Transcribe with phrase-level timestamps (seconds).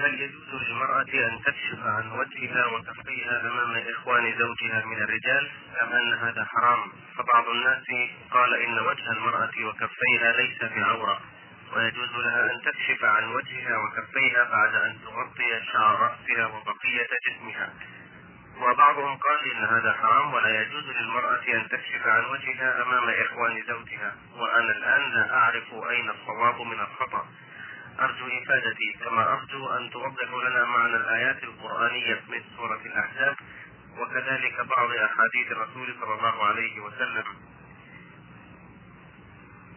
[0.00, 5.50] هل يجوز للمرأة أن تكشف عن وجهها وكفيها أمام إخوان زوجها من الرجال
[5.82, 7.84] أم أن هذا حرام؟ فبعض الناس
[8.30, 11.20] قال إن وجه المرأة وكفيها ليس بعورة
[11.76, 17.72] ويجوز لها أن تكشف عن وجهها وكفيها بعد أن تغطي شعر رأسها وبقية جسمها.
[18.60, 24.16] وبعضهم قال إن هذا حرام ولا يجوز للمرأة أن تكشف عن وجهها أمام إخوان زوجها.
[24.36, 27.26] وأنا الآن لا أعرف أين الصواب من الخطأ.
[28.00, 33.36] أرجو إفادتي كما أرجو أن توضح لنا معنى الآيات القرآنية من سورة الأحزاب
[33.98, 37.24] وكذلك بعض أحاديث الرسول صلى الله عليه وسلم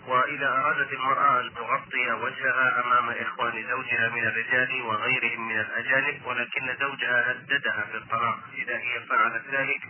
[0.07, 6.75] وإذا أرادت المرأة أن تغطي وجهها أمام إخوان زوجها من الرجال وغيرهم من الأجانب ولكن
[6.79, 9.81] زوجها هددها بالطلاق إذا هي فعلت ذلك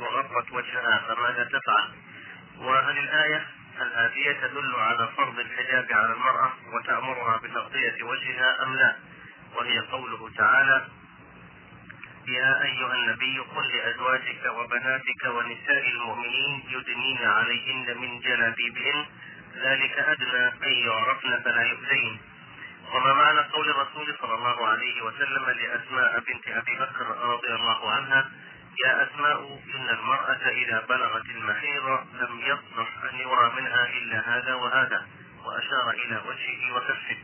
[0.00, 1.88] وغطت وجهها فماذا تفعل؟
[2.58, 3.46] وهل الآية
[3.82, 8.96] الآتية تدل على فرض الحجاب على المرأة وتأمرها بتغطية وجهها أم لا؟
[9.56, 10.86] وهي قوله تعالى
[12.28, 19.06] يا أيها النبي قل لأزواجك وبناتك ونساء المؤمنين يدنين عليهن من جلابيبهن
[19.56, 22.20] ذلك أدنى أن يعرفن فلا يؤذين
[22.94, 28.30] وما معنى قول الرسول صلى الله عليه وسلم لأسماء بنت أبي بكر رضي الله عنها
[28.84, 35.06] يا أسماء إن المرأة إذا بلغت المحيض لم يصلح أن يرى منها إلا هذا وهذا
[35.44, 37.16] وأشار إلى وجهه وكفه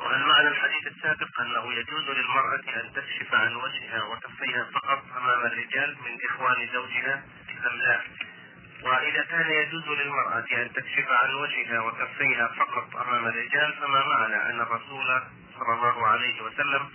[0.00, 5.96] وهل معنى الحديث السابق أنه يجوز للمرأة أن تكشف عن وجهها وكفيها فقط أمام الرجال
[6.04, 7.22] من إخوان زوجها
[7.66, 8.00] أم لا؟
[8.82, 14.60] وإذا كان يجوز للمرأة أن تكشف عن وجهها وكفيها فقط أمام الرجال فما معنى أن
[14.60, 15.22] الرسول
[15.58, 16.90] صلى الله عليه وسلم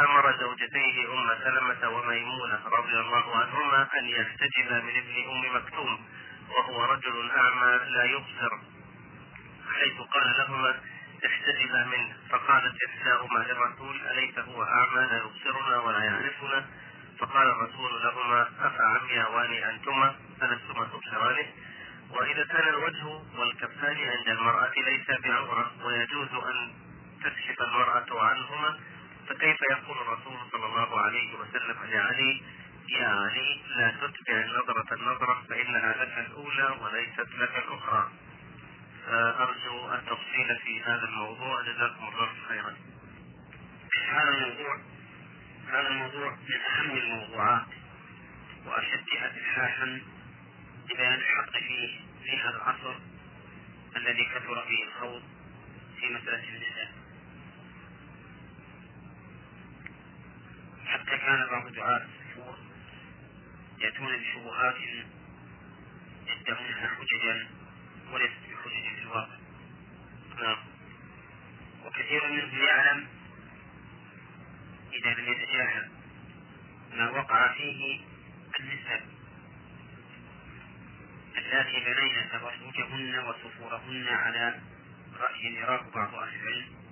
[0.00, 6.06] أمر زوجتيه أم سلمة وميمونة رضي الله عنهما أن يحتجبا من ابن أم مكتوم
[6.50, 8.58] وهو رجل أعمى لا يبصر
[9.74, 10.80] حيث قال لهما
[11.26, 12.16] احتجبا منه.
[12.30, 16.66] فقالت إحداهما للرسول أليس هو أعمى لا يبصرنا ولا يعرفنا؟
[17.18, 21.46] فقال الرسول لهما أفعمياوان أنتما ألستما تبصرانه؟
[22.10, 23.06] وإذا كان الوجه
[23.38, 26.72] والكفان عند المرأة ليس بعورة ويجوز أن
[27.24, 28.78] تكشف المرأة عنهما
[29.28, 32.42] فكيف يقول الرسول صلى الله عليه وسلم لعلي
[32.88, 38.10] يا علي لا تتبع النظرة النظرة فإنها لك الأولى وليست لك الأخرى.
[39.08, 41.62] أرجو التفصيل في هذا الموضوع.
[41.62, 42.76] جزاكم الله خيرا.
[44.08, 44.80] هذا الموضوع
[45.68, 47.66] هذا الموضوع من أهم الموضوعات
[48.66, 50.00] وأشدها إلحاحا
[50.90, 52.94] لبيان الحق فيه في هذا العصر
[53.96, 55.22] الذي كثر فيه الخوض
[56.00, 56.95] في مسألة النساء.
[61.16, 62.58] حتى كان بعض دعاة الكفور
[63.78, 64.74] يأتون بشبهات
[66.26, 67.46] يدعونها حججا
[68.12, 69.36] وليست بحجج في الواقع.
[70.42, 70.58] نعم.
[71.86, 73.06] وكثير منهم يعلم
[74.92, 75.90] إذا لم يتجاهل
[76.96, 78.00] ما وقع فيه
[78.60, 79.06] النساء
[81.36, 84.60] اللاتي بنين تبرجهن وسفورهن على
[85.20, 86.85] رأي يراه بعض أهل العلم.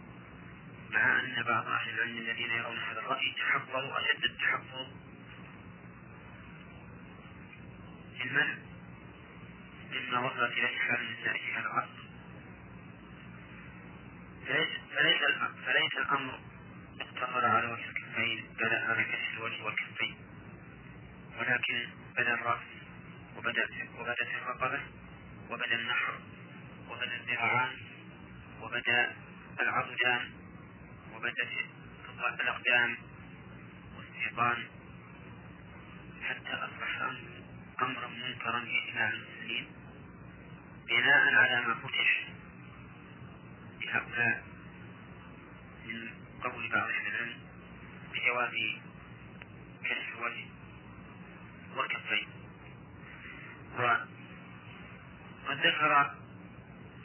[0.97, 4.87] أن بعض أهل العلم الذين يرون هذا الرأي تحفظوا أشد التحفظ
[8.19, 8.55] في المنع
[9.93, 12.05] مما وصلت إليه حال النساء في هذا العصر.
[14.47, 15.23] فليس
[15.67, 16.41] فليس الأمر
[17.01, 20.17] اقتصر على وجه الكفين بدا على كشف الوجه والكفين.
[21.39, 22.63] ولكن بدا الرأس
[23.37, 24.81] وبدأت وبدت الرقبة
[25.51, 26.19] وبدا النحر
[26.91, 27.77] وبدا الذراعان
[28.61, 29.13] وبدا
[29.61, 30.44] العضدان.
[31.25, 32.97] وبدت الأقدام
[33.97, 34.67] والسيقان
[36.23, 37.01] حتى أصبح
[37.83, 39.67] أمرا منكرا في إجماع المسلمين
[40.89, 42.29] بناء على ما فتح
[43.83, 44.45] لهؤلاء
[45.87, 46.11] من
[46.43, 47.39] قول بعض أهل العلم
[48.13, 48.55] بجواز
[49.85, 50.47] كشف الوجه
[51.77, 52.29] والكفين.
[53.79, 54.07] وقد
[55.67, 56.15] ذكر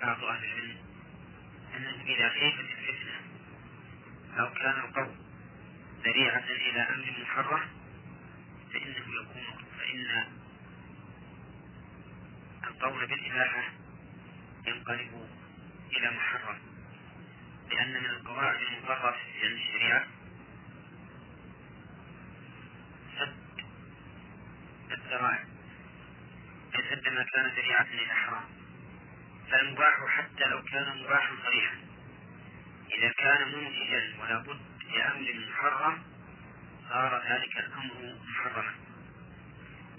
[0.01, 0.77] بعض أهل العلم
[1.75, 2.78] أنه إذا خيفت
[4.37, 5.15] أو كان القول
[6.05, 7.61] ذريعة إلى أمر محرم
[8.73, 10.23] فإنه يكون فإن
[12.67, 13.63] القول بالإباحة
[14.67, 15.29] ينقلب
[15.97, 16.59] إلى محرم.
[17.69, 20.07] لأن من القواعد المقررة في علم الشريعة
[23.19, 23.65] سد
[24.91, 25.45] الذرائع.
[26.73, 28.45] سد ما كان ذريعة إلى حرام.
[29.51, 31.88] فالمباح حتى لو كان مباحا صريحا.
[32.97, 34.59] إذا كان منتجا ولا بد
[34.95, 36.03] لأمر محرم
[36.89, 38.73] صار ذلك الأمر محرما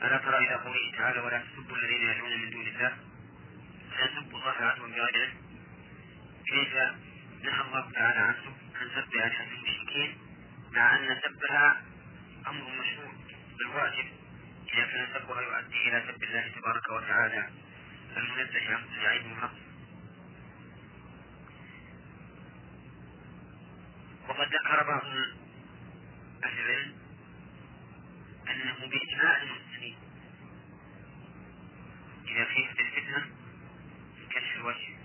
[0.03, 2.97] ألا ترى إلى قوله تعالى ولا تسبوا الذين يدعون من دون الله
[3.97, 5.33] فيسبوا الله عدوا بغيره.
[6.47, 6.75] كيف
[7.43, 10.19] نهى الله تعالى عن سب آلهة المشركين؟
[10.73, 11.83] مع أن سبها
[12.47, 13.13] أمر مشروع
[13.59, 14.07] بالواجب.
[14.75, 17.49] إذا كان سبها يؤدي إلى سب الله تبارك وتعالى
[18.17, 19.70] المنزه عن كل عيب وحق
[24.29, 25.05] وقد ذكر بعض
[26.45, 26.95] أهل العلم
[28.49, 29.97] أنه بإجماع المسلمين
[32.29, 33.27] إذا خيفت الفتنة
[34.31, 34.97] كشف الوجه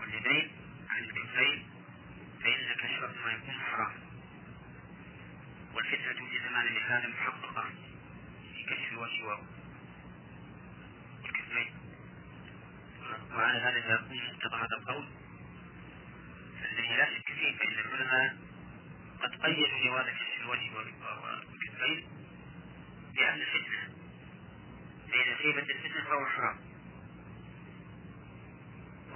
[0.00, 0.50] واليدين
[0.88, 1.70] عن الكفين
[2.42, 3.92] فإن كشف ما يكون حرام.
[5.74, 7.64] والفتنة في زمان هذا محققة
[8.54, 9.24] في كشف الوجه
[11.24, 11.74] والكفين.
[13.32, 15.08] وعلى هذا يكون مقتضى هذا القول.
[16.72, 18.36] الذي لا شك فيه فإن العلماء
[19.22, 22.08] قد قيدوا جواز كشف الوجه والكفين
[23.14, 23.94] بأن الفتنة
[25.12, 26.56] فإذا خيبت الفتنة فهو حرام.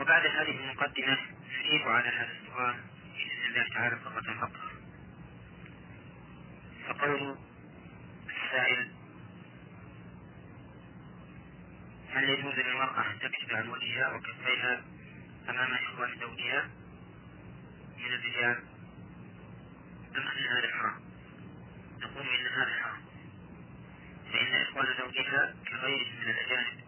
[0.00, 1.18] وبعد هذه المقدمة
[1.60, 2.74] نجيب على هذا السؤال
[3.14, 4.70] بإذن الله تعالى مرة أخرى
[6.88, 7.36] فقول
[8.28, 8.90] السائل
[12.10, 14.84] هل يجوز للمرأة أن تكشف عن وجهها وكفيها
[15.48, 16.68] أمام إخوان زوجها
[17.98, 18.73] من الرجال؟
[20.16, 21.00] أم أن هذا حرام؟
[22.00, 23.02] نقول إن هذا حرام
[24.32, 26.80] فإن إخوان زوجها كغيرهم من الأجانب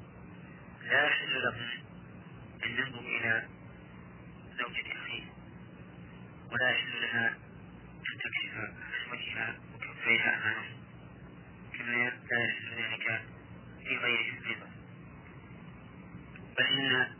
[0.82, 1.68] لا يحل لهم
[2.64, 3.48] أن ينظروا إلى
[4.58, 5.24] زوجة أخيه
[6.52, 7.28] ولا يحل لها
[7.96, 10.76] أن تكشف عن وجهها وكفيها أمامه
[11.78, 11.90] كما
[12.30, 13.22] لا يحل ذلك
[13.84, 14.70] في غيرهم أيضا
[16.58, 17.12] بل إن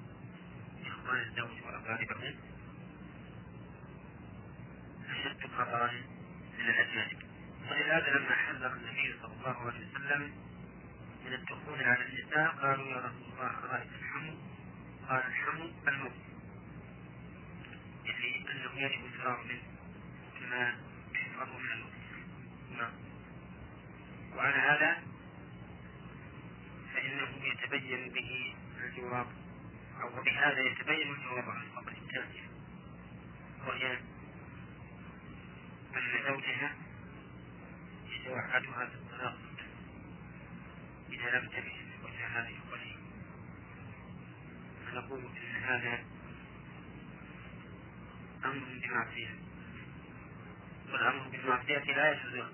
[0.86, 2.34] إخوان الزوج وأقاربه
[5.20, 5.92] أشد خطرا
[6.58, 7.22] من الأجانب
[7.70, 10.32] ولهذا لما حذر النبي صلى الله عليه وسلم
[11.26, 14.34] من الدخول على النساء قالوا يا رسول الله أرأيت الحمو؟
[15.08, 16.12] قال الحمو الموت.
[18.04, 19.62] يعني أنه يجب الفرار منه
[20.40, 20.74] كما
[21.14, 21.92] يفرغ من الموت.
[22.78, 22.92] نعم.
[24.36, 25.02] وعلى هذا
[26.94, 28.54] فإنه يتبين به
[28.84, 29.26] الجواب
[30.02, 32.48] أو بهذا يتبين الجواب عن الفقر الثانية
[33.66, 33.98] وهي
[35.96, 36.76] أن زوجها
[38.08, 39.38] يتوعدها بالطلاق
[41.12, 42.96] إذا لم تكن وجه هذه الولي
[44.86, 46.04] فنقول إن هذا
[48.44, 49.34] أمر بمعصية
[50.92, 52.44] والأمر بالمعصية لا يجوز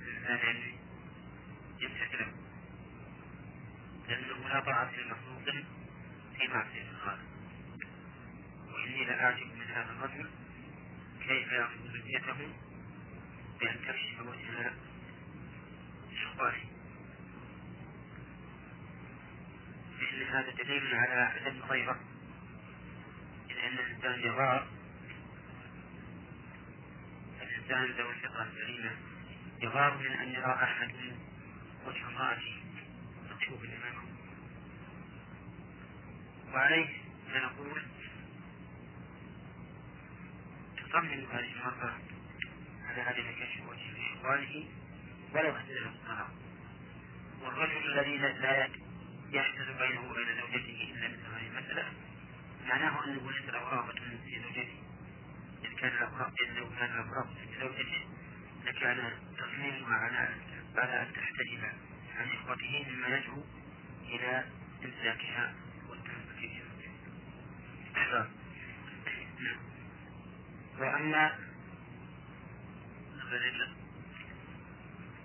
[0.00, 0.72] للإنسان أن
[1.80, 2.32] يمتثله
[4.08, 5.64] لأنه لا طاعة لمخلوق
[6.38, 7.24] في معصية الخالق.
[8.74, 10.30] وإني لأعجب من هذا الرجل
[11.30, 12.52] كيف يأخذ ذريته
[13.60, 14.72] بأن تكشف وجه
[16.22, 16.64] إخوانه
[20.00, 22.00] لأن هذا دليل على عدم الغيرة
[23.50, 24.66] إذ أن الإنسان يغار
[27.42, 28.90] الإنسان ذو الفطرة السليمة
[29.62, 30.94] يغار من أن يرى أحد
[31.86, 32.62] وجه امرأته
[33.30, 34.02] مكشوف أمامه
[36.54, 36.88] وعليه
[37.32, 37.82] فنقول
[40.90, 41.94] تصمم هذه المرأة
[42.88, 44.64] على عدم كشف وجه لإخوانه
[45.34, 46.30] ولو أحدث الطلاق
[47.42, 48.68] والرجل الذي لا
[49.30, 51.92] يحدث بينه وبين زوجته إلا مثل هذه المسألة
[52.68, 53.92] معناه أنه ليس له رغبة
[54.24, 54.82] في زوجته.
[55.64, 58.06] إذ كان له لو كان رغبة في زوجته
[58.66, 60.34] لكان تصميمها على
[60.76, 61.64] على أن تحتجب
[62.18, 63.44] عن إخوته مما يدعو
[64.08, 64.44] إلى
[64.84, 65.54] إمساكها
[65.88, 66.40] والتمسك
[67.94, 68.30] بها.
[70.80, 71.38] وأما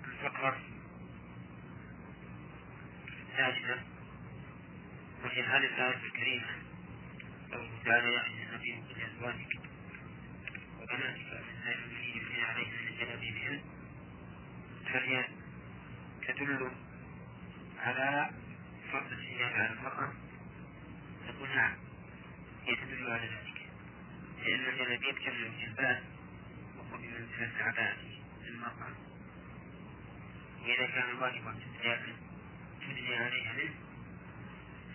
[0.04, 0.60] الفقرة
[3.08, 3.80] الثالثة
[5.24, 6.46] وهي هذه الآية الكريمة
[7.52, 9.60] قوله تعالى يا أيها النبي قل لأزواجك
[10.80, 13.60] وبناتك من المؤمنين يبنين عليهن من جلابيبهن
[14.92, 15.24] فهي
[16.28, 16.70] تدل
[17.78, 18.30] على
[18.92, 20.12] فرض الحجاب على المرأة.
[21.28, 21.76] نقول نعم
[22.66, 23.55] هي تدل على ذلك.
[24.44, 26.02] لأن الجلابيب جمع الجلباب
[26.76, 27.96] وهو بمنزلة العباءة
[28.42, 28.94] للمرأة
[30.62, 31.54] وإذا كان واجبا
[32.80, 33.74] تدني عليها منه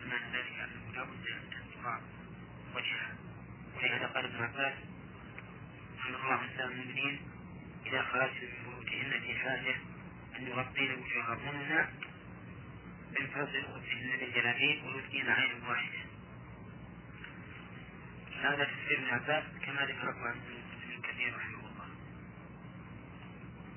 [0.02, 2.00] فمعنى ذلك أنه لا بد أن تستطاع
[2.76, 3.16] وجهها
[3.78, 4.74] ولهذا قال ابن عباس
[6.08, 7.20] أن الله نساء المؤمنين
[7.86, 9.76] إذا خرجن من بيوتهن في حاجة
[10.40, 11.88] أن يغطين وجوههن
[13.20, 16.11] من فضل خبزهن بالجلابيب ويبكين عين واحدة.
[18.42, 20.42] هذا تفسير ابن عباس كما ذكره عن
[20.84, 21.88] ابن كثير رحمه الله.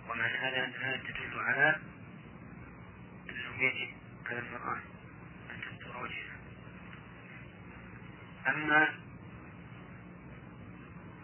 [0.09, 1.77] ومعنى هذا أنها تدل على
[3.31, 3.89] أنه يجب
[4.27, 4.77] على المرأة
[5.51, 6.37] أن تستر وجهها
[8.47, 8.95] أما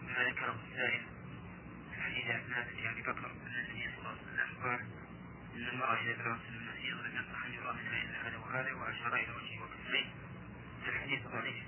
[0.07, 1.01] ما ذكره السائل
[2.01, 4.79] حديث أسناد أبي بكر أن النبي صلى الله عليه وسلم قال
[5.55, 9.31] أن المرأة إذا بلغت المسير لم يصح أن يرى منها إلا هذا وهذا وأشار إلى
[9.31, 10.05] وجهه وكفيه
[10.87, 11.63] الحديث ضعيف.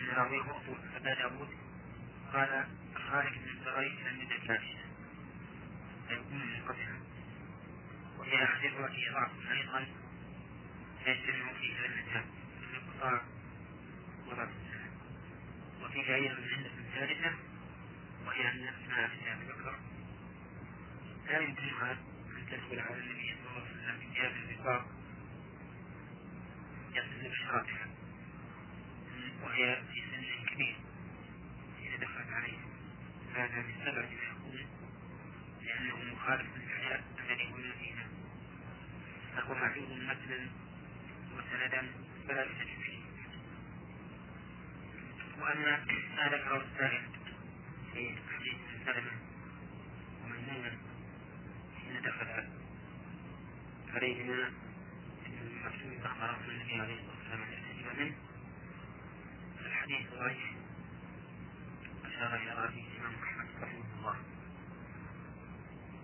[0.00, 0.42] فإن راويه
[0.96, 1.48] أبا داود
[2.32, 3.64] قال خالد بن
[6.08, 7.00] فيكون منقطعا
[8.18, 8.44] وهي
[9.12, 9.86] ضعف أيضا
[11.06, 12.24] يجتمع فيها الإنسان
[12.70, 13.22] الانقطاع
[14.26, 14.48] وضعف
[16.14, 17.34] أيضا عندة ثالثة
[18.26, 19.78] وهي أن أسماء بنت أبي بكر
[21.26, 24.86] لا يمكنها أن تدخل على النبي صلى الله عليه وسلم بثياب الرقاق
[26.94, 27.89] يصل بشراتها
[29.42, 30.76] وهي في سن كبير.
[31.82, 32.58] إذا دخلت عليه.
[33.34, 34.66] هذا بالسبب يكون
[35.62, 38.06] لأنه مخالف للحياة الذي هو فيها
[39.36, 40.48] فهو معلوم مثلا
[41.36, 41.86] وسندا
[42.28, 43.00] فلا يحتج فيه.
[45.40, 45.84] وأما
[46.16, 47.02] ما ذكره السائل
[47.92, 48.56] في حديث
[48.86, 49.12] سلمة
[50.24, 50.78] وميمونة
[51.76, 52.44] حين دخل
[53.94, 54.52] عليهما
[55.26, 58.14] المكتوب أخبرهم النبي عليه الصلاة والسلام أن منه.
[59.90, 60.38] الحديث ضعيف
[62.04, 64.16] أشار إلى رأيه الإمام أحمد رحمه الله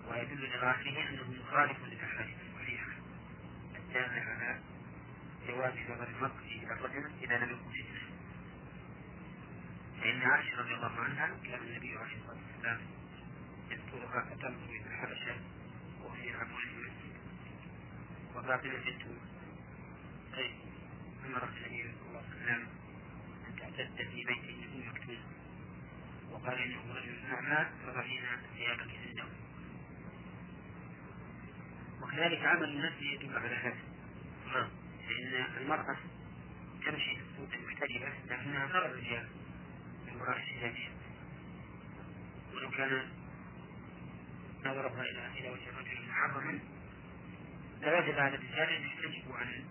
[0.09, 2.93] ويدل لرأيه أنه مخالف للأحاديث الصحيحة
[3.76, 4.61] الدالة على
[5.49, 8.00] جواز نظر المرء إلى الرجل إذا لم يكن فتنة
[10.00, 12.81] فإن عائشة رضي الله عنها كان النبي عليه الصلاة والسلام
[13.71, 15.37] يذكرها فتنظر إلى الحبشة
[16.25, 17.16] يلعبون في المسجد
[18.35, 19.02] وفاطمة بنت
[20.37, 20.52] قيس
[21.26, 22.86] أمرت النبي صلى الله عليه وسلم
[23.76, 25.18] تعتد في بيت ابن مكتوم
[26.30, 29.25] وقال إنه رجل أعمى فضعينا ثيابك عنده
[32.02, 33.76] وكذلك عمل الناس يدل على هذا
[34.47, 34.68] نعم
[35.09, 35.97] فإن المرأة
[36.87, 39.28] تمشي في السوق محتجبة لكنها ترى الرجال
[40.06, 40.90] من وراء حجابها
[42.54, 43.09] ولو كان
[44.61, 46.59] نظرها إلى إلى وجه الرجل محرما
[47.83, 49.64] لوجب على الرجال أن يحتجبوا عن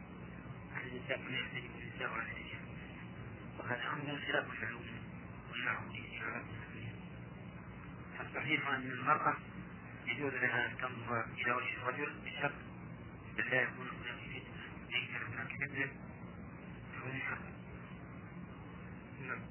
[0.76, 2.45] عن النساء كما يحتجب النساء عن الرجال
[3.66, 4.46] وهذا أمر خلاف
[5.56, 5.96] المعلوم
[8.18, 9.38] فالصحيح أن المرأة
[10.06, 12.52] يجوز لها أن تنظر إلى وجه الرجل بشرط
[13.38, 15.92] لا يكون هناك فتنة ليس هناك فتنة
[19.28, 19.42] نعم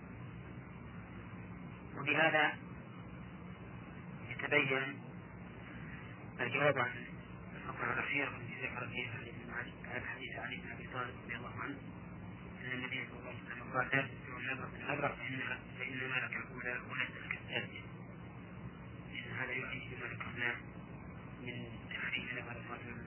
[1.96, 2.58] وبهذا
[4.30, 5.00] يتبين
[6.40, 7.06] الجواب عن
[7.56, 9.14] الفقرة الأخيرة التي ذكر فيها
[9.94, 11.78] عن حديث علي بن أبي طالب رضي الله عنه
[12.64, 13.23] أن النبي صلى
[13.74, 17.80] قال لا تسمع النظرة الأبرق فإنها فإنما لك الأولى وليس لك الثانية
[19.12, 20.56] لأن هذا يؤيد ما ذكرناه
[21.42, 23.04] من تحريم نظر الرجل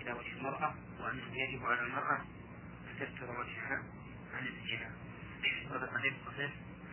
[0.00, 2.24] إلى وجه المرأة وأنه يجب على المرأة
[2.88, 3.82] أن تستر وجهها
[4.34, 4.90] عن الزنا.
[5.70, 6.50] هذا حديث صحيح؟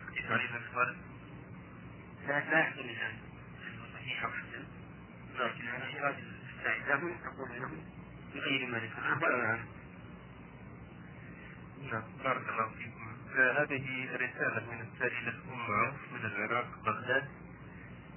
[0.08, 0.96] حديث علي بن أبي طالب
[2.26, 3.18] لا لا يحصل من هذا
[3.60, 4.64] لأنه صحيح أو حسن
[5.34, 6.14] لكن على شراط
[6.58, 7.84] السعي لهم تقول لهم
[8.34, 9.58] بغير ما ذكرناه ولا
[11.82, 12.97] نعم بارك الله فيكم
[13.38, 17.28] هذه رسالة من السائلة أم عوف من العراق بغداد.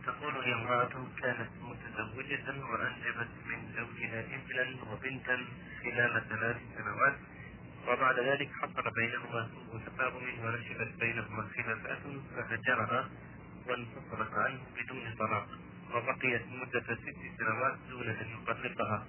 [0.05, 5.37] تقول هي امرأة كانت متزوجة وأنجبت من زوجها ابنا وبنتا
[5.83, 7.15] خلال ثلاث سنوات.
[7.87, 12.01] وبعد ذلك حصل بينهما سوء تفاهم ونشبت بينهما خلافات
[12.35, 13.09] فهجرها
[13.67, 15.47] وانفصلت عنه بدون طلاق
[15.93, 19.05] وبقيت مدة ست سنوات دون أن يطلقها.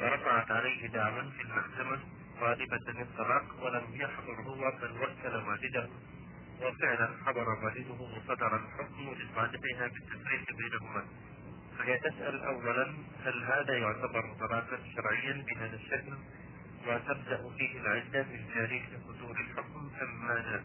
[0.00, 5.88] ورفعت عليه دعوا في المحكمة طالبة الطلاق ولم يحضر هو بل وكل والده
[6.62, 11.04] وفعلا حضر والده وصدر الحكم لصالحها بالتفريق بينهما
[11.78, 12.94] فهي تسأل أولا
[13.24, 16.12] هل هذا يعتبر طلاقا شرعيا بهذا الشكل
[16.86, 20.64] وتبدأ فيه العدة من تاريخ صدور الحكم أم ماذا؟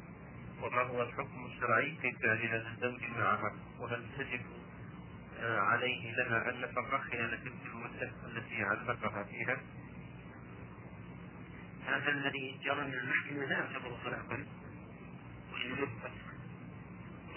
[0.62, 4.42] وما هو الحكم الشرعي في فعل هذا الزوج معها؟ وهل تجب
[5.42, 9.58] عليه لها النفقة خلال تلك المدة التي علقها فيها؟
[11.86, 14.46] هذا الذي جرى من المحكمة لا يعتبر طلاقا
[15.54, 15.88] وإنما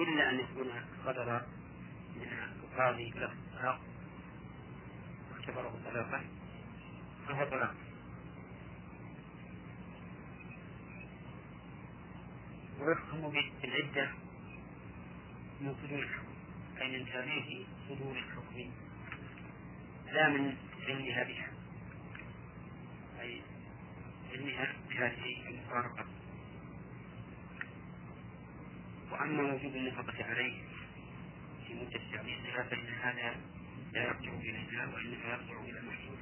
[0.01, 0.71] إلا أن يكون
[1.05, 1.43] صدر
[2.17, 3.81] من القاضي له الطلاق
[5.31, 6.25] واعتبره طلاقا
[7.29, 7.75] فهو طلاق.
[12.81, 13.31] ويحكم
[13.63, 14.11] بالعدة
[15.61, 16.35] من صدور الحكم
[16.81, 18.71] أي من تاريخ صدور الحكم.
[20.13, 20.57] لا من
[20.89, 21.58] علمها بها
[24.39, 26.07] علمها بهذه المفارقة
[29.11, 30.63] وأما وجوب النفقة عليه
[31.67, 33.37] في مدة تعليقها فإن هذا
[33.93, 36.19] لا يرجع إليها وإنما يرجع إلى المحكمة.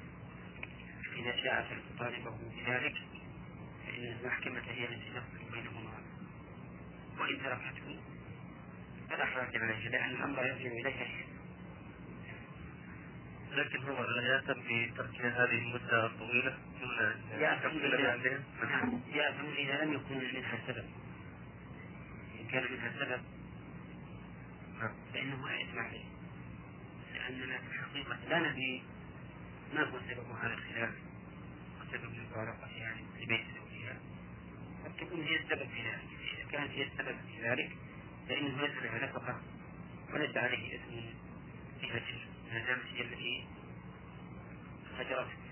[1.16, 2.94] إذا شاء طالبه بذلك
[3.86, 6.02] فإن المحكمة هي التي تفصل بينهما.
[7.18, 8.00] وإن تركته
[9.10, 11.06] فلا حرج عليه لأن الأمر يرجع إليها
[13.56, 17.40] لكن هو لا يأثم بترك هذه المدة الطويلة دون أن
[19.14, 20.84] يأثم إذا لم يكن منها سبب
[22.40, 23.22] إن كان منها سبب
[24.78, 24.92] نعم.
[25.14, 26.04] فإنه لا إثم عليه
[27.14, 28.82] لأننا في الحقيقة لا ندري
[29.74, 30.90] ما هو سبب هذا الخلاف.
[31.80, 33.96] وسبب المفارقة يعني لبيت زوجها
[34.84, 36.08] قد تكون هي السبب في ذلك.
[36.34, 37.70] إذا كانت هي السبب في ذلك
[38.28, 39.40] فإنه يدفع نفقة
[40.12, 40.92] وليس عليه إثم
[41.80, 41.86] في
[42.52, 43.44] ما دامت هي التي
[44.98, 45.46] هجرته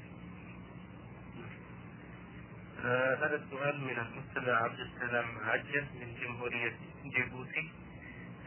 [2.85, 7.71] آه، هذا السؤال من المستمع عبد السلام عجة من جمهورية جيبوتي.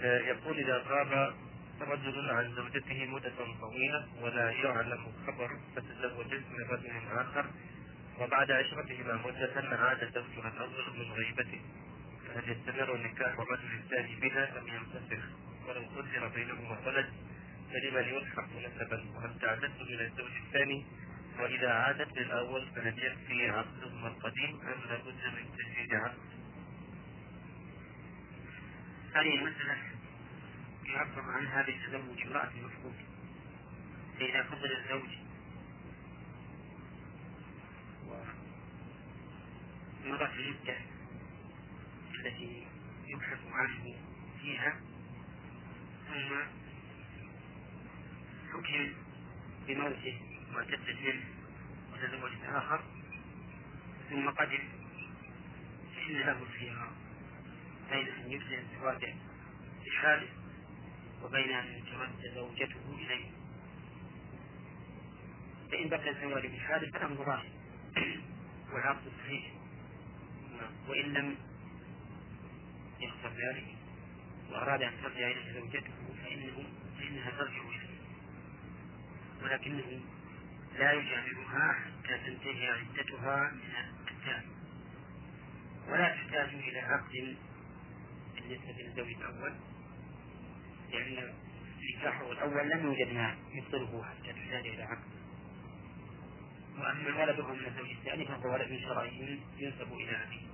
[0.01, 1.33] آه، يقول إذا غاب
[1.81, 7.45] رجل عن زوجته مدة طويلة ولا يعلم خبر فتزوجت من رجل آخر
[8.19, 11.61] وبعد عشرتهما مدة عاد زوجها الأول من غيبته.
[12.27, 15.23] فهل يستمر نكاح الرجل الثاني بها أم ينفسخ؟
[15.67, 17.09] ولو قدر بينهما ولد
[17.73, 20.85] فلمن يلحق نسبا وهل تعتد من الزوج الثاني
[21.39, 26.17] وإذا عادت للأول فهل يكفي عقدهما القديم أم لابد من تجديد عقد؟
[29.13, 29.77] هذه المسألة
[30.85, 32.95] يعبر عنها بتزوج امرأة المفقود
[34.19, 35.09] فإذا فقد الزوج
[40.05, 40.77] ومضت المدة
[42.15, 42.67] التي
[43.07, 43.95] يبحث عنه
[44.41, 44.79] فيها
[46.07, 46.35] ثم
[48.53, 48.93] حكم
[49.67, 50.21] بموته
[50.55, 51.23] واعتدت منه
[51.93, 52.83] وتزوجت آخر.
[54.09, 54.63] ثم قدم
[55.95, 56.91] فإن له الخيار
[57.91, 59.15] بين أن يبدأ زواجه
[59.85, 60.27] بحاله
[61.23, 63.31] وبين أن ترد زوجته إليه.
[65.71, 67.45] فإن بقي الزواج بحاله فالأمر ظاهر
[68.73, 69.51] والعقد صحيح.
[70.87, 71.35] وإن لم
[72.99, 73.65] يحصل ذلك
[74.51, 75.91] وأراد أن ترجع إليه زوجته
[76.23, 76.63] فإنه
[76.99, 77.86] فإنها ترجع إليه
[79.43, 80.01] ولكنه
[80.79, 84.43] لا يجاملها حتى تنتهي عدتها من القتال
[85.89, 87.37] ولا تحتاج إلى عقد
[88.35, 89.53] بالنسبة للزوج الأول
[90.91, 91.33] لأن
[91.97, 95.07] نكاحه الأول لم يوجد ما يبطله حتى تحتاج إلى عقد.
[96.77, 100.47] وأما ولده من الزوج الثاني فهو ولد شرعي ينسب إلى أبيه.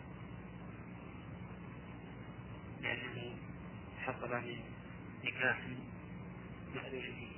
[2.82, 3.38] لأنه
[4.06, 4.60] حصل من
[5.24, 5.60] نكاح
[6.76, 7.33] مأذون فيه.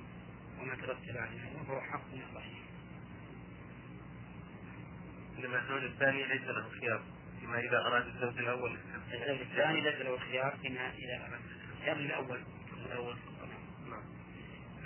[0.60, 2.44] وما ترتب عليه وهو حق من الله
[5.38, 7.02] المأذون الثاني ليس له خيار
[7.40, 8.76] فيما إذا أراد الزوج الأول.
[9.12, 11.40] الزوج الثاني ليس له خيار فيما إذا أراد
[11.78, 12.40] الخيار الأول.
[12.86, 13.16] الأول.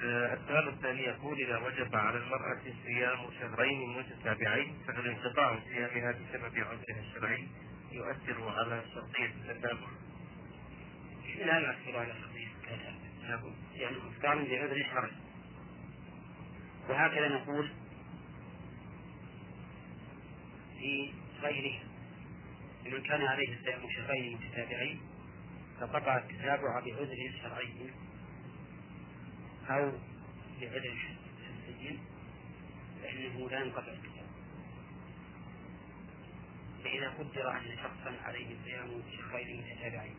[0.04, 6.58] آه، السؤال الثاني يقول إذا وجب على المرأة صيام شهرين متتابعين فهل انقطاع صيامها بسبب
[6.58, 7.48] عذرها الشرعي
[7.92, 9.86] يؤثر على شرطية التتابع؟
[11.38, 13.52] لا يؤثر على شرطية التتابع.
[13.74, 15.10] يعني إفطار بعذر شرعي
[16.88, 17.70] وهكذا نقول
[20.78, 21.12] في
[21.42, 21.80] غيره
[22.84, 25.00] لمن كان عليه الصيام شهرين متتابعين
[25.80, 27.90] فقطع التتابع بعذر شرعي
[29.68, 29.92] أو
[30.60, 31.98] بعذر حسي
[33.02, 34.30] فإنه لا ينقطع التتابع
[36.84, 40.16] فإذا قدر أن شخصا عليه صيام شهرين متتابعين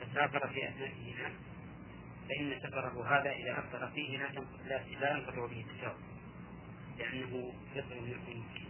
[0.00, 1.32] فسافر في أثنائهما
[2.28, 5.96] فإن سفره هذا إذا أفطر فيه لا لا ينقطع به التتابع
[6.98, 8.68] لأنه يصل من المسكين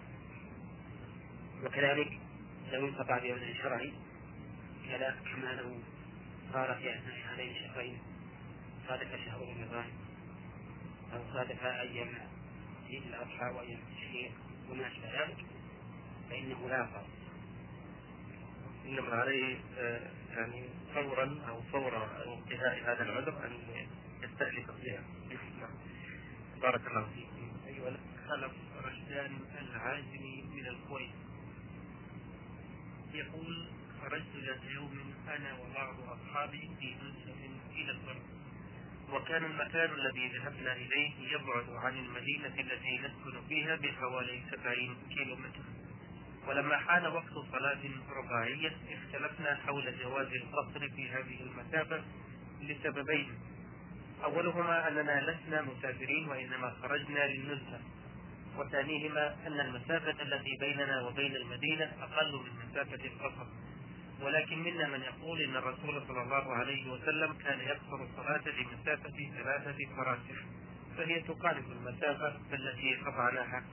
[1.64, 2.18] وكذلك
[2.72, 3.92] لو انقطع بعذر شرعي
[5.24, 5.74] كما لو
[6.52, 7.98] صار في أثناء هذين الشهرين
[8.88, 9.90] صادف شهر رمضان
[11.12, 12.08] أو صادف أيام
[12.90, 14.32] عيد الأضحى وأيام التشريق
[14.70, 15.44] وما أشبه ذلك
[16.30, 17.02] فإنه لا يقع
[18.88, 21.96] إنما عليه آه، يعني فورا أو فور
[22.26, 23.52] انتهاء هذا العذر أن
[24.22, 25.04] يستأنف الصيام
[25.60, 25.70] نعم.
[26.62, 27.28] بارك الله فيك.
[27.66, 27.96] أيها
[28.28, 28.52] خلف
[28.84, 31.10] رشدان العازمي من الكويت.
[33.14, 33.68] يقول
[34.02, 38.22] خرجت ذات يوم أنا وبعض أصحابي في نزهة إلى البر
[39.12, 45.77] وكان المكان الذي ذهبنا إليه يبعد عن المدينة التي نسكن فيها بحوالي سبعين كيلو متر
[46.48, 47.80] ولما حان وقت صلاة
[48.10, 52.02] رباعية اختلفنا حول جواز القصر في هذه المسافة
[52.60, 53.28] لسببين.
[54.24, 57.80] أولهما أننا لسنا مسافرين وإنما خرجنا للنزهة
[58.58, 63.46] وثانيهما أن المسافة التي بيننا وبين المدينة أقل من مسافة القصر.
[64.22, 69.76] ولكن منا من يقول إن الرسول صلى الله عليه وسلم كان يقصر الصلاة لمسافة ثلاثة
[69.96, 70.44] فراسخ.
[70.96, 73.64] فهي تقارب المسافة التي قطعناها.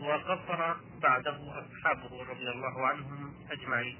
[0.00, 3.96] وقصر بعده أصحابه رضي الله عنهم أجمعين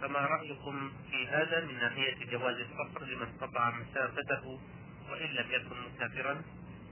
[0.00, 4.60] فما رأيكم في هذا من ناحية جواز القصر لمن قطع مسافته
[5.10, 6.42] وإن لم يكن مسافرا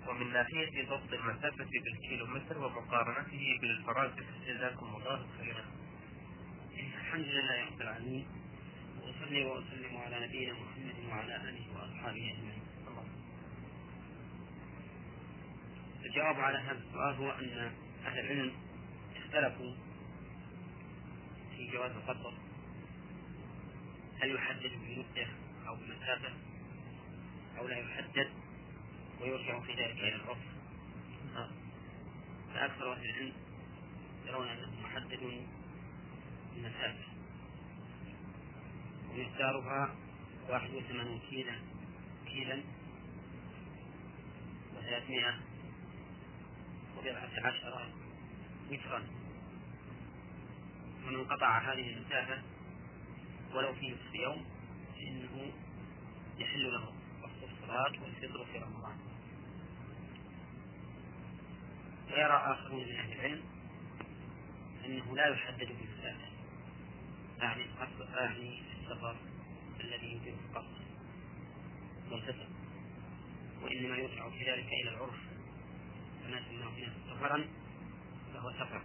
[0.09, 5.65] ومن ناحية ضبط المسافة بالكيلومتر ومقارنته بالفراسخ جزاكم الله خيرا.
[6.97, 8.27] الحمد لله رب العالمين
[9.03, 12.63] وأصلي وأسلم على نبينا محمد وعلى آله وأصحابه أجمعين.
[16.07, 17.73] الجواب على هذا السؤال هو أن
[18.07, 18.53] أهل العلم
[19.17, 19.75] اختلفوا
[21.57, 22.33] في جواز القصر
[24.23, 25.27] هل يحدد بمدة
[25.69, 26.33] أو بمسافة؟
[27.59, 28.31] أو لا يحدد
[29.21, 30.39] ويرجع في ذلك إلى العرف
[32.55, 33.33] فأكثر أهل العلم
[34.27, 35.43] يرون أنه محدد
[36.57, 37.07] بمسافة.
[39.11, 39.97] ومقدارها
[40.49, 41.55] واحد وثمانون كيلا
[42.27, 42.63] كيلا
[44.77, 45.41] وثلاثمائة
[47.07, 47.89] وبضعة عشر
[48.71, 49.03] مترا.
[51.07, 52.43] ومن قطع هذه المسافة
[53.55, 54.45] ولو في نصف يوم
[54.95, 55.53] فإنه
[56.39, 56.93] يحل له
[57.23, 58.99] وقت الصلاة والفطر في رمضان.
[62.11, 63.43] ويرى آخرون من أهل العلم
[64.85, 66.27] أنه لا يحدد بالمسافة
[67.43, 67.65] أعني
[68.19, 69.17] أعني السفر
[69.81, 70.87] الذي يمكن القصد
[72.11, 72.47] والفطر
[73.63, 75.36] وإنما يرجع في ذلك إلى العرف
[76.27, 77.49] كما سماه الناس سفرا
[78.35, 78.83] فهو سفر.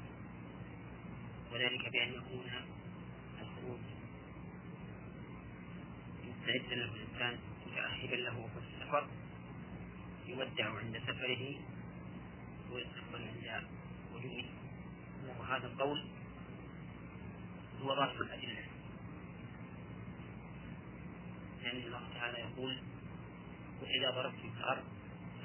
[1.54, 2.52] وذلك بأن يكون
[3.42, 3.80] الخروج
[6.24, 9.08] مستعدا له الإنسان متأهبا له في السفر
[10.26, 11.56] يودع عند سفره
[12.72, 13.68] ويستقبل عند
[14.14, 14.50] وجوده.
[15.40, 16.06] وهذا القول
[17.82, 18.66] هو ظاهر الأدلة.
[21.64, 22.82] لأن الله تعالى يقول
[23.82, 24.84] وإذا ضربتم في الأرض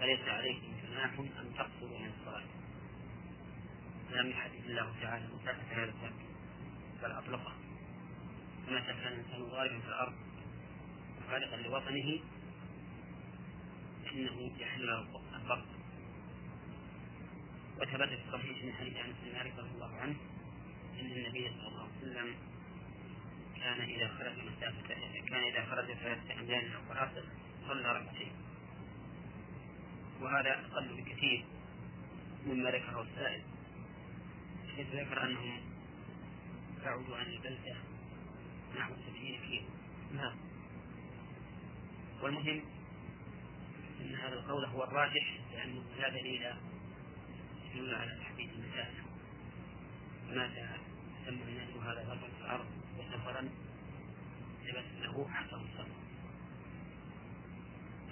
[0.01, 2.45] فليس عليكم جناح أن تقصروا من الصلاة.
[4.11, 6.15] لم يحدد الله تعالى مسافة هذا الترك
[7.03, 7.53] بل أطلقه.
[8.69, 10.15] متى كان الإنسان ضاربا في الأرض
[11.31, 12.21] خالقا لوطنه
[14.05, 15.01] فإنه يحل له
[15.37, 15.65] الضرب
[17.77, 20.17] وثبت في الصحيح من حديث أنس بن مالك رضي الله عنه
[21.01, 22.35] أن النبي صلى الله عليه وسلم
[23.57, 24.89] كان إذا خرج مسافة
[25.29, 27.25] كان إذا خرج ثلاثة أميال أو فراسخ
[27.69, 28.46] صلى ركعتين.
[30.27, 31.45] وهذا أقل بكثير
[32.47, 33.43] مما ذكره السائل
[34.77, 35.61] حيث ذكر أنهم
[36.85, 37.77] بعدوا عن البلدة
[38.79, 39.69] نحو سبعين كيلو.
[40.15, 40.37] نعم.
[42.23, 42.62] والمهم
[44.01, 46.43] أن هذا القول هو الراجح لأنه لا دليل
[47.75, 49.03] يدل على تحديد المسافة.
[50.29, 50.79] ماذا
[51.27, 52.67] سمى الناس هذا غربا في الأرض
[52.99, 53.49] وسفرا
[54.65, 56.06] لبس له أحسن السفر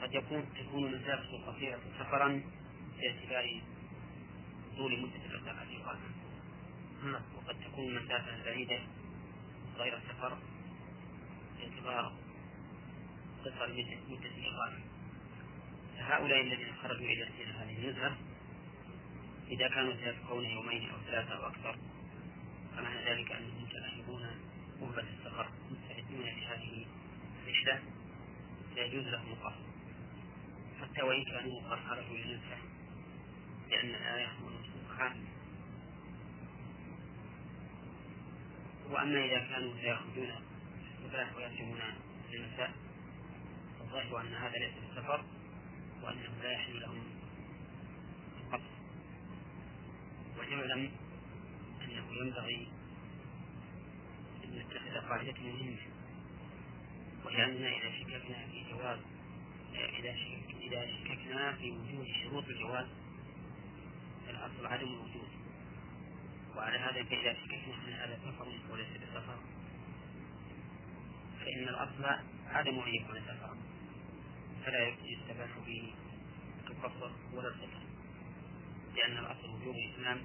[0.02, 2.42] قد يكون تكون المسافة قصيرة سفرا
[2.98, 3.60] باعتبار
[4.76, 6.14] طول مدة الركعة الإقامة
[7.36, 8.78] وقد تكون مسافة بعيدة
[9.76, 10.38] غير سفر
[11.58, 12.12] باعتبار
[13.44, 13.68] قصر
[14.08, 14.78] مدة الإقامة.
[15.96, 17.24] فهؤلاء الذين خرجوا إلى
[17.58, 18.16] هذه النزهة
[19.48, 21.78] إذا كانوا سيبقون يومين أو ثلاثة أو أكثر
[22.76, 24.26] فمعنى ذلك أنهم متأهبون
[24.80, 26.86] قربة السفر مستعدون لهذه
[27.46, 27.82] الرحلة
[28.74, 29.73] فيجوز لهم القصر.
[30.84, 32.58] حتى وإن كانوا قد خرجوا للنزهة
[33.70, 35.14] لأن الآية منسوخة
[38.90, 40.32] وأما إذا كانوا سيخرجون
[40.98, 41.80] الصباح ويرجعون
[42.30, 42.72] في المساء
[43.78, 45.24] فالظاهر أن هذا ليس بالسفر
[46.02, 47.04] وأنه لا يحل لهم
[48.40, 48.74] القصر
[50.38, 50.90] وليعلم
[51.82, 52.68] أنه ينبغي
[54.44, 55.76] أن نتخذ قاعدة مهمة
[57.24, 58.98] وهي أننا إذا شككنا في جواز
[59.74, 60.14] إذا
[60.64, 62.86] إذا شككنا في وجود شروط الجواز
[64.26, 65.28] فالأصل عدم الوجود.
[66.56, 69.38] وعلى هذا فإذا شككنا أن هذا سفر وليس بسفر
[71.40, 72.04] فإن الأصل
[72.46, 73.56] عدم أن يكون سفرا.
[74.64, 75.92] فلا يستباح به
[76.70, 77.82] القصر ولا السفر.
[78.96, 80.18] لأن الأصل وجوب الإسلام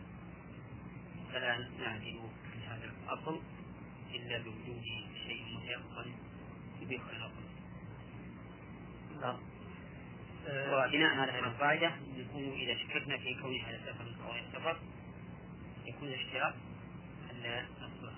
[1.33, 2.19] فلا نعدل
[2.53, 3.41] في هذا الأصل
[4.15, 4.83] إلا بوجود
[5.27, 6.13] شيء متيقن
[6.81, 7.49] يبيح الأصل
[10.47, 14.77] وبناء على هذه القاعدة نكون إذا شككنا في كون هذا سفر أو غير سفر
[15.85, 16.53] يكون الاشتراك
[17.31, 18.13] أن نصبر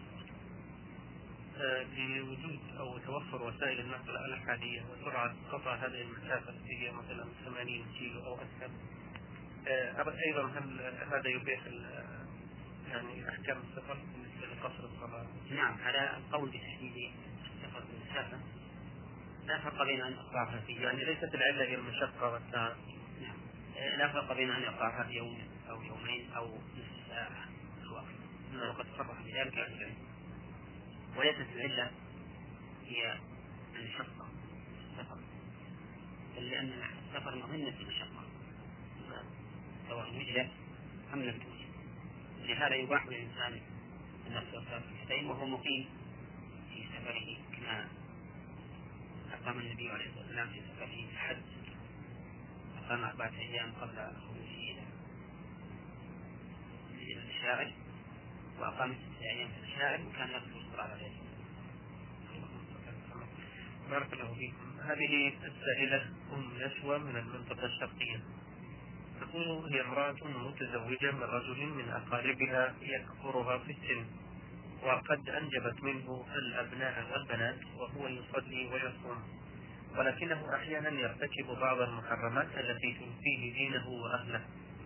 [1.95, 8.35] بوجود أو توفر وسائل النقل الأحادية وسرعة قطع هذه المسافة هي مثلا 80 كيلو أو
[8.35, 8.69] أكثر
[10.27, 10.79] أيضا هل
[11.11, 11.61] هذا يبيح
[12.89, 17.11] يعني أحكام السفر بالنسبة لقصر الصلاة؟ نعم على القول بتحديد
[17.55, 18.39] السفر بالمسافة
[19.45, 22.75] لا فرق بين أن يقطعها في يعني ليست العلة هي المشقة والتعب
[23.21, 23.37] نعم.
[23.97, 25.37] لا فرق بين أن يقطعها في يوم
[25.69, 27.49] أو يومين أو نصف ساعة
[28.53, 28.69] نعم.
[28.69, 29.95] وقد صرح بذلك أهل العلم
[31.17, 31.91] وليست العلة
[32.85, 33.17] هي
[33.75, 34.27] المشقة
[34.91, 35.19] السفر
[36.35, 36.73] بل لأن
[37.07, 38.23] السفر مظنة المشقة.
[39.89, 40.51] سواء وجدت
[41.13, 41.71] أم لم توجد.
[42.47, 43.61] لهذا يباح للإنسان
[44.27, 45.89] أن صلاة الحسين وهو مقيم
[46.73, 47.87] في سفره كما
[49.41, 51.37] أقام النبي عليه الصلاة والسلام في سفره الحج.
[52.77, 54.75] أقام أربعة أيام قبل خروجه
[56.97, 57.71] إلى المشاعر
[58.59, 61.11] وأقام ستة أيام في المشاعر وكان يقصر الصلاة عليه
[63.89, 64.79] بارك الله فيكم.
[64.79, 68.19] هذه السائلة أم نشوى من المنطقة الشرقية.
[69.21, 74.05] تقول هي امرأة متزوجة من رجل من أقاربها يكبرها في السن.
[74.83, 79.23] وقد أنجبت منه الأبناء والبنات وهو يصلي ويصوم.
[79.97, 84.41] ولكنه أحيانا يرتكب بعض المحرمات التي تنفيه دينه وأهله.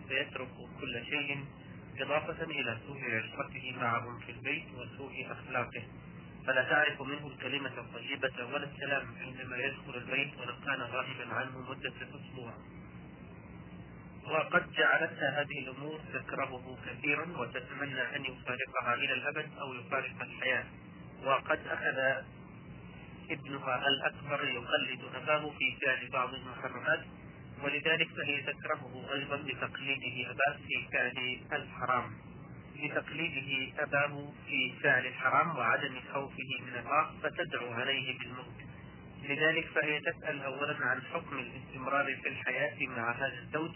[0.08, 0.48] فيترك
[0.80, 1.44] كل شيء
[1.98, 5.82] إضافة إلى سوء عشرته معهم في البيت وسوء أخلاقه.
[6.46, 11.92] فلا تعرف منه الكلمة الطيبة ولا السلام عندما يدخل البيت ولو كان غائبا عنه مدة
[12.02, 12.52] أسبوع.
[14.30, 20.64] وقد جعلتها هذه الأمور تكرهه كثيرا وتتمنى أن يفارقها إلى الأبد أو يفارق الحياة.
[21.24, 22.24] وقد أخذ
[23.30, 27.00] ابنها الأكبر يقلد أباه في فعل بعض المحرمات
[27.62, 32.12] ولذلك فهي تكرهه أيضا لتقليده أباه في فعل الحرام.
[32.76, 38.56] لتقليده أباه في فعل الحرام وعدم خوفه من الله فتدعو عليه بالموت.
[39.28, 43.70] لذلك فهي تسأل أولا عن حكم الاستمرار في الحياة مع هذا الزوج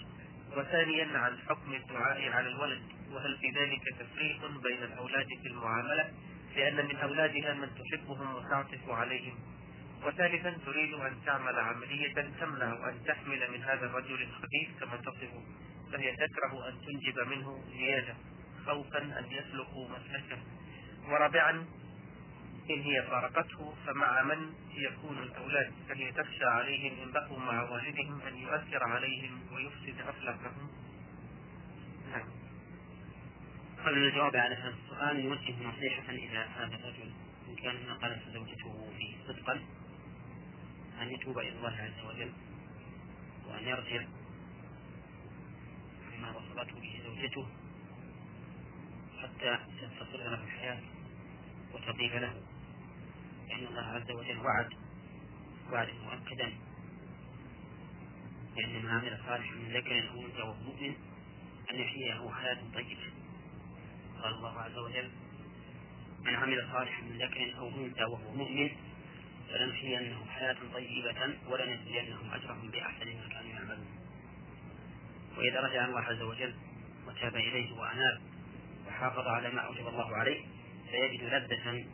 [0.57, 2.83] وثانيا عن حكم الدعاء على الولد
[3.13, 6.11] وهل في ذلك تفريق بين الأولاد في المعاملة؟
[6.57, 9.39] لأن من أولادها من تحبهم وتعطف عليهم.
[10.07, 15.43] وثالثا تريد أن تعمل عملية تمنع أن تحمل من هذا الرجل الخبيث كما تصفه
[15.93, 18.15] فهي تكره أن تنجب منه زيادة
[18.67, 20.39] خوفا أن يسلكوا مسلكه.
[21.09, 21.67] ورابعا
[22.71, 28.37] إن هي فارقته فمع من يكون الأولاد؟ فهي تخشى عليهم إن بقوا مع والدهم أن
[28.37, 30.71] يؤثر عليهم ويفسد أخلاقهم؟
[32.11, 32.29] نعم.
[33.87, 37.13] قبل الجواب على هذا السؤال نوجه نصيحة إلى هذا الرجل
[37.49, 39.61] إن كان ما قالت زوجته فيه صدقا
[41.03, 42.33] أن يتوب إلى الله عز وجل
[43.47, 44.05] وأن يرجع
[46.13, 47.47] عما وصلته به زوجته
[49.23, 50.81] حتى تستقر له الحياة.
[51.75, 52.35] وتطيب له.
[53.49, 54.71] لأن الله عز وجل وعد
[55.73, 56.53] وعدا مؤكدا
[58.57, 60.95] لأن من عمل صالحا من ذكر أو أنثى وهو مؤمن
[61.71, 63.13] أن يحييه حياة طيبة.
[64.23, 65.11] قال الله عز وجل
[66.25, 68.71] من عمل صالحا من ذكر أو أنثى وهو مؤمن
[69.51, 73.87] فلنحيينه حياة طيبة ولنجزينهم أجرهم بأحسن ما كانوا يعملون.
[75.37, 76.55] وإذا رجع الله عز وجل
[77.07, 78.21] وتاب إليه وأناب
[78.89, 80.45] وحافظ على ما أوجب الله عليه
[80.91, 81.87] فيجد لذة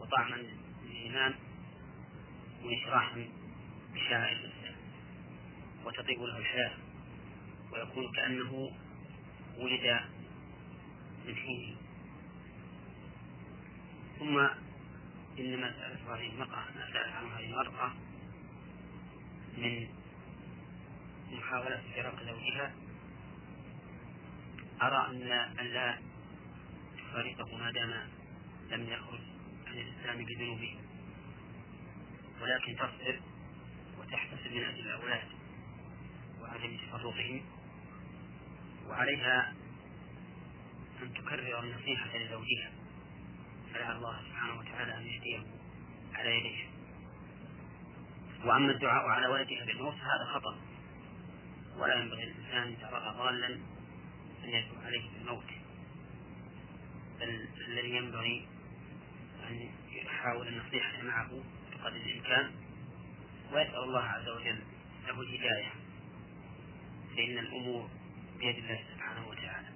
[0.00, 0.36] وطعما
[0.84, 1.34] للإيمان
[2.62, 3.28] وإشراحا
[3.94, 4.74] بشعائر الإسلام
[5.84, 6.72] وتطيب له الحياة
[7.72, 8.70] ويكون كأنه
[9.58, 10.00] ولد
[11.26, 11.76] من حينه.
[14.18, 14.38] ثم
[15.38, 17.92] إن مسألة هذه المرأة ما سألت عن هذه المرأة
[19.58, 19.88] من
[21.32, 22.74] محاولة فراق زوجها
[24.82, 25.06] أرى
[25.60, 25.98] أن لا
[27.12, 28.08] تفارقه ما دام
[28.70, 29.20] لم يخرج
[29.66, 30.76] عن الإسلام بذنوبه.
[32.42, 33.20] ولكن تصبر
[33.98, 35.28] وتحتسب من أجل الأولاد
[36.40, 37.42] وعدم تفرقهم
[38.88, 39.54] وعليها
[41.02, 42.72] أن تكرر النصيحة لزوجها.
[43.74, 45.42] فلعل الله سبحانه وتعالى أن يهديه
[46.14, 46.66] على يديه.
[48.44, 50.58] وأما الدعاء على ولدها بالموت هذا خطأ.
[51.76, 53.46] ولا ينبغي للإنسان إذا رأى ضالا
[54.44, 55.61] أن يدعو عليه بالموت.
[57.22, 58.46] بل الذي ينبغي
[59.48, 61.30] أن يحاول النصيحة معه
[61.72, 62.50] بقدر الإمكان.
[63.52, 64.60] ويسأل الله عز وجل
[65.06, 65.72] له الهداية.
[67.16, 67.90] فإن الأمور
[68.38, 69.68] بيد الله سبحانه وتعالى.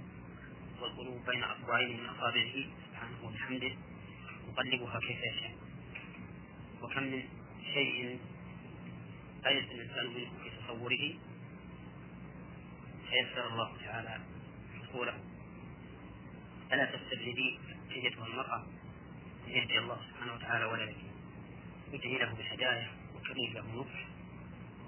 [0.81, 2.55] والقلوب بين أصبعين من أصابعه
[2.89, 3.73] سبحانه وبحمده.
[4.49, 5.55] يقلبها كيف يشاء.
[6.83, 7.23] وكم من
[7.75, 8.19] شيء
[9.45, 11.15] عجز الإنسان منه في تصوره.
[13.11, 14.21] فيسر الله تعالى
[14.83, 15.36] حصوله
[16.73, 17.59] ألا تستبعدي
[17.91, 18.67] أيتها المرأة
[19.47, 20.97] يهدي الله سبحانه وتعالى ولدك
[21.95, 24.07] ادعي له بالهداية وكريم له النصح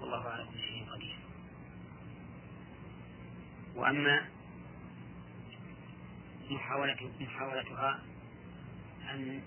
[0.01, 1.15] والله على كل شيء قدير.
[3.75, 4.29] وأما
[6.49, 8.03] محاولة محاولتها
[9.11, 9.41] أن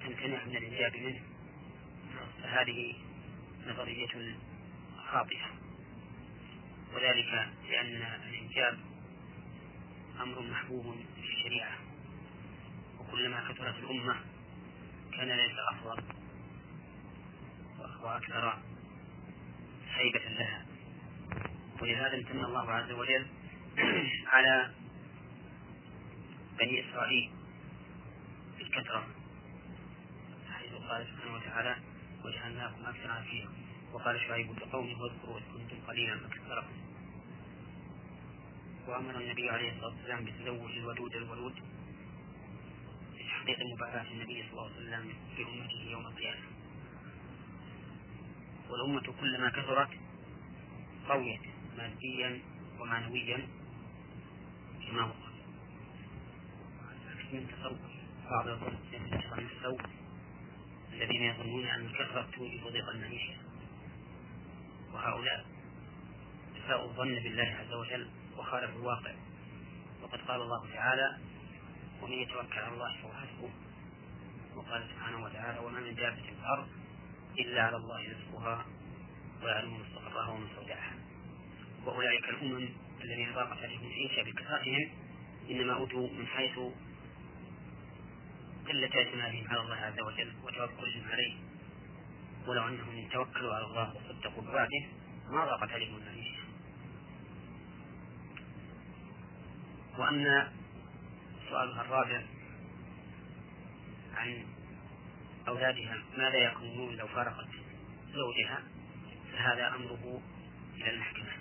[0.00, 1.22] تمتنع من الإنجاب منه
[2.42, 2.94] فهذه
[3.66, 4.36] نظرية
[5.12, 5.46] خاطئة.
[6.94, 8.78] وذلك لأن الإنجاب
[10.22, 11.78] أمر محبوب في الشريعة.
[13.00, 14.16] وكلما كثرت الأمة
[15.12, 16.02] كان ليس أفضل
[18.02, 18.58] وأكثر
[19.94, 20.66] هيبة لها.
[21.80, 23.26] ولهذا امتن الله عز وجل
[24.32, 24.70] على
[26.58, 27.30] بني إسرائيل
[28.58, 29.06] بالكثرة
[30.52, 31.76] حيث قال سبحانه وتعالى
[32.24, 33.44] وجعلناكم أكثر عافية
[33.92, 36.87] وقال شعيب لقومه واذكروا إذ كنتم قليلا فكثركم
[38.88, 41.54] وأمر النبي عليه الصلاة والسلام بتزوج الودود الولود
[43.14, 46.46] لتحقيق مباراة النبي صلى الله عليه وسلم في أمته يوم القيامة.
[48.70, 49.88] والأمة كلما كثرت
[51.08, 51.40] قويت
[51.78, 52.40] ماديا
[52.80, 53.48] ومعنويا
[54.88, 55.14] كما هو
[57.32, 57.78] من تصور
[58.30, 58.48] بعض
[59.38, 59.80] السوء
[60.92, 63.34] الذين يظنون أن الكثرة توجب ضيق المعيشة.
[64.94, 65.46] وهؤلاء
[66.64, 68.08] أساءوا الظن بالله عز وجل.
[68.38, 69.14] وخالفوا الواقع.
[70.02, 71.18] وقد قال الله تعالى
[72.02, 73.50] ومن يتوكل على الله فهو حسبه
[74.56, 76.68] وقال سبحانه وتعالى وما من دابة في الأرض
[77.38, 78.66] إلا على الله رزقها
[79.42, 80.94] ويعلم مستقرها ومستودعها
[81.84, 82.68] وأولئك الأمم
[83.04, 84.90] الذين ضاقت عليهم العيشة بكثرتهم
[85.50, 86.58] إنما أوتوا من حيث
[88.68, 91.34] قلة اعتمادهم على الله عز وجل وتوكلهم عليه.
[92.46, 94.86] ولو أنهم توكلوا على الله وصدقوا بوعده
[95.30, 96.17] ما ضاقت عليهم المعيشة
[99.98, 100.52] وأما
[101.48, 102.22] سؤالها الرابع
[104.14, 104.46] عن
[105.48, 107.48] أولادها ماذا يكونون لو فارقت
[108.12, 108.62] زوجها؟
[109.32, 110.22] فهذا أمره
[110.76, 111.32] إلى المحكمة.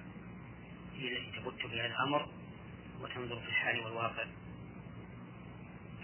[0.95, 2.29] هي التي تبت بها الأمر
[2.99, 4.25] وتنظر في الحال والواقع.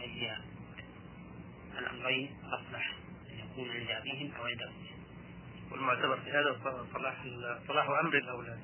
[0.01, 0.37] أي
[1.79, 2.95] الأمرين أصلح
[3.31, 5.03] أن يكون عند أبيهم أو عند أبيهم
[5.71, 6.59] والمعتبر في هذا
[6.93, 7.23] صلاح
[7.67, 8.63] صلاح أمر الأولاد.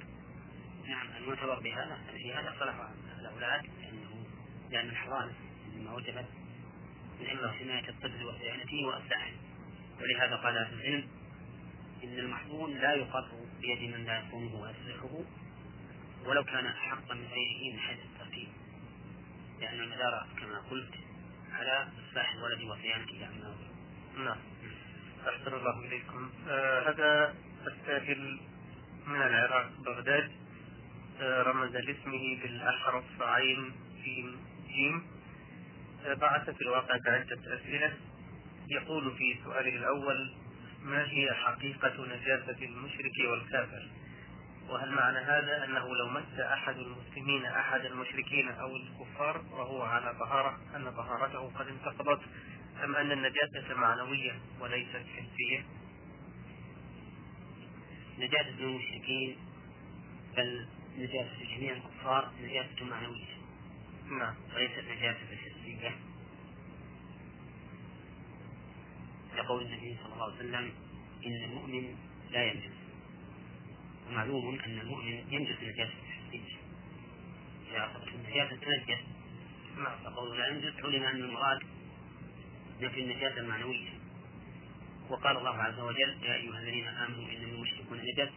[0.88, 2.76] نعم المعتبر بهذا في هذا صلاح
[3.40, 4.26] الأولاد لأنه
[4.72, 5.34] لأن الحضانة
[5.76, 6.26] مما وجبت
[7.20, 9.32] من أجل حماية الطفل وصيانته وإصلاحه
[10.02, 11.08] ولهذا قال أهل العلم
[12.04, 13.30] إن المحظون لا يقر
[13.62, 15.24] بيد من لا يصومه ويصلحه
[16.26, 18.48] ولو كان أحق من غيره من حيث الترتيب
[19.62, 20.94] لأن المدار كما قلت
[21.52, 23.56] على إصلاح الولد وصيانته عما
[24.18, 24.38] نعم.
[25.28, 26.30] أحسن الله إليكم.
[26.48, 27.36] آه هذا
[27.68, 28.40] السائل
[29.08, 30.32] من العراق بغداد.
[31.22, 33.72] رمز لاسمه بالأحرف عين
[34.04, 35.04] جيم جيم.
[36.06, 37.94] آه بعث في الواقع بعدة أسئلة.
[38.70, 40.34] يقول في سؤاله الأول
[40.84, 43.88] ما هي حقيقة نجاسة المشرك والكافر؟
[44.70, 50.60] وهل معنى هذا أنه لو مس أحد المسلمين أحد المشركين أو الكفار وهو على طهارة
[50.76, 52.22] أن طهارته قد انتقضت
[52.84, 55.66] أم أن النجاسة معنوية وليست حسية؟
[58.20, 59.38] نجاسة المشركين
[60.38, 60.68] بل
[61.00, 63.40] نجاسة جميع الكفار نجاسة معنوية.
[64.20, 64.36] نعم.
[64.56, 65.92] وليست نجاسة حسية
[69.36, 70.72] يقول النبي صلى الله عليه وسلم
[71.26, 71.96] إن المؤمن
[72.32, 72.74] لا ينجس.
[74.08, 76.58] ومعلوم أن المؤمن ينجس نجاسة حسية
[77.72, 79.04] إذا أصبت النجاسة تنجس.
[79.78, 80.04] نعم.
[80.04, 81.60] فقول لا ينجس علم أن المراد
[82.82, 83.90] نفي النجاسة المعنوية.
[85.10, 88.30] وقال الله عز وجل يا أيها الذين آمنوا إنما المشركون نجس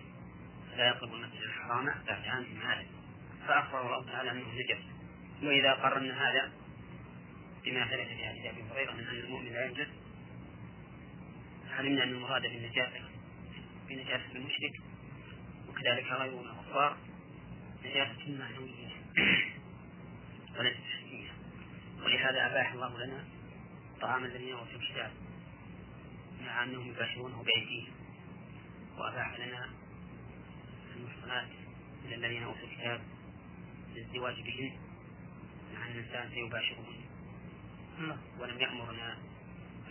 [0.73, 2.87] فلا يقربوا المسجد الحرام بعد عامهم هذا
[3.49, 4.83] فأخبر الله تعالى أنه نجس
[5.43, 6.53] وإذا قررنا هذا
[7.65, 9.89] بما ثبت في حديث أبي هريرة من أن المؤمن لا ينجس
[11.71, 13.01] علمنا أن المراد بالنجاسة
[13.89, 14.73] بنجاسة المشرك
[15.69, 16.97] وكذلك غيره من الكفار
[17.85, 18.89] نجاسة معنوية
[20.59, 21.31] وليست حسية
[22.05, 23.25] ولهذا أباح الله لنا
[24.01, 25.11] طعام الذين أوتوا الكتاب
[26.47, 27.93] مع أنهم يباشرونه بأيديهم
[28.99, 29.82] وأباح لنا
[30.97, 31.49] المحصنات
[32.05, 33.01] من الذين أوتوا الكتاب
[33.95, 34.73] للزواج بهن
[35.75, 37.03] مع أن الإنسان سيباشرهن
[38.39, 39.19] ولم يأمرنا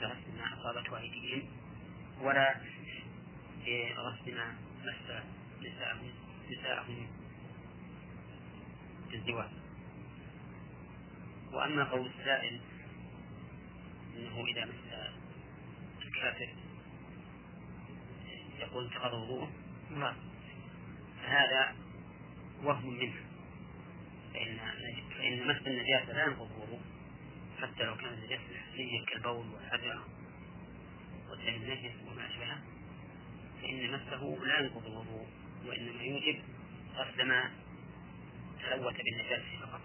[0.02, 1.44] بغسل ما أصابته أيديهم
[2.22, 2.56] ولا
[3.66, 5.24] بغسل ما مس
[5.62, 6.12] نساءهم
[6.52, 7.08] نساءهم
[9.10, 9.50] في الزواج.
[11.52, 12.62] وأما قول السائل
[14.18, 14.92] أنه إذا مس
[16.02, 16.50] الكافر
[18.60, 19.52] يقول وضوءه
[19.90, 20.31] نعم.
[21.22, 21.76] فهذا
[22.64, 23.14] وهم منه.
[24.34, 24.58] فإن
[25.18, 26.82] فإن مس النجاسة لا ينقض الوضوء
[27.62, 30.02] حتى لو كانت النجاسة حسية كالبول والحجر
[31.30, 32.62] والدم النجس وما أشبهه
[33.62, 35.28] فإن مسه لا ينقض الوضوء
[35.66, 36.40] وإنما يوجب
[36.96, 37.52] غسل ما
[38.62, 39.82] تلوث بالنجاسة فقط.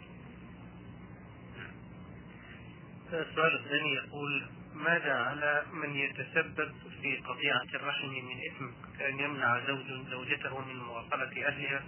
[3.13, 4.47] السؤال الثاني يقول
[4.77, 6.73] ماذا على من يتسبب
[7.03, 11.85] في قطيعة الرحم من إثم؟ كأن يمنع زوج زوجته من مواصلة أهلها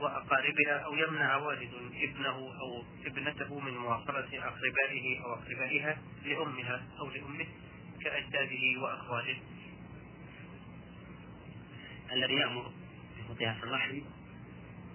[0.00, 7.46] وأقاربها أو يمنع والد ابنه أو ابنته من مواصلة أقربائه أو أقربائها لأمها أو لأمه
[8.04, 9.36] كأجداده وأخواله.
[12.12, 12.72] الذي يأمر
[13.18, 14.00] بقطيعة الرحم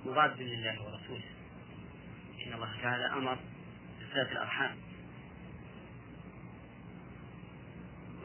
[0.06, 1.30] مضاد لله ورسوله.
[2.48, 3.38] إن الله تعالى أمر
[4.00, 4.87] بصلة الأرحام.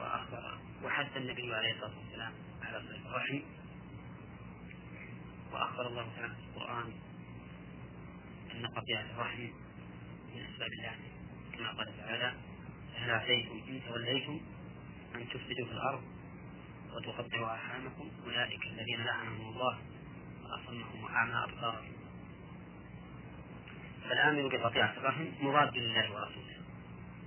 [0.02, 0.58] وأخبر.
[0.84, 2.32] وحث النبي عليه الصلاة والسلام
[2.62, 3.40] على صلة الرحم.
[5.52, 6.92] وأخبر الله تعالى في القرآن
[8.52, 9.42] أن قطيعة الرحم
[10.34, 10.94] من أسباب الله
[11.56, 12.34] كما قال تعالى
[12.96, 14.40] هل عسيتم إن توليتم
[15.14, 16.02] أن تفسدوا في الأرض
[16.92, 19.78] وتقطعوا أرحامكم؟ أولئك الذين لعنهم الله
[20.44, 21.92] وأصمهم وأعمى أبصارهم.
[24.08, 26.56] فالآمر بقطيعة الرحم مضاد لله ورسوله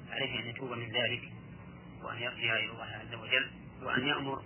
[0.09, 1.34] عليه أن يتوب من ذلك
[2.05, 3.51] وأن يرجع إلى الله عز وجل
[3.81, 4.43] وأن يأمر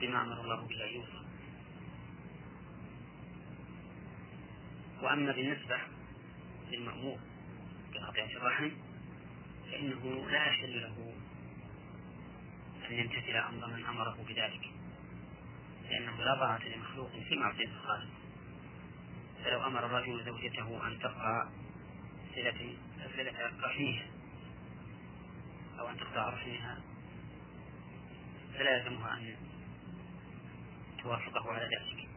[0.00, 1.20] بما أمر الله به أن يوصى
[5.02, 5.78] وأما بالنسبة
[6.70, 7.18] للمأمور
[7.92, 8.70] بقطيعة الرحم
[9.70, 11.14] فإنه لا يحل له
[12.90, 14.70] أن يمتثل أمر من أمره بذلك
[15.90, 18.10] لأنه لا طاعة لمخلوق في معصية الخالق.
[19.44, 20.98] فلو أمر الرجل زوجته أن
[22.34, 22.76] صلة
[23.16, 24.06] صلة رحمها
[25.80, 26.80] أو أن تقطع رحمها
[28.54, 29.36] فلا يلزمها أن
[31.02, 32.08] توافقه على ذلك.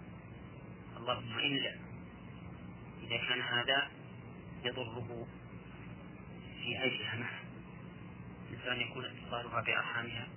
[0.98, 1.76] اللهم إلا
[3.04, 3.92] إذا كان هذا
[4.64, 5.28] يضره
[6.64, 7.40] في عيشها معه
[8.52, 10.28] مثل أن يكون اتصالها بأرحامها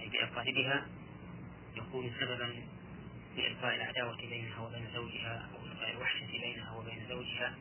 [0.00, 0.86] أي بأقاربها
[1.76, 2.52] يكون سببا
[3.34, 7.54] في إلقاء العداوة بينها وبين زوجها أو إلقاء الوحشة بينها وبين زوجها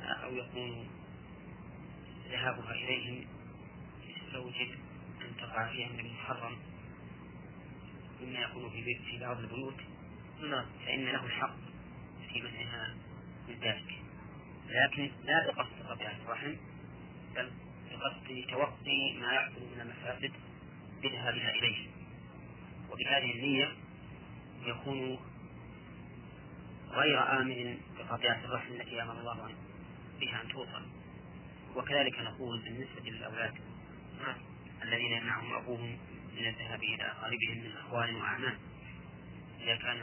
[0.00, 0.88] أو يكون
[2.30, 3.26] ذهابها إليهم
[4.28, 4.70] يستوجب
[5.20, 6.58] أن تقع في أمر محرم
[8.20, 9.74] مما يكون في بيت في بعض البيوت.
[10.50, 10.66] نعم.
[10.86, 11.56] فإن له الحق
[12.32, 12.94] في منعها
[13.48, 13.98] من ذلك.
[14.68, 16.54] لكن لا بقصد طبيعة الرحم
[17.34, 17.50] بل
[17.90, 20.32] بقصد توقي ما يحصل من المفاسد
[21.02, 21.88] بذهابها إليه.
[22.90, 23.72] وبهذه النية
[24.66, 25.18] يكون
[26.90, 29.54] غير آمن بقطيعة الرحم التي أمر الله
[30.20, 30.82] بها أن توصل.
[31.76, 33.67] وكذلك نقول بالنسبة للأولاد
[34.82, 35.98] الذين يمنعهم أبوهم
[36.36, 38.58] من الذهاب إلى أقاربهم من أخوان وأعمام.
[39.60, 40.02] إذا كان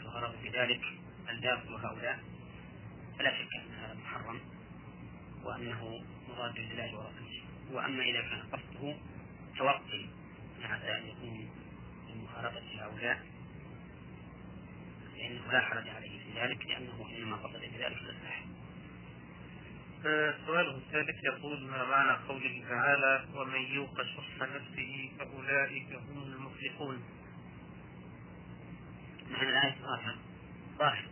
[0.00, 0.80] الغرض بذلك
[1.30, 2.18] الداخل هؤلاء
[3.18, 4.40] فلا شك أن هذا محرم
[5.44, 7.42] وأنه مضاد لله ورسوله
[7.72, 8.96] وأما إذا كان قصده
[9.58, 10.06] توقي
[10.62, 11.48] عسى أن يكون
[12.08, 13.26] من مخالطة هؤلاء
[15.14, 18.44] فإنه لا حرج عليه في ذلك لأنه إنما قصد بذلك الإصلاح.
[20.46, 27.02] سؤاله الثالث يقول ما معنى قوله تعالى ومن يوق شح نفسه فأولئك هم المفلحون؟
[29.30, 30.16] معنى الآية ظاهر
[30.78, 31.04] ظاهر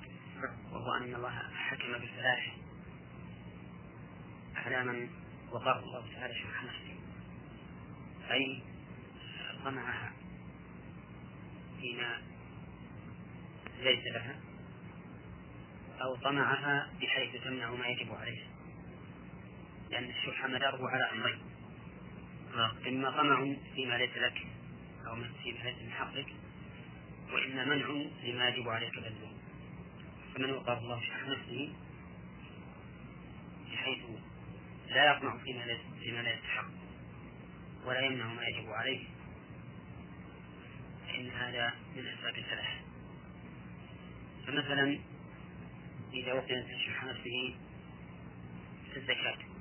[0.73, 2.57] وهو أن الله حكم بالفلاح
[4.57, 5.11] على من
[5.51, 6.97] وقاه الله تعالى شح نفسه.
[8.31, 8.63] أي
[9.65, 10.13] طمعها
[11.81, 12.23] فيما
[13.79, 14.41] ليس لها
[16.03, 18.54] أو طمعها بحيث تمنع ما يجب عليها.
[19.95, 21.39] لأن الشح مداره على أمرين.
[22.89, 24.47] إما طمع فيما ليس لك
[25.07, 26.27] أو فيما ليس من حقك
[27.33, 27.87] وإما منع
[28.25, 29.33] لما يجب عليك بذله
[30.35, 31.73] فمن وقاه الله شح نفسه
[33.73, 33.99] بحيث
[34.89, 36.71] لا يطمع فيما لا فيما لا يستحق
[37.85, 39.05] ولا يمنع ما يجب عليه
[41.07, 42.81] فإن هذا من أسباب الفلاح.
[44.47, 44.99] فمثلا
[46.15, 47.55] إذا وقع شح نفسه
[48.93, 49.54] في الزكاة.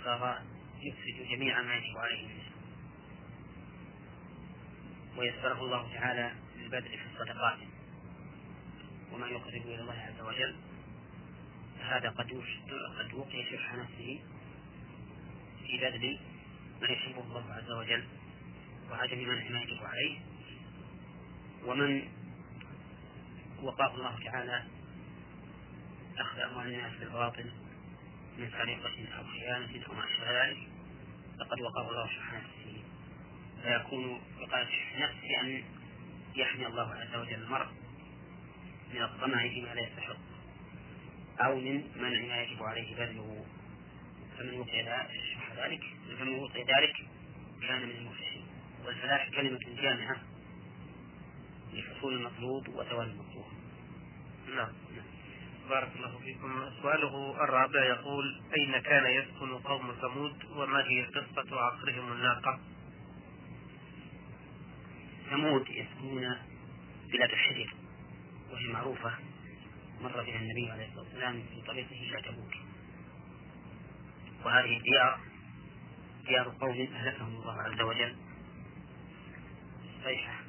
[0.00, 0.42] فصار
[0.80, 2.50] يفسد جميع ما يجب عليه منه
[5.16, 7.58] ويسره الله تعالى للبذل في الصدقات.
[9.12, 10.56] وما يقرب إلى الله عز وجل
[11.78, 12.42] فهذا قد
[12.98, 14.20] قد وقي شح نفسه
[15.66, 16.18] في بذل
[16.80, 18.04] ما يحبه الله عز وجل
[18.90, 20.18] وعدم منع ما يجب عليه.
[21.64, 22.08] ومن
[23.62, 24.64] وقاه الله تعالى
[26.18, 27.52] أخذ أموال الناس بالباطل
[28.40, 30.58] من سرقة أو خيانة أو ما أشبه ذلك
[31.40, 32.82] فقد وقاه الله شح نفسه
[33.62, 35.62] فيكون وقاية شح نفسه أن
[36.36, 37.66] يحمي الله عز وجل المرء
[38.94, 40.16] من الطمع فيما لا يستحق
[41.40, 43.46] أو من منع ما يجب عليه بذله.
[44.38, 44.80] فمن وقع
[45.56, 45.82] ذلك؟
[46.18, 46.96] فمن وقع ذلك
[47.62, 48.46] كان من المفلحين.
[48.84, 50.16] والفلاح كلمة جامعة
[51.72, 53.46] لحصول المطلوب وزوال المطلوب.
[54.54, 54.72] نعم.
[55.70, 56.70] بارك الله فيكم.
[56.82, 62.60] سؤاله الرابع يقول أين كان يسكن قوم ثمود وما هي قصة عصرهم الناقة؟
[65.30, 66.36] ثمود يسكنون
[67.12, 67.74] بلاد الحجر
[68.52, 69.12] وهي معروفة
[70.00, 72.54] مر بها النبي عليه الصلاة والسلام في طريقه إلى تبوك.
[74.44, 75.20] وهذه الديار
[76.26, 78.16] ديار قوم أهلكهم الله عز وجل.
[80.04, 80.40] صيحة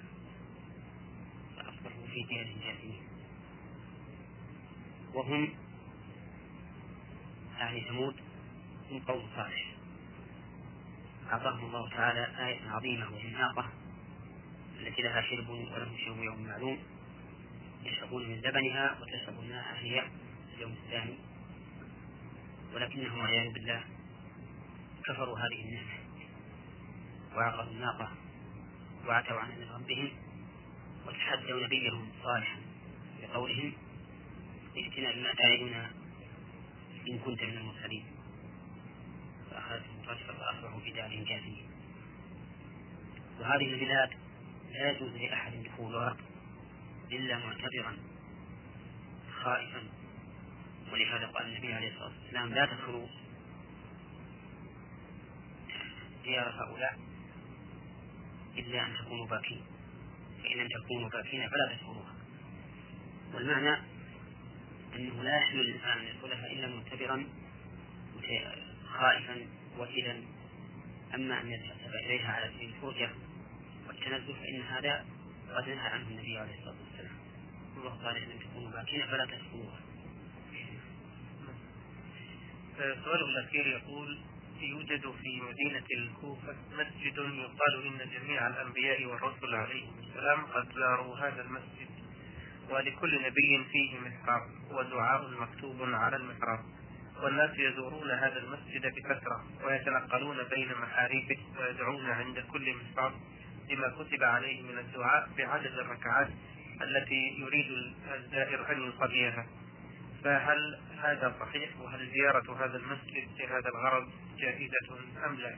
[1.57, 3.11] فأصبحوا في ديار جاثمين.
[5.14, 5.53] وهم
[7.59, 8.16] أهل ثمود
[8.91, 9.72] من قوم صالح
[11.32, 13.70] أعطاهم الله تعالى آية عظيمة وهي الناقة
[14.80, 16.78] التي لها شرب ولهم شرب يوم معلوم.
[17.84, 20.03] يشربون من لبنها وتشرب الماء هي
[20.55, 21.16] اليوم الثاني.
[22.74, 23.84] ولكنهم والعياذ بالله
[25.05, 25.93] كفروا هذه النعمة
[27.36, 28.12] وعقروا الناقة
[29.07, 30.09] وعتوا عن أمر ربهم
[31.07, 32.59] وتحدوا نبيهم صالحا
[33.22, 33.74] بقولهم
[34.78, 35.91] ائتنا بما تعدنا
[37.09, 38.05] إن كنت من المرسلين
[39.51, 41.65] فأخذتهم رجفة فأصبحوا في دارهم جاثمين
[43.39, 44.09] وهذه البلاد
[44.72, 46.17] لا يجوز لأحد دخولها
[47.11, 47.97] إلا معتبرا
[49.43, 49.84] خائفا.
[50.91, 53.07] ولهذا قال النبي عليه الصلاة والسلام لا تدخلوا
[56.24, 56.99] ديار هؤلاء
[58.57, 59.61] إلا أن تكونوا باكين.
[60.43, 62.15] فإن لم تكونوا باكين فلا تدخلوها.
[63.34, 63.78] والمعنى
[64.95, 67.25] أنه لا يحمل الإنسان أن يدخلها إلا معتبرا
[68.93, 69.47] خائفا
[69.79, 70.23] وكلا
[71.15, 73.09] أما أن يذهب إليها على سبيل الفرجة
[73.87, 75.05] والتنزه فإن هذا
[75.55, 77.15] قد نهى عنه النبي عليه الصلاة والسلام.
[77.77, 79.79] الله قال إن تكونوا باكين فلا تدخلوها
[82.79, 84.19] السؤال الأخير يقول
[84.61, 91.41] يوجد في مدينة الكوفة مسجد يقال إن جميع الأنبياء والرسل عليهم السلام قد زاروا هذا
[91.41, 92.00] المسجد.
[92.72, 94.41] ولكل نبي فيه محراب
[94.72, 96.59] ودعاء مكتوب على المحراب.
[97.24, 103.11] والناس يزورون هذا المسجد بكثرة ويتنقلون بين محاريبه ويدعون عند كل محراب
[103.69, 106.30] بما كتب عليه من الدعاء بعدد الركعات
[106.82, 109.45] التي يريد الزائر أن يصليها.
[110.24, 115.55] فهل هذا صحيح؟ وهل زيارة هذا المسجد لهذا الغرض جائزة أم لا؟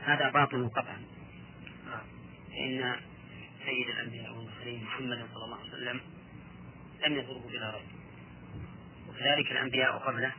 [0.00, 1.02] هذا باطل قطعا
[1.86, 2.06] نعم.
[2.50, 3.00] فإن
[3.68, 6.00] سيد الأنبياء والمرسلين محمدا صلى الله عليه وسلم
[7.06, 7.88] لم يزره بلا ريب.
[9.08, 10.32] وكذلك الأنبياء قبله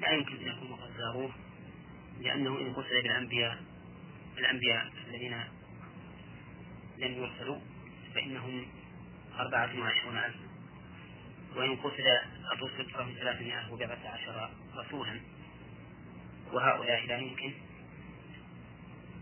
[0.00, 1.30] لا يمكن أن يكونوا قد زاروه
[2.20, 3.62] لأنه إن قتل بالأنبياء
[4.38, 5.40] الأنبياء الذين
[6.98, 7.60] لم يرسلوا
[8.14, 8.66] فإنهم
[9.38, 10.36] أربعة وعشرون ألف.
[11.56, 12.06] وإن قتل
[12.52, 15.20] الرسل فهم ثلاثمائة وبضعة عشر رسولا.
[16.52, 17.52] وهؤلاء لا يمكن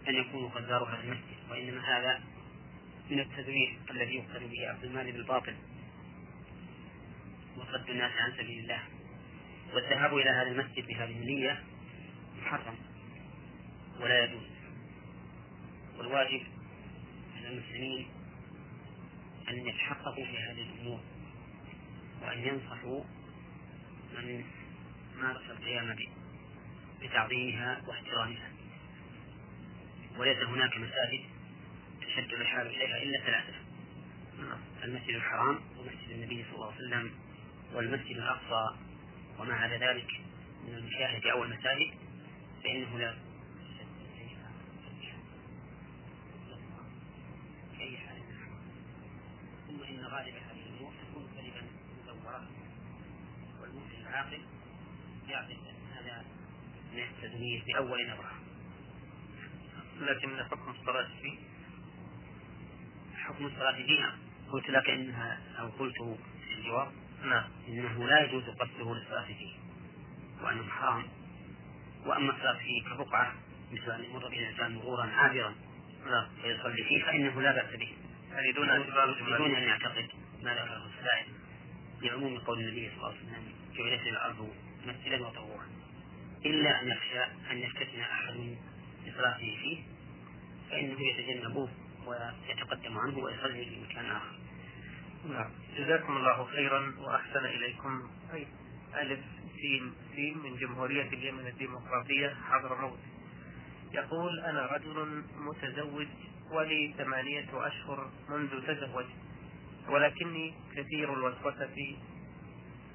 [0.09, 2.34] أن يكونوا قد زاروا هذا المسجد وإنما هذا
[3.11, 5.55] من التزوير الذي يقتل به عبد المال بالباطل.
[7.57, 8.83] وصد الناس عن سبيل الله.
[9.75, 11.65] والذهاب إلى هذا المسجد بهذه النية
[12.43, 12.75] محرم
[14.01, 14.47] ولا يجوز.
[15.99, 16.43] والواجب
[17.37, 18.07] على المسلمين
[19.49, 21.01] أن يتحققوا في هذه الأمور
[22.23, 23.05] وأن ينصحوا
[24.15, 24.45] من
[25.17, 25.97] مارس القيام
[27.03, 28.51] بتعظيمها واحترامها.
[30.19, 31.34] وليس هناك مساجد
[32.15, 33.55] تشد الرحال إليها إلا ثلاثة
[34.85, 37.11] المسجد الحرام ومسجد النبي صلى الله عليه وسلم
[37.75, 38.77] والمسجد الأقصى
[39.39, 40.21] وما عدا ذلك
[40.67, 41.91] من المشاهد أو المساجد
[42.65, 43.15] فإنه لا
[47.81, 48.23] أي حال
[49.69, 51.67] ثم إن غالب هذه الأمور تكون كذبا
[52.03, 52.49] مزورة
[53.61, 54.41] والمسلم العاقل
[55.29, 56.25] يعرف أن هذا
[56.93, 58.33] من التدمير بأول نظرة.
[60.01, 61.54] لكن حكم الصلاة فيه
[63.29, 64.17] حكم الصلاة فيها.
[64.53, 65.95] قلت لك إنها أو قلت
[66.47, 66.93] في الجواب
[67.25, 69.55] نعم إنه لا يجوز قصده للصلاة فيه
[70.43, 71.05] وأنه حرام.
[72.07, 73.35] وأما الصلاة فيه كبقعة
[73.73, 75.55] مثل أن يمر به الإنسان مرورا عابرا
[76.07, 77.93] نعم فيصلي فيه فإنه لا بأس به.
[78.33, 78.69] يعني دون
[79.35, 80.09] بدون أن يعتقد
[80.43, 81.27] ما ذكره السائل
[82.03, 84.51] لعموم قول النبي صلى الله عليه وسلم جعلت الأرض
[84.87, 85.67] مسجدا وطهورا.
[86.47, 88.57] إلا أن يخشى أن يفتتن أحد
[89.07, 89.79] لصلاته فيه
[90.71, 91.69] فإنه يتجنبه.
[92.07, 94.35] ويتقدم عنه ويصلي في مكان آخر.
[95.29, 95.51] نعم.
[95.77, 98.03] جزاكم الله خيرا وأحسن إليكم.
[98.95, 99.21] ألف
[99.61, 102.99] سين سين من جمهورية اليمن الديمقراطية حضرموت
[103.93, 106.07] يقول أنا رجل متزوج
[106.51, 109.05] ولي ثمانية أشهر منذ تزوج
[109.89, 111.97] ولكني كثير الوسوسة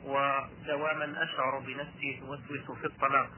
[0.03, 3.29] ودواما أشعر بنفسي توسوس في الطلاق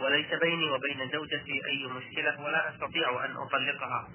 [0.00, 4.08] وليس بيني وبين زوجتي أي مشكلة ولا أستطيع أن أطلقها.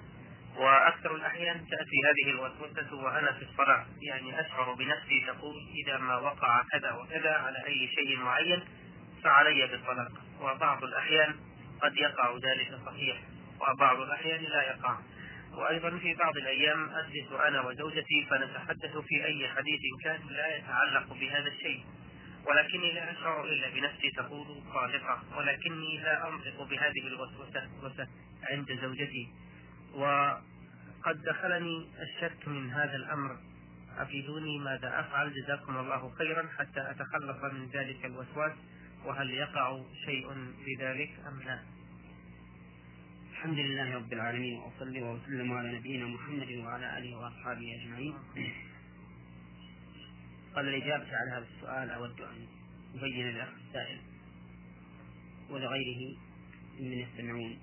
[0.58, 3.86] وأكثر الأحيان تأتي هذه الوسوسة وأنا في الصلاة.
[4.02, 5.54] يعني أشعر بنفسي تقول
[5.84, 8.62] إذا ما وقع كذا وكذا على أي شيء معين
[9.24, 10.12] فعلي بالطلاق.
[10.40, 11.34] وبعض الأحيان
[11.82, 13.16] قد يقع ذلك صحيح
[13.60, 14.98] وبعض الأحيان لا يقع.
[15.52, 21.48] وأيضا في بعض الأيام أجلس أنا وزوجتي فنتحدث في أي حديث كان لا يتعلق بهذا
[21.48, 21.84] الشيء.
[22.46, 27.68] ولكني لا أشعر إلا بنفسي تقول صادقة ولكني لا أنطق بهذه الوسوسة
[28.50, 29.28] عند زوجتي.
[29.94, 33.38] وقد دخلني الشك من هذا الأمر.
[33.98, 38.52] أفيدوني ماذا أفعل؟ جزاكم الله خيرا حتى أتخلص من ذلك الوسواس.
[39.04, 40.34] وهل يقع شيء
[40.64, 41.58] في ذلك أم لا؟
[43.30, 48.14] الحمد لله رب العالمين وأصلي وأسلم على نبينا محمد وعلى آله وأصحابه أجمعين.
[50.54, 52.46] قبل الإجابة على هذا السؤال أود أن
[52.94, 53.98] أبين للأخ السائل
[55.50, 56.16] ولغيره
[56.80, 57.58] ممن يستمعون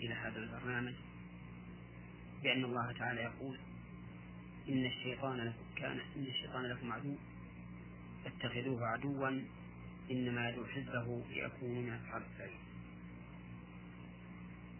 [0.00, 0.94] إلى هذا البرنامج.
[2.42, 3.58] بأن الله تعالى يقول
[4.68, 7.16] إن الشيطان لكم كان إن الشيطان لكم عدو
[8.24, 9.40] فاتخذوه عدوا
[10.10, 12.58] إنما يدعو حزبه ليكونوا من أصحاب السعير.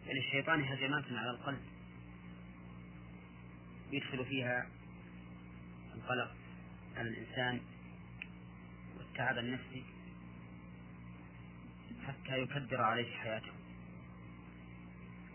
[0.07, 1.61] فللشيطان هجمات على القلب
[3.93, 4.67] يدخل فيها
[5.95, 6.35] القلق
[6.97, 7.61] على الإنسان
[8.97, 9.85] والتعب النفسي
[12.07, 13.60] حتى يكدر عليه حياته.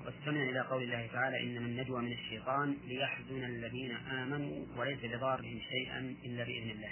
[0.06, 6.16] واستمع إلى قول الله تعالى إنما النجوى من الشيطان ليحزن الذين آمنوا وليس بضارهم شيئا
[6.26, 6.92] إلا بإذن الله.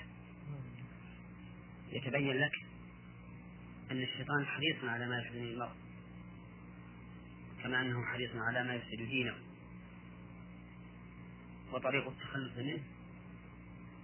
[1.92, 2.56] يتبين لك
[3.92, 5.76] أن الشيطان حريص على ما يحزن المرء
[7.64, 9.36] كما أنه حريص على ما يفسد دينه.
[11.74, 12.84] وطريق التخلص منه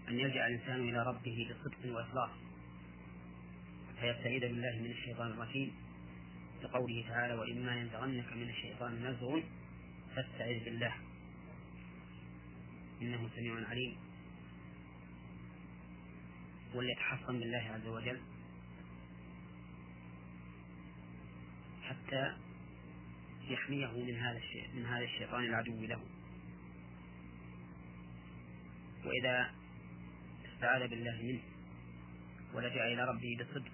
[0.10, 2.30] أن يلجأ الإنسان إلى ربه بصدق وإخلاص
[4.00, 5.89] فيستعيذ بالله من الشيطان الرجيم.
[6.64, 9.40] لقوله تعالى وإما ينزغنك من الشيطان نزغ
[10.16, 10.94] فاستعذ بالله
[13.02, 13.98] إنه سميع عليم
[16.74, 18.22] وليتحصن بالله عز وجل
[21.84, 22.36] حتى
[23.50, 26.02] يحميه من هذا الشيء من هذا الشيطان العدو له.
[29.06, 29.52] وإذا
[30.54, 31.42] استعاذ بالله منه
[32.54, 33.72] ولجأ إلى ربه بصدق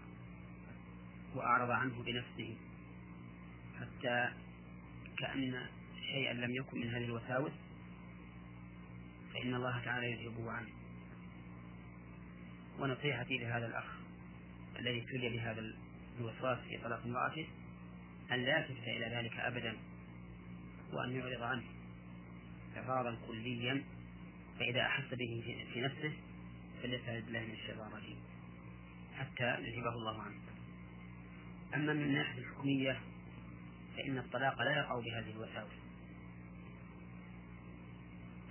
[1.35, 2.57] وأعرض عنه بنفسه
[3.81, 4.29] حتى
[5.17, 5.67] كأن
[6.11, 7.51] شيئا لم يكن من هذه الوساوس
[9.33, 10.69] فإن الله تعالى يذهبه عنه.
[12.79, 13.85] ونصيحتي لهذا الأخ
[14.79, 15.73] الذي ابتلي بهذا
[16.19, 17.47] الوسواس في طلاق امرأته
[18.31, 19.77] أن لا يلتفت إلى ذلك أبدا
[20.93, 21.63] وأن يعرض عنه
[22.77, 23.83] إعراضا كليا
[24.59, 26.13] فإذا أحس به في نفسه
[26.83, 28.17] فليستعذ بالله من الشيطان الرجيم
[29.17, 30.39] حتى يذهبه الله عنه.
[31.75, 32.99] أما من الناحية الحكمية
[33.97, 35.71] فإن الطلاق لا يقع بهذه الوساوس.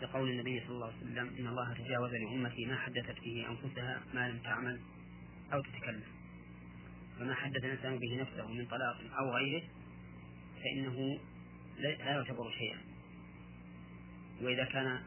[0.02, 4.28] لقول النبي صلى الله عليه وسلم إن الله تجاوز لأمتي ما حدثت به أنفسها ما
[4.28, 4.80] لم تعمل
[5.52, 6.04] أو تتكلم.
[7.18, 9.62] فما حدث الإنسان به نفسه من طلاق أو غيره
[10.62, 11.18] فإنه
[11.78, 12.78] لا يعتبر شيئا.
[14.42, 15.02] وإذا كان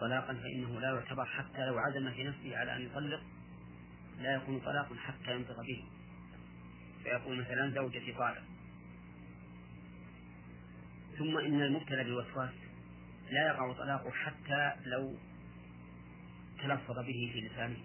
[0.00, 3.22] طلاقا فإنه لا يعتبر حتى لو عزم في نفسه على أن يطلق
[4.20, 5.84] لا يكون طلاقا حتى ينطق به.
[7.02, 8.42] فيقول مثلا زوجتي طالق.
[11.18, 12.54] ثم إن المبتلى بالوسواس
[13.30, 15.16] لا يقع طلاقه حتى لو
[16.62, 17.76] تلفظ به في لسانه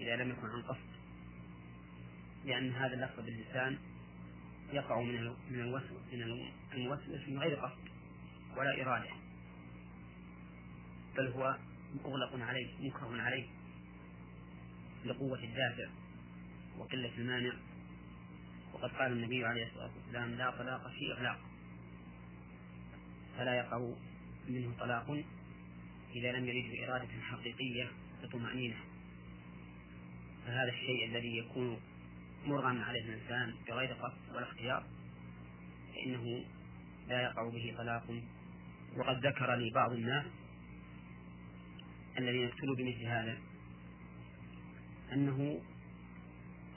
[0.00, 0.92] إذا لم يكن عن قصد.
[2.44, 3.78] لأن هذا اللفظ باللسان
[4.72, 7.88] يقع من من الوسوس من الموسوس من غير قصد
[8.56, 9.10] ولا إرادة.
[11.16, 11.56] بل هو
[12.04, 13.46] مغلق عليه مكره عليه
[15.04, 15.90] لقوة الدافع
[16.78, 17.52] وقلة المانع.
[18.72, 21.51] وقد قال النبي عليه الصلاة والسلام لا طلاق في إغلاق.
[23.38, 23.92] فلا يقع
[24.48, 25.24] منه طلاق
[26.14, 27.90] إذا لم يرده إرادة حقيقية
[28.22, 28.76] بطمأنينة.
[30.46, 31.80] فهذا الشيء الذي يكون
[32.46, 34.84] مرغما عليه الإنسان بغير قصد ولا اختيار
[35.94, 36.44] فإنه
[37.08, 38.22] لا يقع به طلاق.
[38.96, 40.24] وقد ذكر لي بعض الناس
[42.18, 43.38] الذين ابتلوا بمثل هذا
[45.12, 45.60] أنه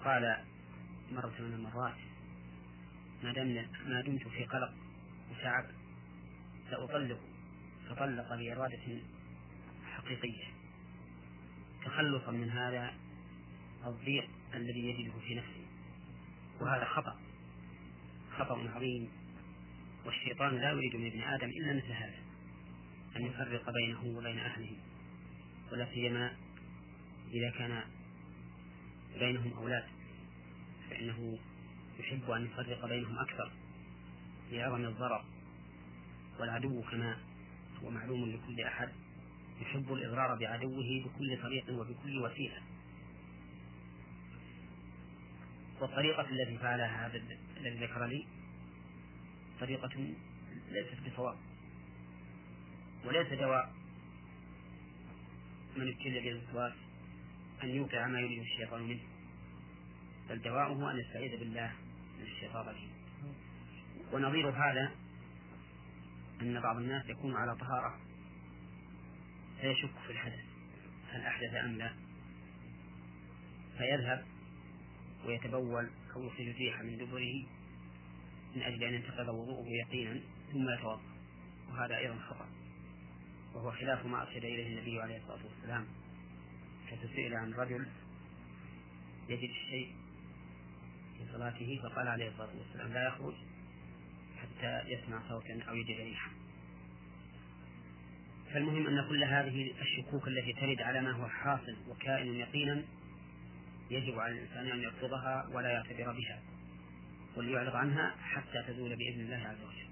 [0.04, 0.38] قال
[1.12, 1.96] مرة من المرات
[3.24, 3.34] ما
[3.86, 4.74] ما دمت في قلق
[5.32, 5.66] وتعب
[6.70, 7.20] سأطلق
[7.90, 9.00] فطلق بإرادة
[9.86, 10.44] حقيقية.
[11.86, 12.94] تخلصا من هذا
[13.86, 15.66] الضيق الذي يجده في نفسه
[16.62, 17.20] وهذا خطأ
[18.38, 19.10] خطأ عظيم.
[20.06, 22.20] والشيطان لا يريد من ابن آدم إلا مثل هذا
[23.16, 24.78] أن يفرق بينه وبين أهله.
[25.72, 26.36] ولا سيما
[27.34, 27.84] إذا كان
[29.20, 29.84] بينهم أولاد
[30.90, 31.38] فإنه
[32.00, 33.52] يحب أن يفرق بينهم أكثر.
[34.52, 35.35] لعظم الضرر.
[36.40, 37.18] والعدو كما
[37.84, 38.90] هو معلوم لكل أحد
[39.62, 42.62] يحب الإضرار بعدوه بكل طريق وبكل وسيلة.
[45.82, 47.22] والطريقة التي فعلها هذا
[47.58, 48.26] الذي ذكر لي
[49.60, 50.14] طريقة
[50.70, 51.38] ليست بصواب
[53.06, 53.74] وليس دواء
[55.78, 56.74] من ابتلي بالوسواس
[57.64, 59.04] أن يوقع ما يريد الشيطان منه
[60.30, 61.74] بل دواؤه أن يستعيذ بالله
[62.20, 62.92] من الشيطان الرجيم.
[64.14, 64.92] ونظير هذا
[66.42, 68.00] أن بعض الناس يكون على طهارة
[69.62, 70.46] فيشك في الحدث
[71.10, 71.94] هل أحدث أم لا؟
[73.78, 74.26] فيذهب
[75.26, 77.46] ويتبول أو يخرج الريح من دبره
[78.56, 80.22] من أجل أن ينتقض وضوءه يقينا
[80.54, 81.02] ثم يتوضأ
[81.70, 82.50] وهذا أيضا خطأ
[83.54, 85.86] وهو خلاف ما أرشد إليه النبي عليه الصلاة والسلام.
[86.88, 87.88] فسئل عن رجل
[89.30, 89.96] يجد الشيء
[91.18, 93.34] في صلاته فقال عليه الصلاة والسلام لا يخرج.
[94.42, 96.32] حتى يسمع صوتا أو يجد ريحا.
[98.54, 102.84] فالمهم أن كل هذه الشكوك التي ترد على ما هو حاصل وكائن يقينا
[103.90, 106.42] يجب على الإنسان أن يرفضها ولا يعتبر بها
[107.38, 109.90] وليعرض عنها حتى تزول بإذن الله عز وجل.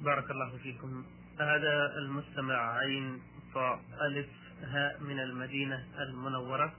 [0.00, 1.04] بارك الله فيكم.
[1.40, 3.22] هذا المستمع عين
[3.54, 4.28] طاء ألف
[4.62, 6.74] هاء من المدينة المنورة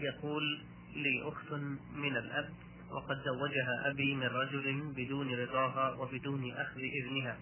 [0.00, 1.52] يقول لي أخت
[1.94, 2.50] من الأب
[2.92, 7.36] وقد زوجها أبي من رجل بدون رضاها وبدون أخذ إذنها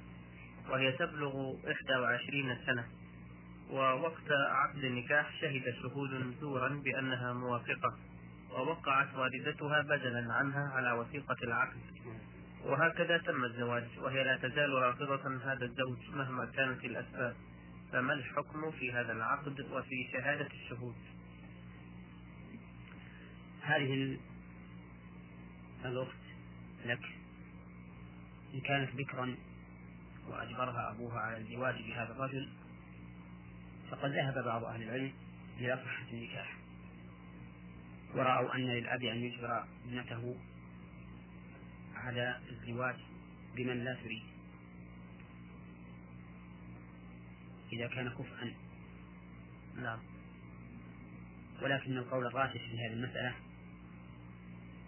[0.71, 2.85] وهي تبلغ 21 سنة.
[3.71, 7.99] ووقت عقد النكاح شهد شهود زورا بأنها موافقة
[8.51, 11.81] ووقعت والدتها بدلا عنها على وثيقة العقد.
[12.65, 17.37] وهكذا تم الزواج وهي لا تزال رافضة هذا الزوج مهما كانت الأسباب.
[17.93, 20.97] فما الحكم في هذا العقد وفي شهادة الشهود؟
[23.63, 24.19] هذه
[25.85, 26.17] الأخت
[26.85, 27.05] لك
[28.55, 29.37] إن كانت بكرا
[30.29, 32.49] وأجبرها أبوها على الزواج بهذا الرجل
[33.91, 35.13] فقد ذهب بعض أهل العلم
[35.59, 36.57] إلى صحة النكاح.
[38.15, 40.37] ورأوا أن للأب أن يجبر ابنته
[41.95, 42.97] على الزواج
[43.57, 44.23] بمن لا تريد.
[47.73, 48.55] إذا كان كفءا
[49.77, 49.99] نعم
[51.63, 53.35] ولكن القول الراجح في هذه المسألة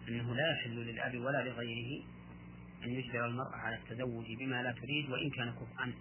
[0.08, 2.04] أنه لا يحل للأب ولا لغيره
[2.84, 5.92] أن يجبر المرأة على التزوج بما لا تريد وإن كان كفءا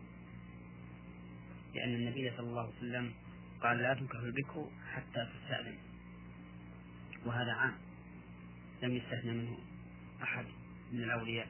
[1.76, 3.14] لأن النبي صلى الله عليه وسلم
[3.62, 5.78] قال لا تنكح البكر حتى تستأذن.
[7.26, 7.74] وهذا عام.
[8.84, 9.58] لم يستثنى منه
[10.24, 10.46] أحد
[10.92, 11.48] من الأولياء.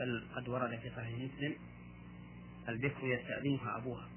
[0.00, 1.54] بل قد ورد في صحيح مسلم
[2.68, 4.08] البكر يستأذنها أبوها.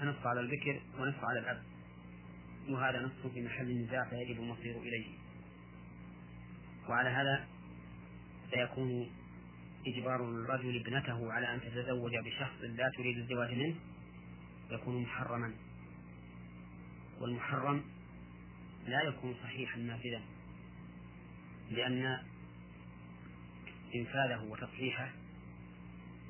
[0.00, 1.62] فنص على البكر ونص على الأب.
[2.68, 5.21] وهذا نص في محل النزاع فيجب المصير إليه.
[6.88, 7.46] وعلى هذا
[8.50, 9.10] فيكون
[9.86, 13.74] إجبار الرجل ابنته على أن تتزوج بشخص لا تريد الزواج منه
[14.70, 15.54] يكون محرما.
[17.20, 17.84] والمحرم
[18.86, 20.20] لا يكون صحيحا نافذا
[21.70, 22.18] لأن
[23.94, 25.10] إنفاذه وتصحيحه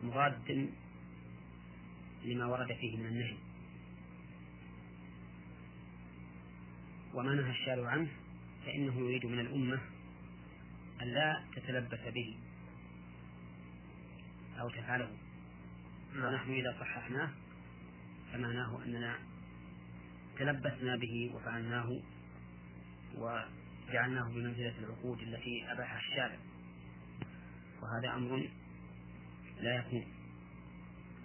[0.03, 0.70] مضاد
[2.24, 3.36] لما ورد فيه من النهي.
[7.14, 8.09] وما نهى الشارع عنه
[8.66, 9.80] فإنه يريد من الأمة
[11.03, 12.36] أن لا تتلبس به
[14.61, 15.11] أو تفعله.
[16.16, 17.30] ونحن إذا صححناه
[18.32, 19.18] فمعناه أننا
[20.38, 22.00] تلبسنا به وفعلناه
[23.14, 26.38] وجعلناه بمنزلة العقود التي أباحها الشارع.
[27.82, 28.48] وهذا أمر
[29.61, 30.07] لا يكون.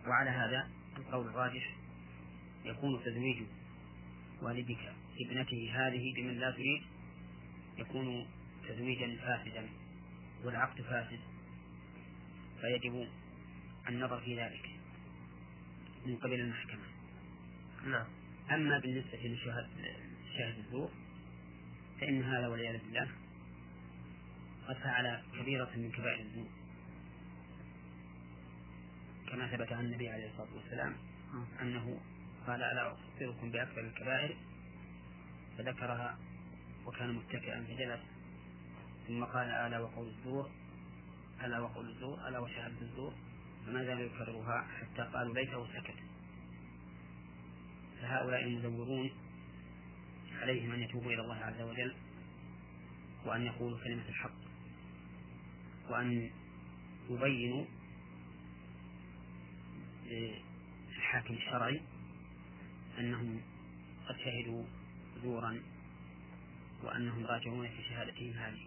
[0.08, 1.76] وعلى هذا القول الراجح
[2.66, 3.44] يكون تزويج
[4.42, 6.82] والدك ابنته هذه بمن لا تريد
[7.78, 8.28] يكون
[8.68, 9.70] تزويجا فاسدا
[10.44, 11.20] والعقد فاسد
[12.62, 13.08] فيجب
[13.90, 14.70] النظر في ذلك
[16.06, 16.84] من قبل المحكمة.
[17.86, 18.06] نعم.
[18.52, 20.92] أما بالنسبة لشاهد الزور
[22.02, 23.08] فإن هذا والعياذ بالله
[24.68, 26.48] قد فعل كبيرة من كبائر الذنوب.
[29.30, 30.96] كما ثبت عن النبي عليه الصلاة والسلام
[31.62, 32.00] أنه
[32.48, 34.38] قال ألا أخبركم بأكبر الكبائر؟
[35.58, 36.18] فذكرها
[36.86, 38.17] وكان متكئا فجلس.
[39.08, 40.50] ثم قال ألا وقول الزور؟
[41.44, 43.14] ألا وقول الزور؟ ألا وشهادة الزور؟
[43.66, 45.96] فما زال يكررها حتى قالوا ليته سكت؟
[48.02, 49.12] فهؤلاء المزورون
[50.42, 51.96] عليهم أن يتوبوا إلى الله عز وجل
[53.26, 54.38] وأن يقولوا كلمة الحق
[55.90, 56.32] وأن
[57.10, 57.66] يبينوا
[60.06, 61.82] للحاكم الشرعي
[63.00, 63.42] أنهم
[64.08, 64.64] قد شهدوا
[65.24, 65.62] زورا
[66.84, 68.66] وأنهم راجعون في شهادتهم هذه.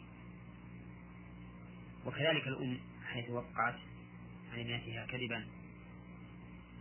[2.07, 3.79] وكذلك الأم حيث وقعت
[4.53, 5.47] عن ابنتها كذبا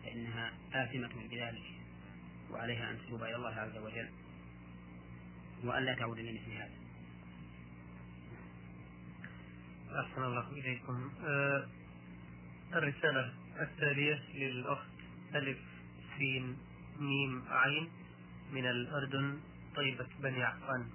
[0.03, 1.63] فإنها آثمة بذلك
[2.51, 4.09] وعليها أن تتوب إلى الله عز وجل
[5.63, 6.79] وأن لا تعود لمثل هذا.
[10.01, 11.11] أحسن الله إليكم.
[11.25, 11.67] آه
[12.73, 14.89] الرسالة التالية للأخت
[15.35, 15.57] ألف
[16.17, 16.57] سين
[16.99, 17.89] ميم عين
[18.51, 19.39] من الأردن
[19.75, 20.89] طيبة بني عفان.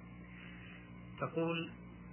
[1.19, 1.71] تقول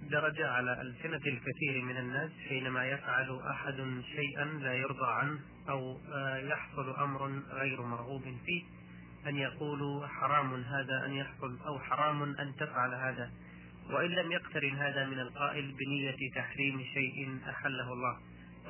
[0.09, 5.39] درج على ألسنة الكثير من الناس حينما يفعل أحد شيئا لا يرضى عنه
[5.69, 8.63] أو آه، يحصل أمر غير مرغوب فيه
[9.27, 13.31] أن يقولوا حرام هذا أن يحصل أو حرام أن تفعل هذا.
[13.89, 18.17] وإن لم يقترن هذا من القائل بنية تحريم شيء أحله الله.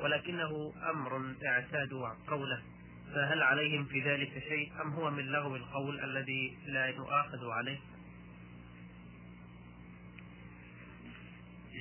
[0.02, 2.62] ولكنه أمر اعتادوا قوله.
[3.14, 7.78] فهل عليهم في ذلك شيء أم هو من لغو القول الذي لا يؤاخذ عليه؟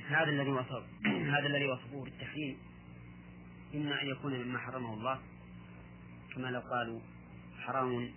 [0.08, 0.84] هذا الذي وصف
[1.36, 2.58] هذا الذي وصفوه بالتحريم
[3.76, 5.20] إما أن يكون مما حرمه الله
[6.36, 7.00] كما لو قالوا
[7.60, 8.12] حرام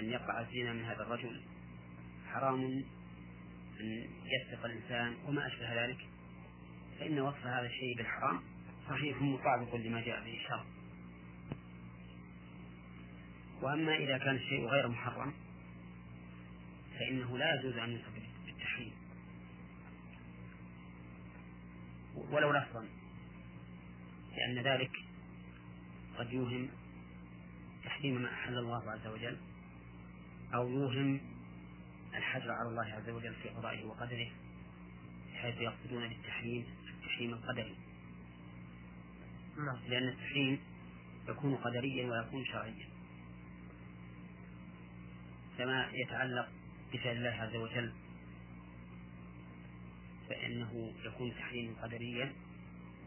[0.00, 1.40] أن يقع الزنا من هذا الرجل.
[2.32, 2.64] حرام
[3.80, 6.10] أن يسرق الإنسان وما أشبه ذلك.
[7.00, 8.40] فإن وصف هذا الشيء بالحرام
[8.88, 10.64] صحيح مطابق لما جاء به الشرع
[13.62, 15.32] وأما إذا كان الشيء غير محرم
[16.98, 18.19] فإنه لا يجوز أن يوصف
[22.14, 22.88] ولو لفظا
[24.36, 24.90] لأن ذلك
[26.18, 26.68] قد يوهم
[27.84, 29.36] تحريم ما أحل الله عز وجل
[30.54, 31.20] أو يوهم
[32.14, 34.30] الحجر على الله عز وجل في قضائه وقدره
[35.32, 37.76] بحيث يقصدون بالتحريم التحريم القدري.
[39.56, 39.78] نعم.
[39.88, 40.60] لأن التحريم
[41.28, 42.88] يكون قدريا ويكون شرعيا.
[45.58, 46.48] كما يتعلق
[46.92, 47.92] بفعل الله عز وجل
[50.30, 52.32] فإنه يكون تحريما قدريا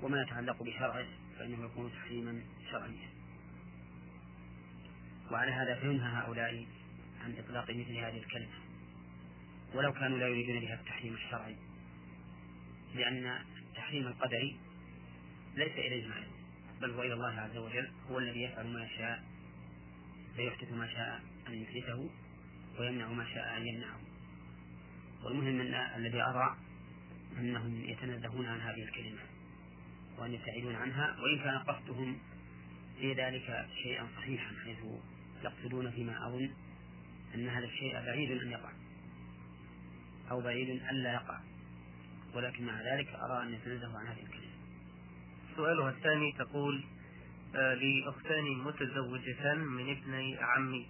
[0.02, 1.06] وما يتعلق بشرعه
[1.40, 3.10] فإنه يكون تحريما شرعيا.
[5.32, 6.66] وعلى هذا فينهى هؤلاء
[7.24, 8.64] عن إطلاق مثل هذه الكلمة.
[9.74, 11.56] ولو كانوا لا يريدون بها التحريم الشرعي
[12.96, 14.60] لأن التحريم القدري
[15.56, 16.28] ليس إليه معنى
[16.82, 19.24] بل هو إلى الله عز وجل هو الذي يفعل ما يشاء
[20.36, 22.10] فيحدث ما شاء أن يحدثه
[22.80, 24.00] ويمنع ما شاء أن يمنعه.
[25.24, 26.58] والمهم أن الذي أرى
[27.40, 29.22] أنهم يتنزهون عن هذه الكلمة
[30.18, 32.18] وأن يبتعدون عنها وإن كان قصدهم
[33.00, 34.78] في ذلك شيئا صحيحا حيث
[35.44, 36.50] يقصدون فيما أظن
[37.36, 38.72] أن هذا الشيء بعيد أن يقع
[40.32, 41.40] أو بعيد أن لا يقع.
[42.34, 44.54] ولكن مع ذلك أرى أن يتنزهوا عن هذه الكلمة.
[45.56, 46.84] سؤالها الثاني تقول
[47.56, 50.88] آه، لأختان متزوجتان من ابني عمي.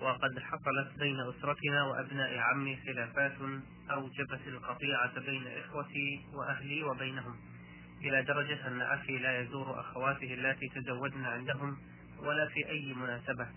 [0.00, 3.32] وقد حصلت بين أسرتنا وأبناء عمي خلافات
[3.90, 7.36] أوجبت القطيعة بين إخوتي وأهلي وبينهم
[8.00, 11.76] إلى درجة أن أخي لا يزور أخواته اللاتي تزوجن عندهم
[12.18, 13.48] ولا في أي مناسبة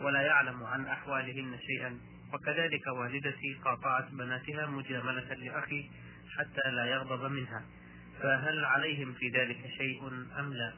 [0.00, 1.98] ولا يعلم عن أحوالهن شيئا
[2.32, 5.90] وكذلك والدتي قاطعت بناتها مجاملة لأخي
[6.36, 7.64] حتى لا يغضب منها
[8.22, 10.72] فهل عليهم في ذلك شيء أم لا؟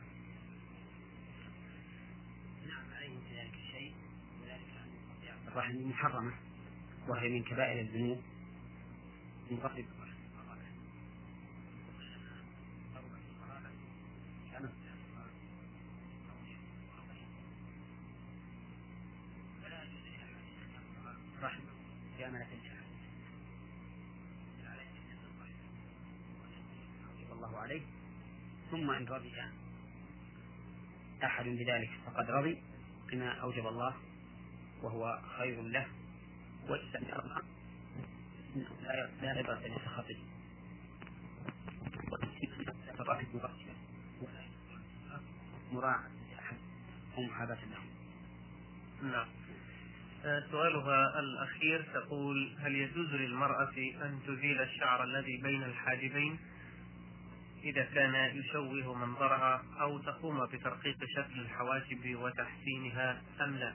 [2.68, 3.94] نعم عليهم في ذلك شيء
[4.42, 6.32] وذلك أن قطيعة الرحم محرمة
[7.08, 8.20] وهي من كبائر الذنوب.
[9.50, 9.84] من قبل
[22.18, 22.84] جاملة الجهل
[27.32, 27.82] الله عليه.
[28.70, 29.32] ثم إن رضي
[31.24, 32.62] أحد بذلك فقد رضي
[33.12, 33.94] بما أوجب الله
[34.84, 35.86] وهو خير له
[36.68, 36.80] وإن
[39.22, 40.16] لا عبرة لسخطه
[45.72, 46.10] مراعاة
[47.18, 47.78] ومحاباة له
[49.02, 49.26] نعم.
[50.24, 56.38] آه، سؤالها الأخير تقول هل يجوز للمرأة أن تزيل الشعر الذي بين الحاجبين
[57.64, 63.74] إذا كان يشوه منظرها أو تقوم بترقيق شكل الحواجب وتحسينها أم لا؟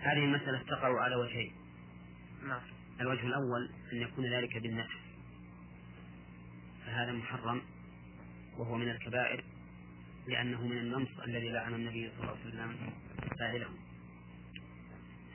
[0.00, 1.52] هذه المسألة تقع على وجهين.
[2.48, 2.60] نعم.
[3.00, 4.96] الوجه الأول أن يكون ذلك بالنفس
[6.86, 7.62] فهذا محرم
[8.58, 9.44] وهو من الكبائر
[10.26, 12.92] لأنه من النمص الذي لعن النبي صلى الله عليه وسلم
[13.38, 13.68] فاعله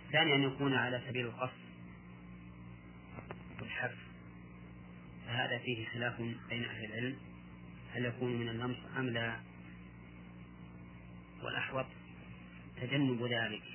[0.06, 1.66] الثاني أن يكون على سبيل القصد
[3.62, 3.98] والحرف.
[5.26, 7.18] فهذا فيه خلاف بين أهل العلم.
[7.94, 9.40] هل يكون من النمص أم لا؟
[11.44, 11.86] والأحوط
[12.82, 13.75] تجنب ذلك.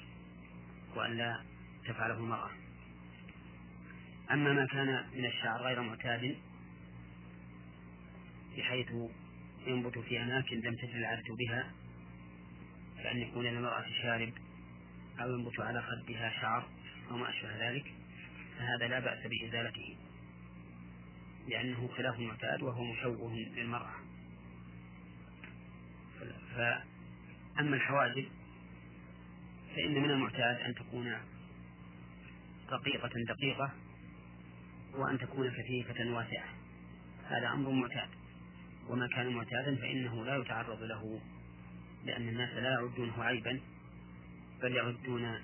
[0.97, 1.41] وألا
[1.86, 2.51] تفعله المرأة.
[4.30, 6.36] أما ما كان من الشعر غير معتاد
[8.57, 8.93] بحيث
[9.66, 11.70] ينبت في أماكن لم تجد العادة بها
[13.03, 14.32] كأن يكون للمرأة شارب
[15.20, 16.68] أو ينبت على خدها شعر
[17.11, 17.95] أو ما أشبه ذلك
[18.59, 19.97] فهذا لا بأس بإزالته
[21.49, 23.95] لأنه خلاف المعتاد وهو مشوه للمرأة.
[26.55, 28.28] فأما الحواجب
[29.76, 31.16] فإن من المعتاد أن تكون
[32.70, 33.70] رقيقة دقيقة
[34.94, 36.48] وأن تكون كثيفة واسعة.
[37.28, 38.08] هذا أمر معتاد.
[38.88, 41.20] وما كان معتادا فإنه لا يتعرض له
[42.04, 43.60] لأن الناس لا يعدونه عيبا
[44.62, 45.40] بل يعدون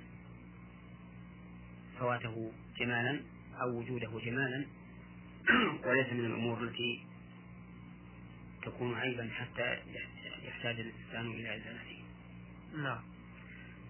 [1.99, 3.21] فواته جمالا
[3.61, 4.67] أو وجوده جمالا.
[5.87, 7.05] وليس من الأمور التي
[8.63, 9.79] تكون عيبا حتى
[10.45, 12.03] يحتاج الإنسان إلى إزالته.
[12.77, 13.16] نعم.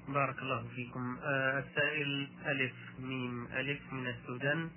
[0.09, 1.19] بارك الله فيكم.
[1.23, 4.71] آه السائل ألف ميم ألف من السودان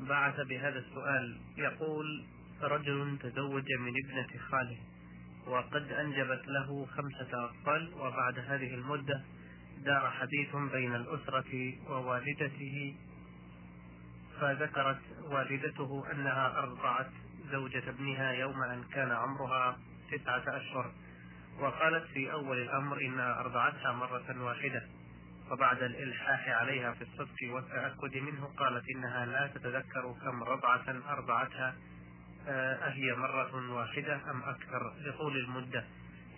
[0.00, 1.40] بعث بهذا السؤال.
[1.56, 2.24] يقول
[2.62, 4.78] رجل تزوج من ابنة خاله
[5.46, 9.24] وقد أنجبت له خمسة أطفال وبعد هذه المدة
[9.84, 12.94] دار حديث بين الأسرة ووالدته
[14.40, 17.10] فذكرت والدته أنها أرضعت
[17.52, 19.78] زوجة ابنها يوم أن كان عمرها
[20.12, 20.92] تسعة أشهر.
[21.60, 24.82] وقالت في أول الأمر إنها أرضعتها مرة واحدة
[25.50, 31.74] وبعد الإلحاح عليها في الصدق والتأكد منه قالت إنها لا تتذكر كم رضعة أرضعتها
[32.48, 35.84] آه، أهي مرة واحدة أم أكثر لطول المدة.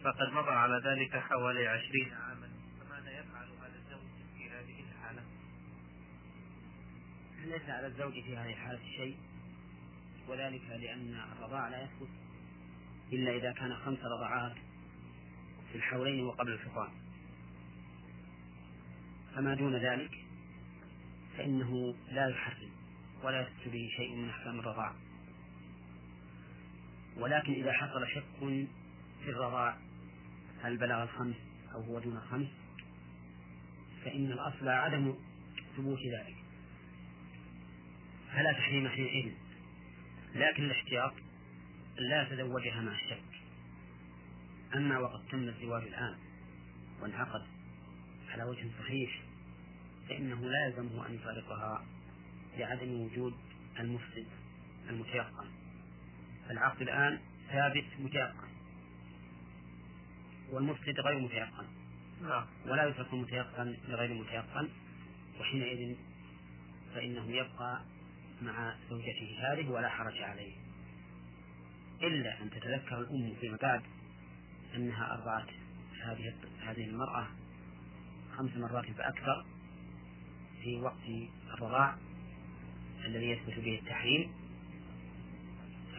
[0.04, 2.48] فقد مضى على ذلك حوالي عشرين عاما.
[2.80, 5.22] فماذا يفعل هذا الزوج في هذه الحالة؟
[7.44, 9.16] ليس على الزوج في هذه الحالة شيء؟
[10.28, 12.10] وذلك لأن الرضاع لا يثبت
[13.12, 14.56] إلا إذا كان خمس رضعات.
[15.72, 16.88] في الحولين وقبل الفطام.
[19.34, 20.24] فما دون ذلك
[21.36, 22.70] فإنه لا يحرم
[23.22, 24.92] ولا يثبت به شيء من أحكام الرضاع.
[27.16, 28.24] ولكن إذا حصل شك
[29.24, 29.76] في الرضاع
[30.62, 31.36] هل بلغ الخمس
[31.74, 32.48] أو هو دون الخمس؟
[34.04, 35.14] فإن الأصل عدم
[35.76, 36.36] ثبوت ذلك.
[38.32, 39.32] فلا تحريم حينئذ.
[40.34, 41.12] لكن الاحتياط
[41.96, 43.31] لا يتزوجها مع الشك
[44.74, 46.14] أما وقد تم الزواج الآن
[47.00, 47.42] وانعقد
[48.28, 49.20] على وجه صحيح
[50.08, 51.84] فإنه لا يلزمه أن يفارقها
[52.58, 53.34] لعدم وجود
[53.78, 54.26] المفسد
[54.90, 55.46] المتيقن.
[56.50, 57.20] العقد الآن
[57.50, 58.48] ثابت متيقن
[60.50, 61.64] والمفسد غير متيقن.
[62.22, 62.46] نعم.
[62.66, 64.68] ولا يترك المتيقن لغير المتيقن
[65.40, 65.96] وحينئذ
[66.94, 67.80] فإنه يبقى
[68.42, 70.52] مع زوجته هذه ولا حرج عليه.
[72.02, 73.82] إلا أن تتذكر الأم فيما بعد
[74.74, 75.48] أنها أرضعت
[76.04, 76.34] هذه
[76.66, 77.26] هذه المرأة
[78.36, 79.44] خمس مرات فأكثر
[80.62, 81.96] في وقت الرضاع
[83.04, 84.30] الذي يثبت به التحريم.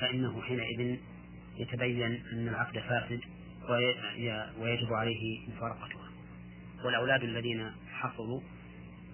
[0.02, 0.98] فإنه حينئذ
[1.58, 3.22] يتبين أن العقد فاسد
[4.60, 6.12] ويجب عليه مفارقتها.
[6.86, 8.42] والأولاد الذين حصلوا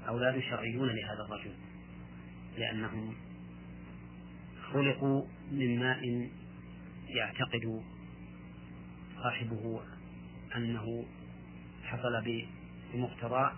[0.07, 1.51] أولاد شرعيون لهذا الرجل
[2.57, 3.15] لأنهم
[4.73, 6.29] خلقوا من ماء
[7.07, 7.83] يعتقد
[9.23, 9.81] صاحبه
[10.55, 11.05] أنه
[11.83, 12.43] حصل
[12.93, 13.51] بمقتضى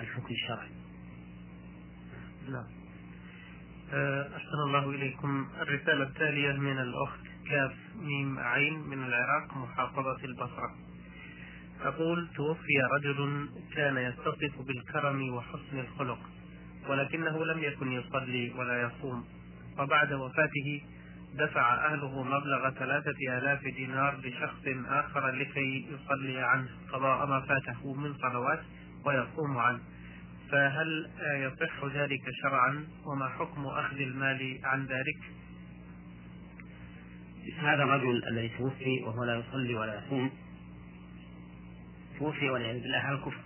[0.00, 0.70] الحكم الشرعي.
[2.48, 2.66] نعم.
[3.92, 5.48] أه، أحسن الله إليكم.
[5.60, 10.74] الرسالة التالية من الأخت كاف ميم عين من العراق محافظة البصرة.
[11.84, 16.18] تقول توفي رجل كان يتصف بالكرم وحسن الخلق
[16.88, 19.24] ولكنه لم يكن يصلي ولا يصوم
[19.78, 20.82] وبعد وفاته
[21.34, 28.14] دفع أهله مبلغ ثلاثة آلاف دينار لشخص آخر لكي يصلي عنه قضاء ما فاته من
[28.14, 28.60] صلوات
[29.04, 29.80] ويصوم عنه.
[30.50, 35.18] فهل يصح ذلك شرعا؟ وما حكم أخذ المال عن ذلك؟
[37.58, 40.30] هذا الرجل الذي توفي وهو لا يصلي ولا يصوم
[42.18, 43.40] توفي والعياذ بالله على الكفر.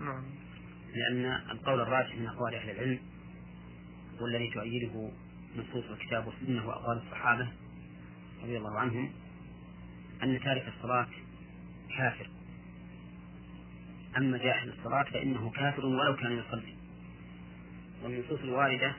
[0.00, 0.24] نعم.
[0.94, 2.98] لأن القول الراجح من أقوال أهل العلم
[4.20, 5.10] والذي تؤيده
[5.56, 7.48] نصوص الكتاب والسنة وأقوال الصحابة
[8.42, 9.12] رضي الله عنهم
[10.22, 11.08] أن تارك الصلاة
[11.96, 12.30] كافر.
[14.16, 16.74] أما جاحد الصلاة فإنه كافر ولو كان يصلي.
[18.02, 18.94] والنصوص الواردة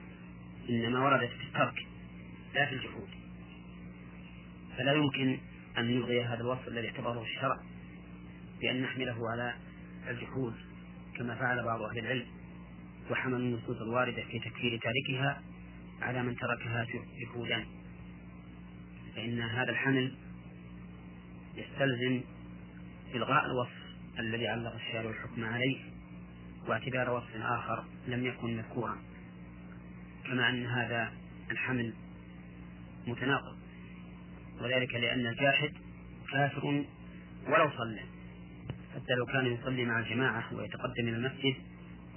[0.70, 1.88] إنما وردت في الترك
[2.56, 3.10] لا في الجحود.
[4.78, 5.40] فلا يمكن
[5.78, 7.58] أن نلغي هذا الوصف الذي اعتبره الشرع
[8.62, 9.56] بأن نحمله على
[10.08, 10.54] الجحود
[11.18, 12.26] كما فعل بعض أهل العلم.
[13.12, 15.42] وحمل النصوص الواردة في تكفير تاركها
[16.02, 16.88] على من تركها
[17.22, 17.66] جحودا
[19.16, 20.16] فإن هذا الحمل
[21.56, 22.22] يستلزم
[23.16, 23.82] إلغاء الوصف
[24.20, 25.78] الذي علق الشارع الحكم عليه
[26.68, 28.98] واعتبار وصف آخر لم يكن مذكورا.
[30.26, 31.12] كما أن هذا
[31.52, 31.94] الحمل
[33.08, 33.58] متناقض
[34.62, 35.72] وذلك لأن الجاحد
[36.32, 36.86] كافر
[37.48, 38.02] ولو صلى.
[38.96, 41.56] حتى لو كان يصلي مع الجماعة ويتقدم إلى المسجد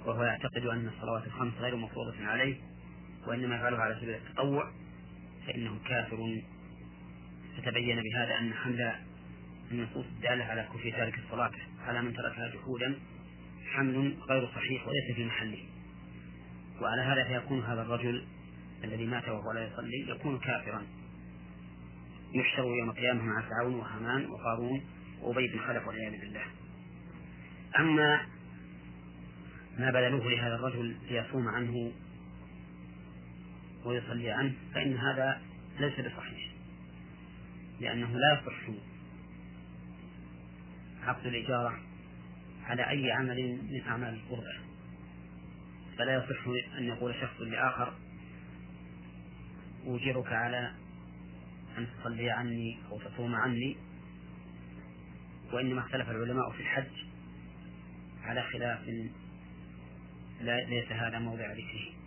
[0.05, 2.55] وهو يعتقد أن الصلوات الخمس غير مفروضة عليه
[3.27, 4.71] وإنما يفعلها على سبيل التطوع
[5.47, 6.41] فإنه كافر
[7.57, 8.95] فتبين بهذا أن حمل
[9.71, 11.51] النصوص الدالة على كفر تارك الصلاة
[11.87, 12.95] على من تركها جحودا.
[13.73, 15.63] حمل غير صحيح وليس في محله.
[16.81, 18.25] وعلى هذا فيكون هذا الرجل
[18.83, 20.83] الذي مات وهو لا يصلي يكون كافرا.
[22.33, 24.81] يحشروا يوم القيامة مع فرعون وهامان وقارون
[25.21, 26.43] وأبي بن خلف والعياذ بالله.
[27.79, 28.21] أما
[29.79, 31.91] ما بذلوه لهذا الرجل ليصوم عنه
[33.85, 35.41] ويصلي عنه فإن هذا
[35.79, 36.51] ليس بصحيح.
[37.79, 38.77] لأنه لا يصح
[41.03, 41.79] عقد الإجارة
[42.63, 44.53] على أي عمل من أعمال القربة.
[45.97, 47.93] فلا يصح أن يقول شخص لآخر
[49.85, 50.71] أوجرك على
[51.77, 53.77] أن تصلي عني أو تصوم عني.
[55.53, 57.05] وإنما اختلف العلماء في الحج
[58.23, 58.79] على خلاف
[60.41, 62.04] لا ليس هذا موضع ذكره.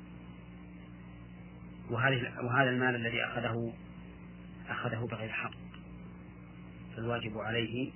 [1.90, 3.72] وهذه وهذا المال الذي أخذه
[4.68, 5.54] أخذه بغير حق.
[6.96, 7.92] فالواجب عليه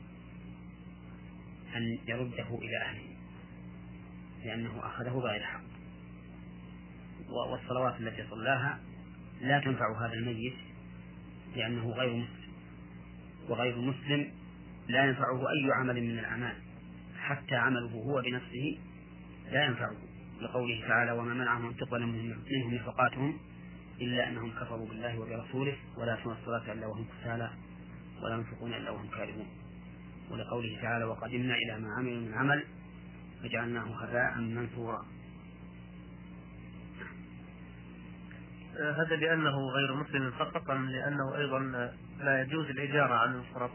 [1.76, 3.16] أن يرده إلى أهله
[4.44, 5.62] لأنه أخذه بغير حق.
[7.28, 8.80] والصلوات التي صلاها
[9.40, 10.54] لا تنفع هذا الميت
[11.56, 12.52] لأنه غير مسلم.
[13.48, 14.32] وغير مسلم
[14.88, 16.54] لا ينفعه أي عمل من الأعمال.
[17.18, 18.78] حتى عمله هو بنفسه
[19.52, 19.96] لا ينفعه.
[20.42, 23.38] لقوله تعالى وما منعهم أن تقبل منهم نفقاتهم
[24.02, 27.50] إلا أنهم كفروا بالله وبرسوله ولا يأتون الصلاة إلا وهم كسالى
[28.22, 29.46] ولا ينفقون إلا وهم كارهون.
[30.30, 32.64] ولقوله تعالى وقدمنا إلى ما عملوا من عمل
[33.42, 35.06] فجعلناه هباء منثورا.
[38.72, 41.58] هذا لأنه غير مسلم فقط أم لأنه أيضا
[42.18, 43.70] لا يجوز الإجارة عن الفرط؟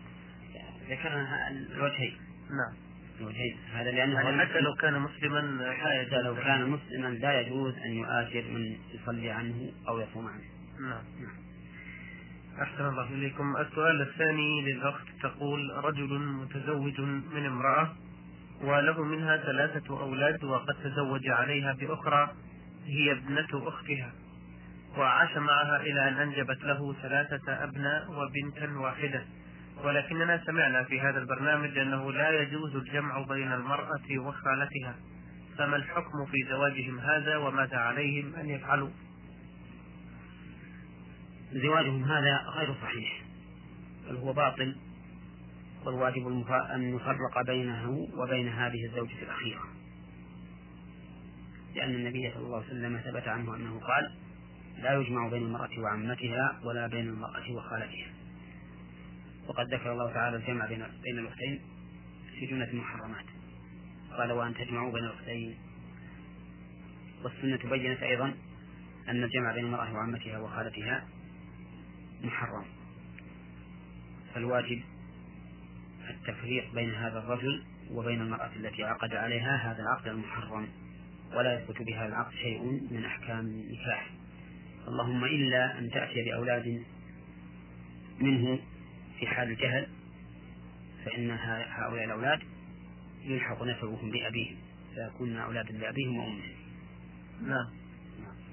[0.90, 2.18] ذكرنا الوجهين.
[2.50, 2.87] نعم.
[3.20, 7.92] الوجهين هذا لأنه يعني حتى لو كان مسلما حتى لو كان مسلما لا يجوز أن
[7.92, 10.44] يؤاجر من يصلي عنه أو يصوم عنه.
[10.90, 11.04] نعم.
[12.62, 13.58] أحسن الله إليكم.
[13.58, 17.02] السؤال الثاني للأخت تقول رجل متزوج
[17.36, 17.96] من امرأة
[18.62, 22.30] وله منها ثلاثة أولاد وقد تزوج عليها بأخرى
[22.86, 24.12] هي ابنة أختها
[24.98, 29.26] وعاش معها إلى أن أنجبت له ثلاثة أبناء وبنتا واحدة.
[29.84, 34.96] ولكننا سمعنا في هذا البرنامج أنه لا يجوز الجمع بين المرأة وخالتها
[35.58, 38.90] فما الحكم في زواجهم هذا وماذا عليهم أن يفعلوا؟
[41.52, 43.22] زواجهم هذا غير صحيح
[44.10, 44.76] بل هو باطل
[45.86, 46.28] والواجب
[46.74, 49.64] أن نفرق بينه وبين هذه الزوجة الأخيرة.
[51.76, 54.12] لأن النبي صلى الله عليه وسلم ثبت عنه أنه قال
[54.78, 58.17] لا يجمع بين المرأة وعمتها ولا بين المرأة وخالتها.
[59.48, 61.60] وقد ذكر الله تعالى الجمع بين بين الأختين
[62.40, 63.26] في جملة المحرمات.
[64.18, 65.58] قال وأن تجمعوا بين الأختين
[67.24, 68.34] والسنة بينت أيضا
[69.10, 71.08] أن الجمع بين المرأة وعمتها وخالتها
[72.24, 72.66] محرم.
[74.34, 74.82] فالواجب
[76.10, 80.68] التفريق بين هذا الرجل وبين المرأة التي عقد عليها هذا العقد المحرم
[81.36, 84.10] ولا يثبت بهذا العقد شيء من أحكام النكاح.
[84.88, 86.84] اللهم إلا أن تأتي بأولاد
[88.20, 88.60] منه
[89.20, 89.88] في حال الجهل
[91.06, 91.32] فإن
[91.70, 92.40] هؤلاء الأولاد
[93.24, 94.58] يلحق نسبهم بأبيهم
[94.96, 96.42] فيكون أولادا لأبيهم وأمهم.
[97.42, 97.68] نعم.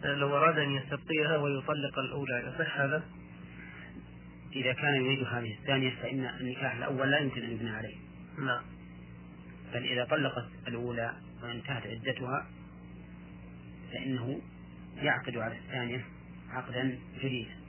[0.04, 3.04] لو أراد أن يستبقيها ويطلق الأولى يصح هذا؟
[4.56, 7.96] إذا كان يريد هذه الثانية فإن النكاح الأول لا يمكن أن يبنى عليه.
[8.38, 8.62] نعم.
[9.74, 11.12] بل إذا طلقت الأولى
[11.42, 12.46] وانتهت عدتها
[13.92, 14.40] فإنه
[14.96, 16.04] يعقد على الثانية
[16.50, 17.63] عقدا جديدا.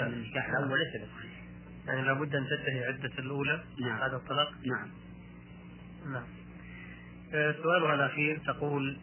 [0.00, 1.42] النكاح الأول ليس بصحيح
[1.86, 3.98] يعني لابد أن تنتهي عدة الأولى نعم.
[3.98, 4.52] هذا الطلاق.
[4.66, 4.88] نعم.
[6.12, 6.24] نعم.
[7.34, 8.98] آه، سؤالها الأخير تقول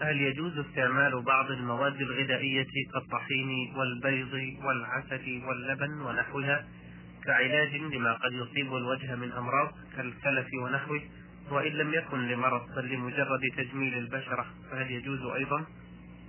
[0.00, 6.64] هل يجوز استعمال بعض المواد الغذائية كالطحين والبيض والعسل واللبن ونحوها
[7.24, 11.00] كعلاج لما قد يصيب الوجه من أمراض كالكلف ونحوه؟
[11.50, 15.66] وإن لم يكن لمرض بل لمجرد تجميل البشرة فهل يجوز أيضا؟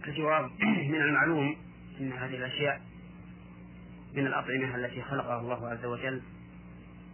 [0.08, 0.52] الجواب
[0.92, 1.56] من المعلوم
[2.00, 2.82] أن هذه الأشياء
[4.14, 6.22] من الأطعمة التي خلقها الله عز وجل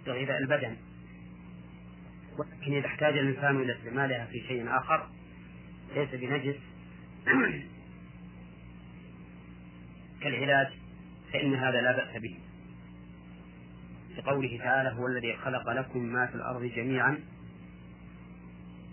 [0.08, 0.76] لغذاء البدن.
[2.38, 5.10] ولكن إذا احتاج الإنسان إلى استعمالها في شيء آخر
[5.96, 6.56] ليس بنجس.
[10.22, 10.68] كالعلاج
[11.34, 12.38] فإن هذا لا بأس به.
[14.18, 17.20] لقوله تعالى هو الذي خلق لكم ما في الأرض جميعا.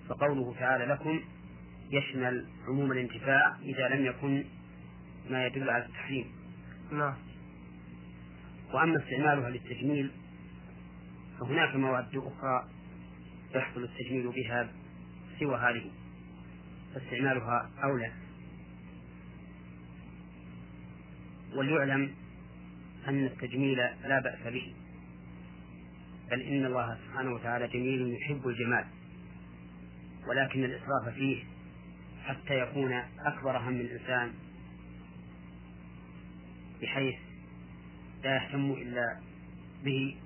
[0.09, 1.21] فقوله تعالى لكم
[1.91, 4.45] يشمل عموم الانتفاع إذا لم يكن
[5.31, 6.27] ما يدل على التحريم.
[6.93, 7.15] نعم.
[8.77, 10.11] وأما استعمالها للتجميل
[11.41, 12.69] فهناك مواد أخرى
[13.55, 14.69] يحصل التجميل بها
[15.39, 15.91] سوى هذه
[16.95, 18.13] فاستعمالها أولى.
[21.55, 22.15] وليعلم
[23.09, 24.75] أن التجميل لا بأس به
[26.31, 28.85] بل إن الله سبحانه وتعالى جميل يحب الجمال
[30.29, 31.45] ولكن الإسراف فيه
[32.25, 34.33] حتى يكون أكبر هم الإنسان
[36.83, 37.26] بحيث
[38.27, 39.21] لا يهتم إلا
[39.85, 40.17] به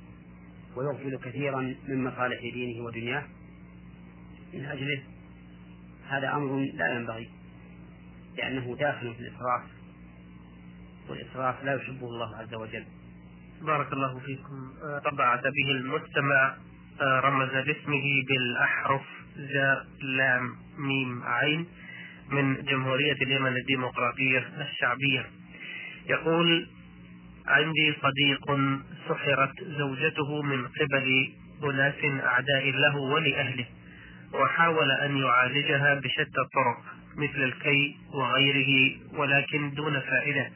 [0.76, 3.24] ويغفل كثيرا من مصالح دينه ودنياه.
[4.54, 5.02] من أجله
[6.08, 7.28] هذا أمر لا ينبغي
[8.38, 9.62] لأنه داخل في الإسراف
[11.08, 12.84] والإسراف لا يحبه الله عز وجل.
[13.62, 14.72] بارك الله فيكم.
[15.04, 16.56] طبعت به المستمع
[17.02, 19.02] رمز لاسمه بالأحرف
[19.36, 21.66] زاء لام ميم عين
[22.30, 25.26] من جمهورية اليمن الديمقراطية الشعبية.
[26.06, 26.68] يقول
[27.50, 28.58] عندي صديق
[29.08, 31.32] سحرت زوجته من قبل
[31.64, 33.66] أناس أعداء له ولأهله
[34.34, 36.78] وحاول أن يعالجها بشتى الطرق
[37.16, 40.50] مثل الكي وغيره ولكن دون فائدة.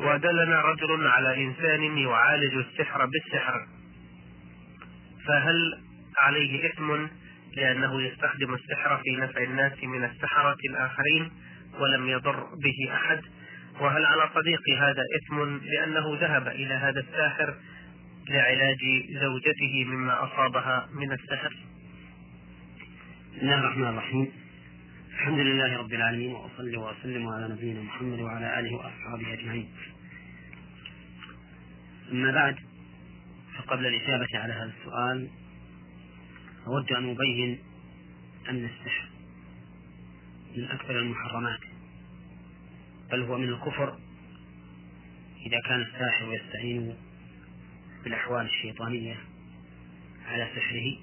[0.00, 3.66] ودلنا رجل على إنسان يعالج السحر بالسحر.
[5.26, 5.80] فهل
[6.18, 7.06] عليه إثم
[7.56, 11.30] لأنه يستخدم السحر في نفع الناس من السحرة الآخرين
[11.80, 13.20] ولم يضر به أحد؟
[13.80, 17.54] وهل على صديقي هذا إثم لأنه ذهب إلى هذا الساحر
[18.28, 18.78] لعلاج
[19.20, 21.56] زوجته مما أصابها من السحر؟
[23.34, 24.32] بسم الله الرحمن الرحيم.
[25.12, 29.68] الحمد لله رب العالمين وأصلي وأسلم على نبينا محمد وعلى آله وأصحابه أجمعين.
[32.12, 32.56] أما بعد
[33.58, 35.28] فقبل الإجابة على هذا السؤال
[36.66, 37.58] أود أن أبين
[38.48, 39.08] أن السحر
[40.56, 41.60] من أكبر المحرمات.
[43.14, 43.98] بل هو من الكفر
[45.46, 46.94] إذا كان الساحر يستعين
[48.04, 49.16] بالأحوال الشيطانية
[50.26, 50.96] على سحره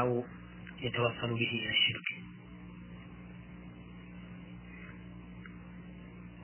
[0.00, 0.24] أو
[0.80, 2.22] يتوصل به إلى الشرك.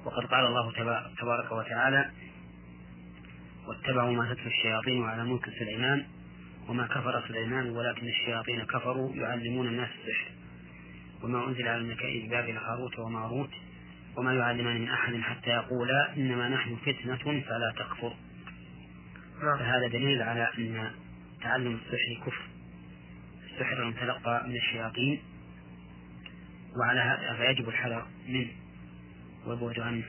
[0.05, 0.73] وقد قال الله
[1.21, 2.11] تبارك وتعالى
[3.67, 6.07] واتبعوا ما تتلو الشياطين على ملك سليمان
[6.69, 10.31] وما كفر سليمان ولكن الشياطين كفروا يعلمون الناس السحر.
[11.23, 13.51] وما أنزل على الملكين ببابل هاروت وماروت
[14.17, 18.17] وما يعلمان من أحد حتى يقولا إنما نحن فتنة فلا تكفر.
[19.43, 19.59] نعم.
[19.59, 20.91] فهذا دليل على أن
[21.43, 22.43] تعلم السحر كفر.
[23.53, 25.23] السحر المتلقى من الشياطين
[26.81, 28.49] وعلى هذا فيجب الحذر منه
[29.47, 30.05] والبعد عنه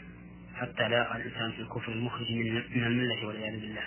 [0.55, 2.31] حتى لا يقع الإنسان في الكفر المخرج
[2.75, 3.83] من الملة والعياذ بالله.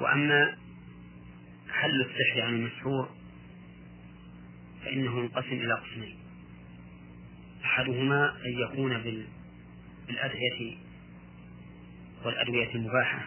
[0.00, 0.56] وأما
[1.70, 3.08] حل السحر عن المسحور
[4.84, 6.16] فإنه ينقسم إلى قسمين.
[7.64, 8.98] أحدهما أن يكون
[10.08, 10.76] بالأدعية
[12.24, 13.26] والأدوية المباحة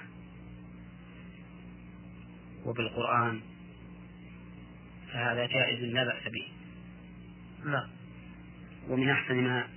[2.66, 3.42] وبالقرآن
[5.14, 6.48] فهذا جائز لا بأس به.
[7.64, 7.88] لا
[8.90, 9.68] ومن أحسن ما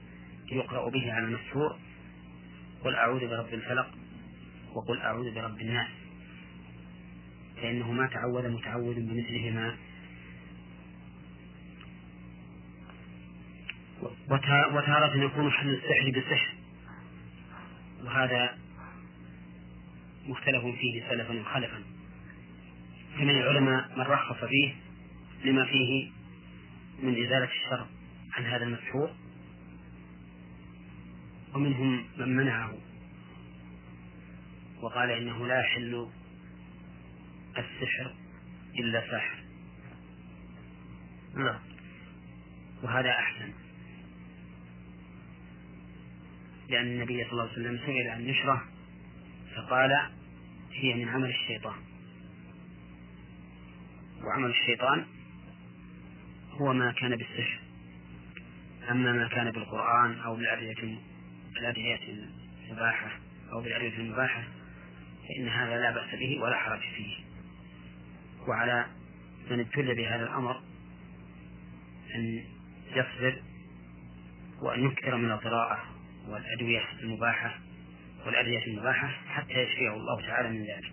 [0.53, 1.79] يقرأ به على المسحور
[2.85, 3.91] قل أعوذ برب الفلق
[4.75, 5.89] وقل أعوذ برب الناس
[7.57, 9.77] فإنه ما تعود متعود بمثلهما
[14.31, 16.55] وتارة يكون حل السحر بالسحر.
[18.05, 18.59] وهذا
[20.27, 21.83] مختلف فيه سلفا وخلفا.
[23.15, 24.75] فمن العلماء من رخص فيه
[25.45, 26.11] لما فيه
[27.03, 27.87] من إزالة الشر
[28.33, 29.11] عن هذا المسحور
[31.55, 32.75] ومنهم من منعه.
[34.83, 36.09] وقال إنه لا يحل
[37.59, 38.15] السحر
[38.79, 39.37] إلا ساحر
[41.35, 41.59] نعم.
[42.83, 43.70] وهذا أحسن.
[46.71, 48.65] لأن النبي صلى الله عليه وسلم سئل عن نشرة
[49.57, 50.11] فقال
[50.73, 51.77] هي من عمل الشيطان.
[54.25, 55.07] وعمل الشيطان
[56.53, 57.61] هو ما كان بالسحر.
[58.91, 60.99] أما ما كان بالقرآن أو بالأدعية
[61.57, 62.01] الأدعية
[62.69, 63.11] المباحة
[63.53, 64.43] أو بالأدعية المباحة
[65.29, 67.17] فإن هذا لا بأس به ولا حرج فيه.
[68.49, 68.87] وعلى
[69.51, 70.61] من ابتلي بهذا الأمر
[72.15, 72.45] أن
[72.91, 73.43] يصبر
[74.63, 75.90] وأن يكثر من القراءة.
[76.29, 77.59] والأدوية المباحة
[78.27, 80.93] والأدوية المباحة حتى يشفيه الله تعالى من ذلك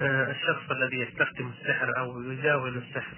[0.00, 3.16] آه، الشخص الذي يستخدم السحر أو يزاول السحر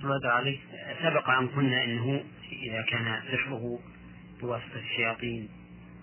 [0.00, 0.58] ماذا عليه؟
[1.02, 3.80] سبق أن قلنا أنه إذا كان سحره
[4.40, 5.48] بواسطة الشياطين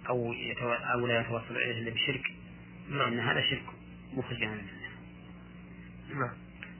[0.09, 0.73] أو يتو...
[0.73, 2.31] أو لا يتوصل إليه إلا بشرك
[2.89, 2.99] نعم.
[2.99, 3.65] فإن هذا شرك
[4.13, 4.87] مخرج عن الملة.
[6.19, 6.37] نعم.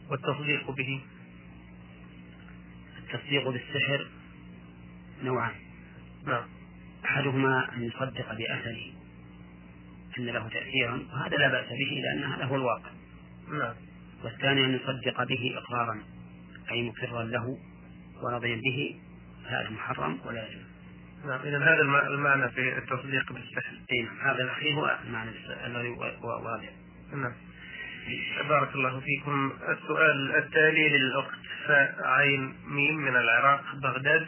[0.10, 1.02] والتصديق به؟
[2.98, 4.08] التصديق بالسحر
[5.23, 5.56] نوعان.
[6.26, 6.44] نعم.
[7.06, 8.94] أحدهما أن يصدق بأثره
[10.19, 12.89] أن له تأثيرا وهذا لا بأس به لأن هذا هو الواقع.
[13.52, 13.73] نعم.
[14.23, 16.03] والثاني أن يصدق به إقرارا
[16.72, 17.57] أي مقرا له
[18.23, 18.99] ورضيا به
[19.45, 20.68] هذا محرم ولا يجوز.
[21.26, 23.73] نعم إذا هذا المعنى في التصديق بالسحر.
[23.91, 25.31] أي نعم هذا الأخير هو المعنى
[25.65, 25.89] الذي
[26.23, 26.69] واضح.
[27.14, 27.34] نعم.
[28.49, 31.48] بارك الله فيكم السؤال التالي للأخت
[31.99, 34.27] عين ميم من العراق بغداد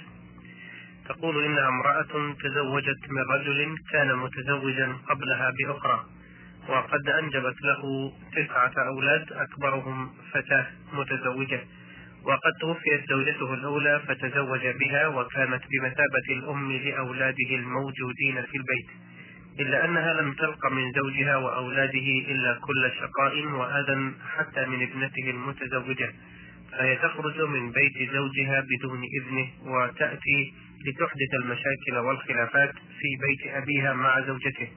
[1.10, 6.06] تقول إنها امرأة تزوجت من رجل كان متزوجا قبلها بأخرى
[6.70, 11.62] وقد أنجبت له تسعة أولاد أكبرهم فتاة متزوجة
[12.24, 18.90] وقد توفيت زوجته الأولى فتزوج بها وكانت بمثابة الأم لأولاده الموجودين في البيت
[19.60, 26.14] إلا أنها لم تلق من زوجها وأولاده إلا كل شقاء وأذى حتى من ابنته المتزوجة
[26.72, 30.54] فهي تخرج من بيت زوجها بدون إذنه وتأتي
[30.88, 34.68] لتحدث المشاكل والخلافات في بيت أبيها مع زوجته.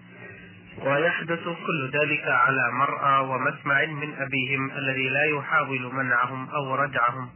[0.79, 7.29] ويحدث كل ذلك على مرأى ومسمع من أبيهم الذي لا يحاول منعهم أو ردعهم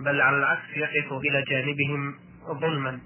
[0.00, 2.14] بل على العكس يقف إلى جانبهم
[2.60, 3.00] ظلما.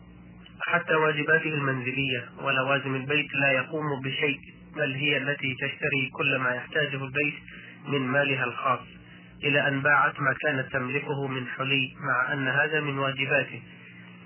[0.60, 4.38] حتى واجباته المنزلية ولوازم البيت لا يقوم بشيء
[4.76, 7.34] بل هي التي تشتري كل ما يحتاجه البيت
[7.88, 8.80] من مالها الخاص
[9.44, 13.62] إلى أن باعت ما كانت تملكه من حلي مع أن هذا من واجباته.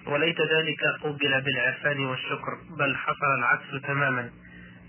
[0.07, 4.31] وليت ذلك قوبل بالعرفان والشكر بل حصل العكس تماما.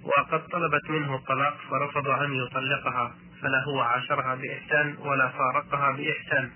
[0.03, 6.49] وقد طلبت منه الطلاق فرفض أن يطلقها فلا هو عاشرها بإحسان ولا فارقها بإحسان.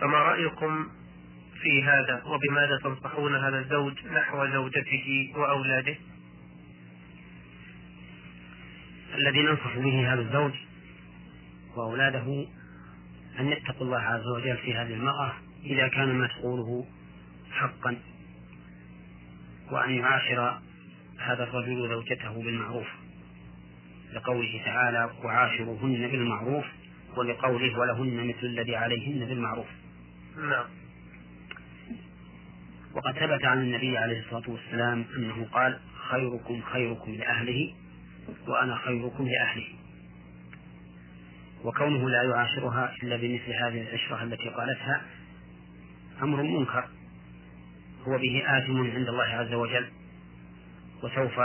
[0.00, 0.88] فما رأيكم
[1.62, 5.96] في هذا؟ وبماذا تنصحون هذا الزوج نحو زوجته وأولاده؟
[9.14, 10.52] الذي ننصح به هذا الزوج
[11.76, 12.46] وأولاده
[13.40, 15.32] أن يتقوا الله عز وجل في هذه المرأة
[15.64, 16.86] إذا كان ما تقوله
[17.54, 17.96] حقا
[19.70, 20.60] وأن يعاشر
[21.18, 22.86] هذا الرجل زوجته بالمعروف.
[24.14, 26.64] لقوله تعالى وعاشروهن بالمعروف
[27.16, 29.66] ولقوله ولهن مثل الذي عليهن بالمعروف
[30.36, 30.66] نعم.
[32.94, 37.74] وقد ثبت عن النبي عليه الصلاة والسلام أنه قال خيركم خيركم لأهله
[38.48, 39.66] وأنا خيركم لأهلي
[41.64, 45.02] وكونه لا يعاشرها إلا بمثل هذه العشرة التي قالتها
[46.22, 46.88] أمر منكر.
[48.06, 49.88] هو به آثم عند الله عز وجل
[51.02, 51.40] وسوف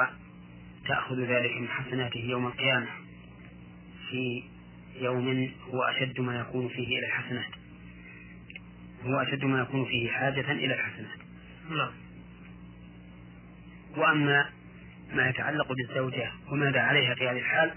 [0.88, 2.88] تأخذ ذلك من حسناته يوم القيامة
[4.10, 4.44] في
[5.02, 7.52] يوم هو أشد ما يكون فيه إلى الحسنات.
[9.06, 11.20] هو أشد ما يكون فيه حاجة إلى الحسنات.
[11.70, 11.92] نعم.
[13.98, 14.50] وأما
[15.14, 17.72] ما يتعلق بالزوجة وماذا عليها في هذه الحال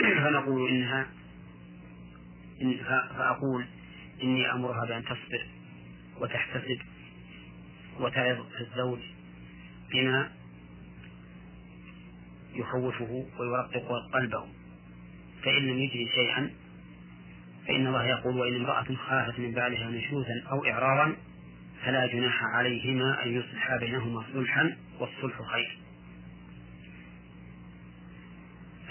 [0.22, 1.06] فنقول إنها
[2.62, 2.76] إن
[3.16, 3.66] فأقول
[4.22, 5.46] إني أمرها بأن تصبر
[6.20, 6.78] وتحتسب
[8.00, 8.98] وتعظ الزوج
[9.92, 10.30] بما
[12.54, 14.46] يخوفه ويرقق قلبه.
[15.42, 16.50] فإن لم يجري شيئا
[17.66, 21.16] فإن الله يقول وإن امرأة خافت من بعدها نشوزا أو إعراضا
[21.84, 25.78] فلا جناح عليهما أن يصلحا بينهما صلحا والصلح خير.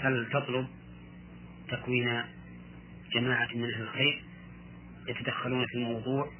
[0.02, 0.66] فلتطلب
[1.68, 2.22] تكوين
[3.14, 4.22] جماعة من أهل الخير
[5.08, 6.30] يتدخلون في الموضوع؟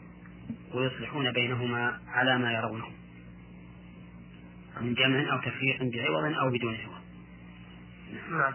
[0.75, 2.87] ويصلحون بينهما على ما يرونه.
[4.81, 7.03] من جمع أو تفريق بعوض أو بدون عوض
[8.31, 8.53] نعم.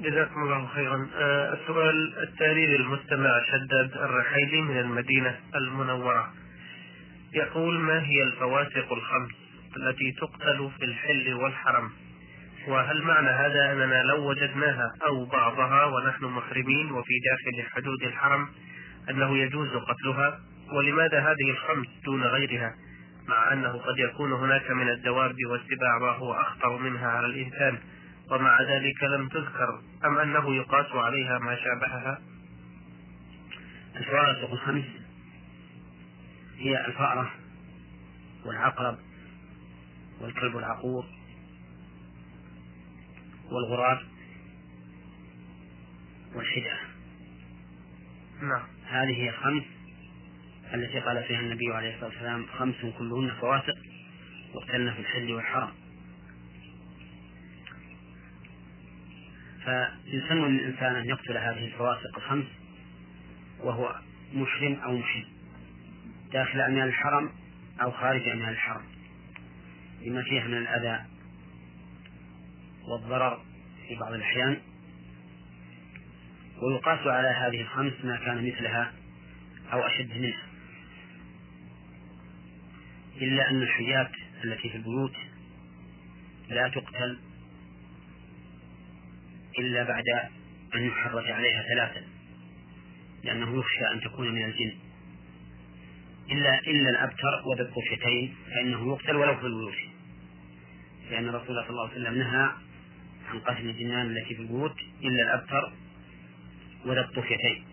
[0.00, 1.08] جزاكم الله خيرا.
[1.14, 6.32] آه السؤال التالي للمستمع شداد الرحيلي من المدينة المنورة.
[7.32, 9.30] يقول ما هي الفواسق الخمس
[9.76, 11.90] التي تقتل في الحل والحرم؟
[12.68, 18.48] وهل معنى هذا أننا لو وجدناها أو بعضها ونحن محرمين وفي داخل حدود الحرم
[19.10, 20.40] أنه يجوز قتلها؟
[20.72, 22.74] ولماذا هذه الخمس دون غيرها؟
[23.28, 27.78] مع أنه قد يكون هناك من الدواب والسباع ما هو أخطر منها على الإنسان
[28.30, 32.18] ومع ذلك لم تذكر أم أنه يقاس عليها ما شابهها؟
[33.96, 34.84] الفوارق الخمس
[36.58, 37.30] هي الفأرة
[38.44, 38.98] والعقرب
[40.20, 41.04] والكلب العقور
[43.50, 43.98] والغراب
[46.34, 46.78] والحدة
[48.42, 48.62] نعم.
[48.86, 49.64] هذه هي الخمس
[50.74, 53.74] التي قال فيها النبي عليه الصلاة والسلام خمس كلهن فواسق
[54.54, 55.72] يقتلن في الحل والحرم.
[59.64, 62.46] فيسن للإنسان أن يقتل هذه الفواسق الخمس
[63.60, 63.94] وهو
[64.34, 65.24] محرم أو محرم
[66.32, 67.30] داخل أميال الحرم
[67.82, 68.82] أو خارج أميال الحرم
[70.02, 71.04] لما فيها من الأذى
[72.88, 73.42] والضرر
[73.88, 74.56] في بعض الأحيان.
[76.62, 78.92] ويقاس على هذه الخمس ما كان مثلها
[79.72, 80.49] أو أشد منها.
[83.20, 84.10] إلا أن الحيات
[84.44, 85.14] التي في البيوت
[86.48, 87.18] لا تقتل
[89.58, 90.04] إلا بعد
[90.74, 92.02] أن يحرج عليها ثلاثا
[93.24, 94.72] لأنه يخشى أن تكون من الجن.
[96.30, 99.74] إلا إلا الأبتر وذا الطفيتين فإنه يقتل ولو في البيوت.
[101.10, 102.50] لأن الرسول صلى الله عليه وسلم نهى
[103.28, 105.72] عن قتل الجنان التي في البيوت إلا الأبتر
[106.86, 107.64] وذا الطفيتين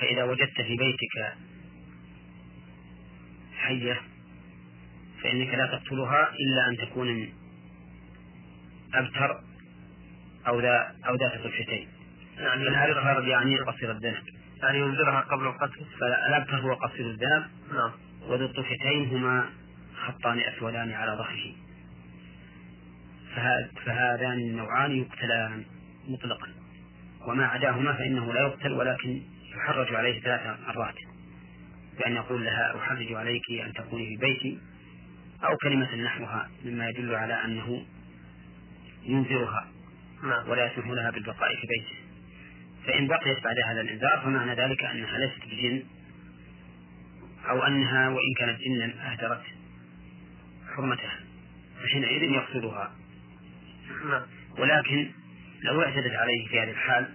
[0.00, 1.36] فإذا وجدت في بيتك
[3.56, 4.00] حية
[5.24, 7.32] فإنك لا تقتلها إلا أن تكون
[8.94, 9.40] أبتر
[10.48, 11.88] أو ذا أو ذات طفتين
[12.38, 14.22] يعني الأبتر يعني قصير الذنب.
[14.62, 17.44] يعني ينذرها قبل القتل؟ فالأبتر هو قصير الذنب.
[17.74, 17.90] نعم.
[18.22, 19.50] وذو الطفتين هما
[20.06, 21.54] خطان أسودان على ظهره
[23.86, 25.64] فهذان النوعان يقتلان
[26.08, 26.48] مطلقا.
[27.26, 29.22] وما عداهما فإنه لا يقتل ولكن
[29.56, 30.94] يحرج عليه ثلاث مرات.
[31.98, 34.58] بأن يقول لها أحرج عليك أن تكوني في بيتي.
[35.44, 37.86] أو كلمة نحوها مما يدل على أنه
[39.02, 39.68] ينذرها
[40.22, 40.48] نعم.
[40.48, 41.96] ولا يسمح لها بالبقاء في بيته.
[42.86, 45.82] فإن بقيت بعد هذا الإنذار فمعنى ذلك أنها ليست بجن
[47.48, 49.42] أو أنها وإن كانت جنا أهدرت
[50.76, 51.20] حرمتها
[51.82, 52.92] فحينئذ يقصدها.
[54.10, 54.22] نعم.
[54.58, 55.10] ولكن
[55.62, 57.08] لو اعتدت عليه في هذه الحال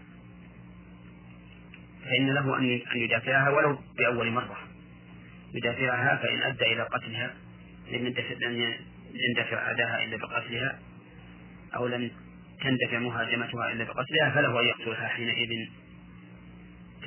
[2.03, 4.57] فإن له أن أن يدافعها ولو بأول مرة.
[5.53, 7.33] يدافعها فإن أدى إلى قتلها
[7.91, 8.73] لم لم
[9.13, 10.79] يندفع أداها إلا بقتلها
[11.75, 12.11] أو لم
[12.61, 15.69] تندفع مهاجمتها إلا بقتلها فله أن يقتلها حينئذ.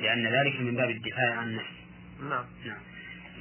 [0.01, 1.83] لأن ذلك من باب الدفاع عن النفس
[2.29, 2.45] نعم.
[2.65, 2.77] نعم.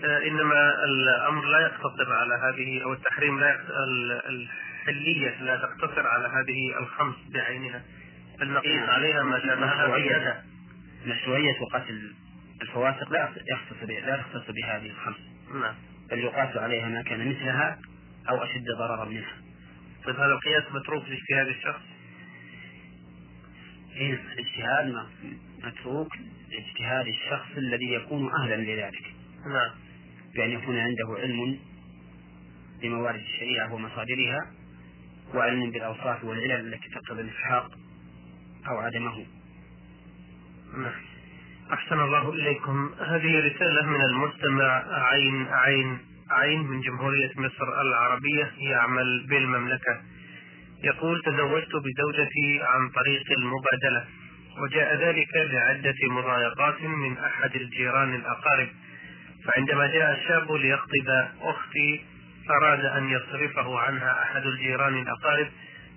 [0.05, 3.61] آه، إنما الأمر لا يقتصر على هذه أو التحريم لا
[4.29, 7.83] الحلية لا تقتصر على هذه الخمس بعينها.
[8.41, 8.91] بل نقيس نعم.
[8.91, 10.43] عليها ما شابهها مشروعية زيادة
[11.07, 12.15] مشروعية قتل
[12.63, 15.17] الفواسق لا يختص لا تختص بهذه الخمس.
[15.55, 15.75] نعم.
[16.13, 17.79] بل يقاس عليها ما كان مثلها
[18.29, 19.37] أو أشد ضررا منها.
[20.05, 21.83] طيب هذا القياس متروك لاجتهاد الشخص؟
[23.97, 25.07] إيه الاجتهاد
[25.65, 26.13] متروك
[26.53, 29.15] اجتهاد الشخص الذي يكون أهلا لذلك.
[29.47, 29.71] نعم.
[30.35, 31.59] بأن يكون عنده علم
[32.83, 34.53] بموارد الشريعة ومصادرها
[35.35, 37.71] وعلم بالأوصاف والعلل التي تقتضي الإسحاق
[38.69, 39.27] أو عدمه.
[40.77, 41.12] نعم.
[41.71, 42.91] أحسن الله إليكم.
[43.01, 45.99] هذه رسالة من المستمع عين عين
[46.31, 50.01] عين من جمهورية مصر العربية يعمل بالمملكة.
[50.85, 54.05] يقول تزوجت بزوجتي عن طريق المبادلة
[54.59, 58.69] وجاء ذلك لعدة مضايقات من أحد الجيران الأقارب.
[59.45, 62.05] فعندما جاء الشاب ليخطب أختي
[62.51, 65.47] أراد أن يصرفه عنها أحد الجيران الأقارب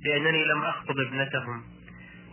[0.06, 1.75] لأنني لم أخطب ابنتهم.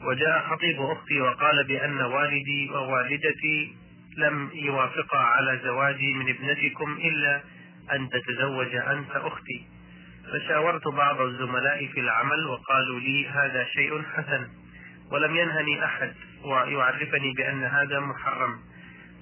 [0.04, 3.76] وجاء خطيب أختي وقال بأن والدي ووالدتي
[4.16, 7.40] لم يوافقا على زواجي من ابنتكم إلا
[7.92, 9.66] أن تتزوج أنت أختي.
[10.32, 14.48] فشاورت بعض الزملاء في العمل وقالوا لي هذا شيء حسن
[15.12, 16.12] ولم ينهني أحد
[16.44, 18.58] ويعرفني بأن هذا محرم.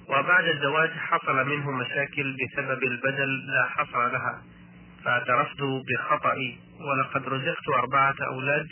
[0.09, 4.41] وبعد الزواج حصل منه مشاكل بسبب البدل لا حصر لها.
[5.03, 6.57] فاعترفت بخطئي.
[6.79, 8.67] ولقد رزقت أربعة أولاد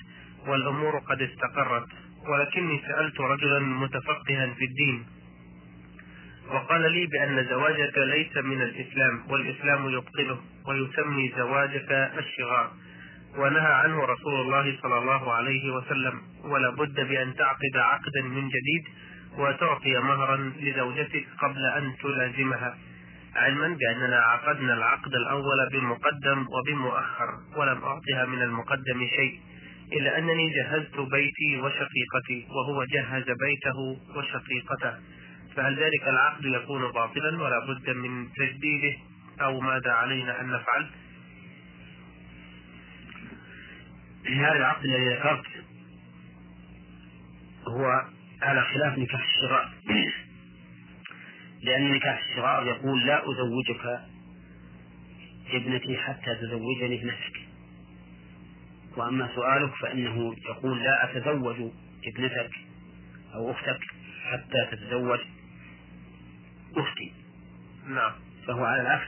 [0.47, 1.87] والأمور قد استقرت
[2.29, 5.05] ولكني سألت رجلا متفقها في الدين.
[6.51, 12.71] وقال لي بأن زواجك ليس من الإسلام والإسلام يبطله ويسمي زواجك الشغار.
[13.37, 18.83] ونهى عنه رسول الله صلى الله عليه وسلم ولا بد بأن تعقد عقدا من جديد
[19.37, 22.77] وتعطي مهرا لزوجتك قبل أن تلازمها
[23.35, 29.39] علما بأننا عقدنا العقد الأول بمقدم وبمؤخر ولم أعطها من المقدم شيء.
[29.93, 34.93] إلا أنني جهزت بيتي وشقيقتي وهو جهز بيته وشقيقته.
[35.55, 38.97] فهل ذلك العقد يكون باطلا ولا بد من تجديده؟
[39.41, 40.89] أو ماذا علينا أن نفعل؟
[44.25, 45.45] هذا العقد الذي ذكرت
[47.67, 48.05] هو
[48.41, 49.69] على خلاف نكاح الشراء.
[51.63, 53.99] لأن نكاح الشراء يقول لا أزوجك
[55.53, 57.38] ابنتي حتى تزوجني ابنتك.
[58.99, 61.71] وأما سؤالك فإنه يقول لا أتزوج
[62.05, 62.51] ابنتك
[63.33, 63.79] أو أختك
[64.23, 65.19] حتى تتزوج
[66.75, 67.13] أختي.
[67.87, 68.11] نعم.
[68.47, 69.07] فهو على العكس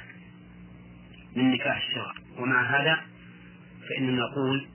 [1.36, 2.14] من نكاح الشرع.
[2.38, 3.02] ومع هذا
[3.90, 4.68] فإننا نقول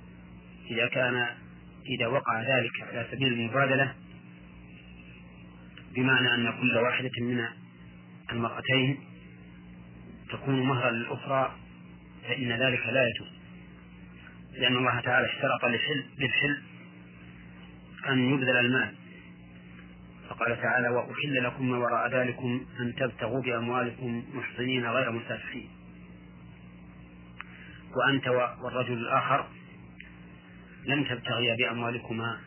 [0.70, 1.26] إذا كان
[1.86, 3.94] إذا وقع ذلك على سبيل المبادلة
[5.94, 7.44] بمعنى أن كل واحدة من
[8.32, 8.98] المرأتين
[10.30, 11.56] تكون مهرا للأخرى
[12.28, 13.35] فإن ذلك لا يجوز.
[14.56, 16.62] لأن الله تعالى اشترط للحل للحل
[18.08, 18.94] أن يبذل المال.
[20.28, 25.68] فقال تعالى وأحل لكم ما وراء ذلكم أن تبتغوا بأموالكم محصنين غير مسافحين.
[27.96, 28.28] وأنت
[28.62, 29.46] والرجل الآخر
[30.86, 32.38] لم تبتغيا بأموالكما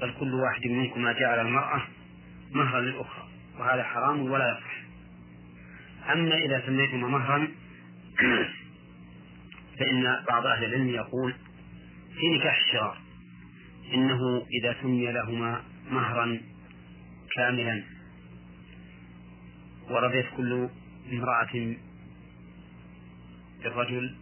[0.00, 1.82] بل كل واحد منكما جعل المرأة
[2.52, 3.28] مهرا للأخرى
[3.58, 4.74] وهذا حرام ولا يصح.
[6.12, 7.48] أما إذا سميتما مهرا
[9.78, 11.34] فإن بعض أهل العلم يقول
[12.20, 12.98] في نكاح الشرار
[13.94, 16.40] إنه إذا سمي لهما مهرا
[17.34, 17.82] كاملا.
[19.90, 20.68] ورضيت كل
[21.12, 21.74] امرأة
[23.62, 24.14] بالرجل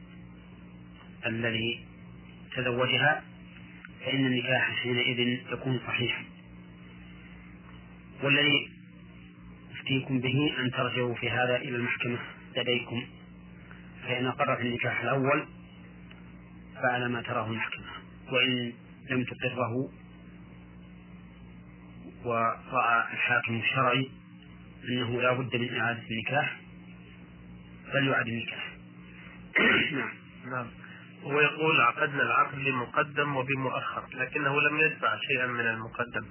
[1.27, 1.85] الذي
[2.57, 3.23] تزوجها
[4.05, 6.25] فإن النكاح حينئذ يكون صحيحا.
[8.23, 8.71] والذي
[9.73, 12.19] أفتيكم به أن ترجعوا في هذا إلى المحكمة
[12.57, 13.03] لديكم.
[14.03, 15.47] فإن أقرت النكاح الأول
[16.83, 17.87] فعلى ما تراه المحكمة
[18.33, 18.73] وإن
[19.11, 19.91] لم تقره
[22.25, 24.11] ورأى الحاكم الشرعي
[24.89, 26.61] أنه لا بد من إعادة النكاح
[27.93, 28.73] فليعد النكاح.
[29.99, 30.13] نعم.
[30.47, 30.67] نعم.
[31.23, 36.27] هو يقول عقدنا العقد بمقدم وبمؤخر لكنه لم يدفع شيئا من المقدم.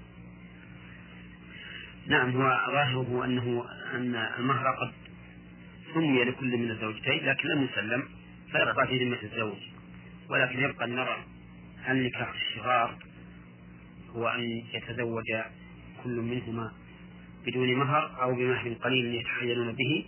[2.08, 4.94] نعم هو ظاهره أنه أن المهر قد
[5.94, 8.04] سمي لكل من الزوجتين لكن لم يسلم
[8.52, 9.58] فيبقى في ذمة الزوج.
[10.30, 11.24] ولكن يبقى النظر
[11.84, 12.98] هل نكاح الشغار
[14.16, 14.42] هو أن
[14.74, 15.26] يتزوج
[16.04, 16.72] كل منهما
[17.46, 20.06] بدون مهر أو بمهر قليل يتحيلون به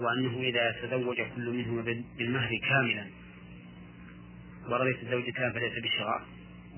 [0.00, 1.82] وأنه إذا تزوج كل منهما
[2.18, 3.06] بالمهر كاملا
[4.68, 6.22] ورضيت الزوجتان فليس بشغار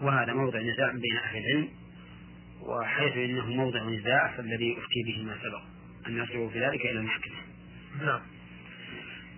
[0.03, 1.69] وهذا موضع نزاع بين أهل العلم
[2.61, 5.62] وحيث إنه موضع نزاع فالذي أفتي به ما سبق.
[6.07, 7.37] أن يرجعوا في ذلك إلى المحكمه.
[8.01, 8.20] نعم.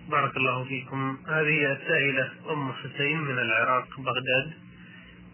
[0.09, 1.17] بارك الله فيكم.
[1.27, 4.53] هذه السائلة أم حسين من العراق بغداد.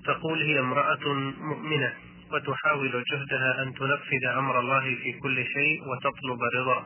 [0.06, 1.94] تقول هي امرأة مؤمنة
[2.34, 6.86] وتحاول جهدها أن تنفذ أمر الله في كل شيء وتطلب رضاه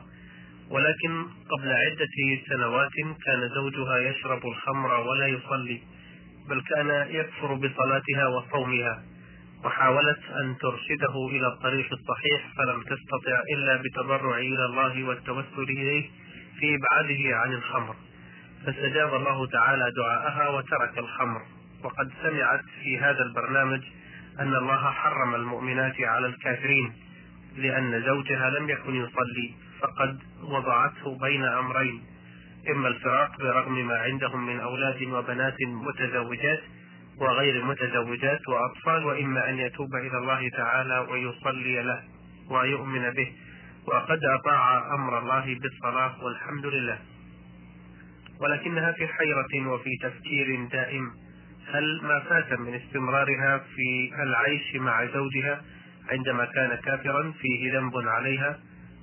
[0.70, 2.92] ولكن قبل عدة سنوات
[3.24, 5.80] كان زوجها يشرب الخمر ولا يصلي
[6.48, 9.02] بل كان يكفر بصلاتها وصومها.
[9.64, 16.10] وحاولت أن ترشده إلى الطريق الصحيح فلم تستطع إلا بالتضرع إلى الله والتوسل إليه.
[16.60, 17.96] في إبعاده عن الخمر.
[18.66, 21.42] فاستجاب الله تعالى دعاءها وترك الخمر.
[21.84, 23.82] وقد سمعت في هذا البرنامج
[24.40, 26.92] أن الله حرم المؤمنات على الكافرين
[27.56, 32.02] لأن زوجها لم يكن يصلي فقد وضعته بين أمرين.
[32.70, 36.60] إما الفراق برغم ما عندهم من أولاد وبنات متزوجات
[37.20, 42.02] وغير متزوجات وأطفال وإما أن يتوب إلى الله تعالى ويصلي له
[42.50, 43.32] ويؤمن به.
[43.86, 46.98] وقد أطاع أمر الله بالصلاة والحمد لله.
[48.40, 51.10] ولكنها في حيرة وفي تفكير دائم.
[51.72, 55.62] هل ما فات من استمرارها في العيش مع زوجها
[56.10, 58.58] عندما كان كافرا فيه ذنب عليها؟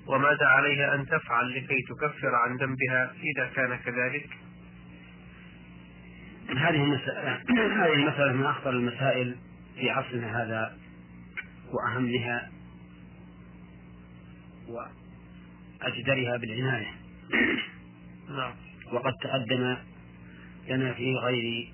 [0.07, 4.30] وماذا عليها أن تفعل لكي تكفر عن ذنبها إذا كان كذلك؟
[6.49, 7.41] هذه المسألة
[7.84, 9.35] هذه المسألة من أخطر المسائل
[9.76, 10.77] في عصرنا هذا
[11.73, 12.49] وأهمها
[14.74, 16.91] وأجدرها بالعناية.
[18.30, 18.54] نعم.
[18.91, 19.78] وقد تقدم
[20.70, 21.74] لنا في غير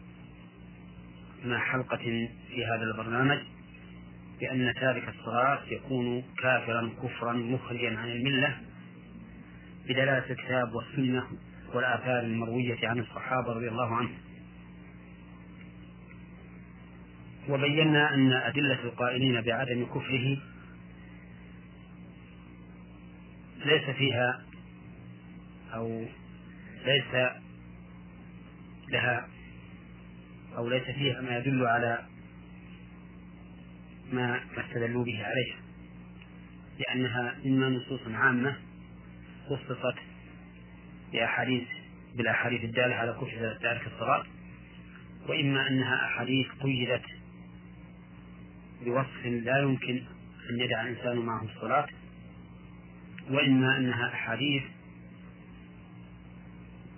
[1.46, 3.40] ما حلقة في هذا البرنامج
[4.40, 8.58] بأن تارك الصلاة يكون كافرا كفرا مخرجا عن الملة
[9.86, 11.24] بدلالة الكتاب والسنة
[11.74, 14.18] والآثار المروية عن الصحابة رضي الله عنهم.
[17.50, 20.38] وبينا أن أدلة القائلين بعدم كفره
[23.66, 24.42] ليس فيها
[25.74, 26.06] أو
[26.86, 27.32] ليس
[28.90, 29.28] لها
[30.58, 32.06] أو ليس فيها ما يدل على
[34.14, 35.58] ما استدلوا به عليها
[36.80, 38.56] لأنها إما نصوص عامة
[39.50, 39.96] خصصت
[41.12, 41.68] بأحاديث
[42.16, 44.24] بالأحاديث الدالة على كفر تارك الصلاة
[45.28, 47.06] وإما أنها أحاديث قيدت
[48.86, 50.04] بوصف لا يمكن
[50.50, 51.88] أن يدع الإنسان معه الصلاة
[53.30, 54.64] وإما أنها أحاديث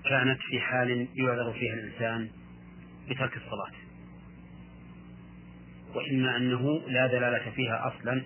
[0.05, 2.29] كانت في حال يعذر فيها الإنسان
[3.09, 3.71] بترك الصلاة.
[5.95, 8.23] وإما أنه لا دلالة فيها أصلا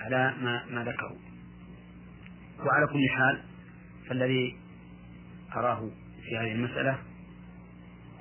[0.00, 1.18] على ما ما ذكروا
[2.58, 3.42] وعلى كل حال
[4.08, 4.56] فالذي
[5.56, 5.90] أراه
[6.24, 6.98] في هذه المسألة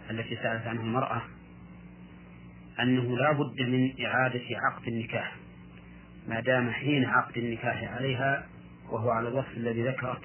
[0.09, 1.21] التي سألت عنه المرأة
[2.79, 5.35] أنه لا بد من إعادة عقد النكاح.
[6.29, 8.45] ما دام حين عقد النكاح عليها
[8.89, 10.21] وهو على الوصف الذي ذكره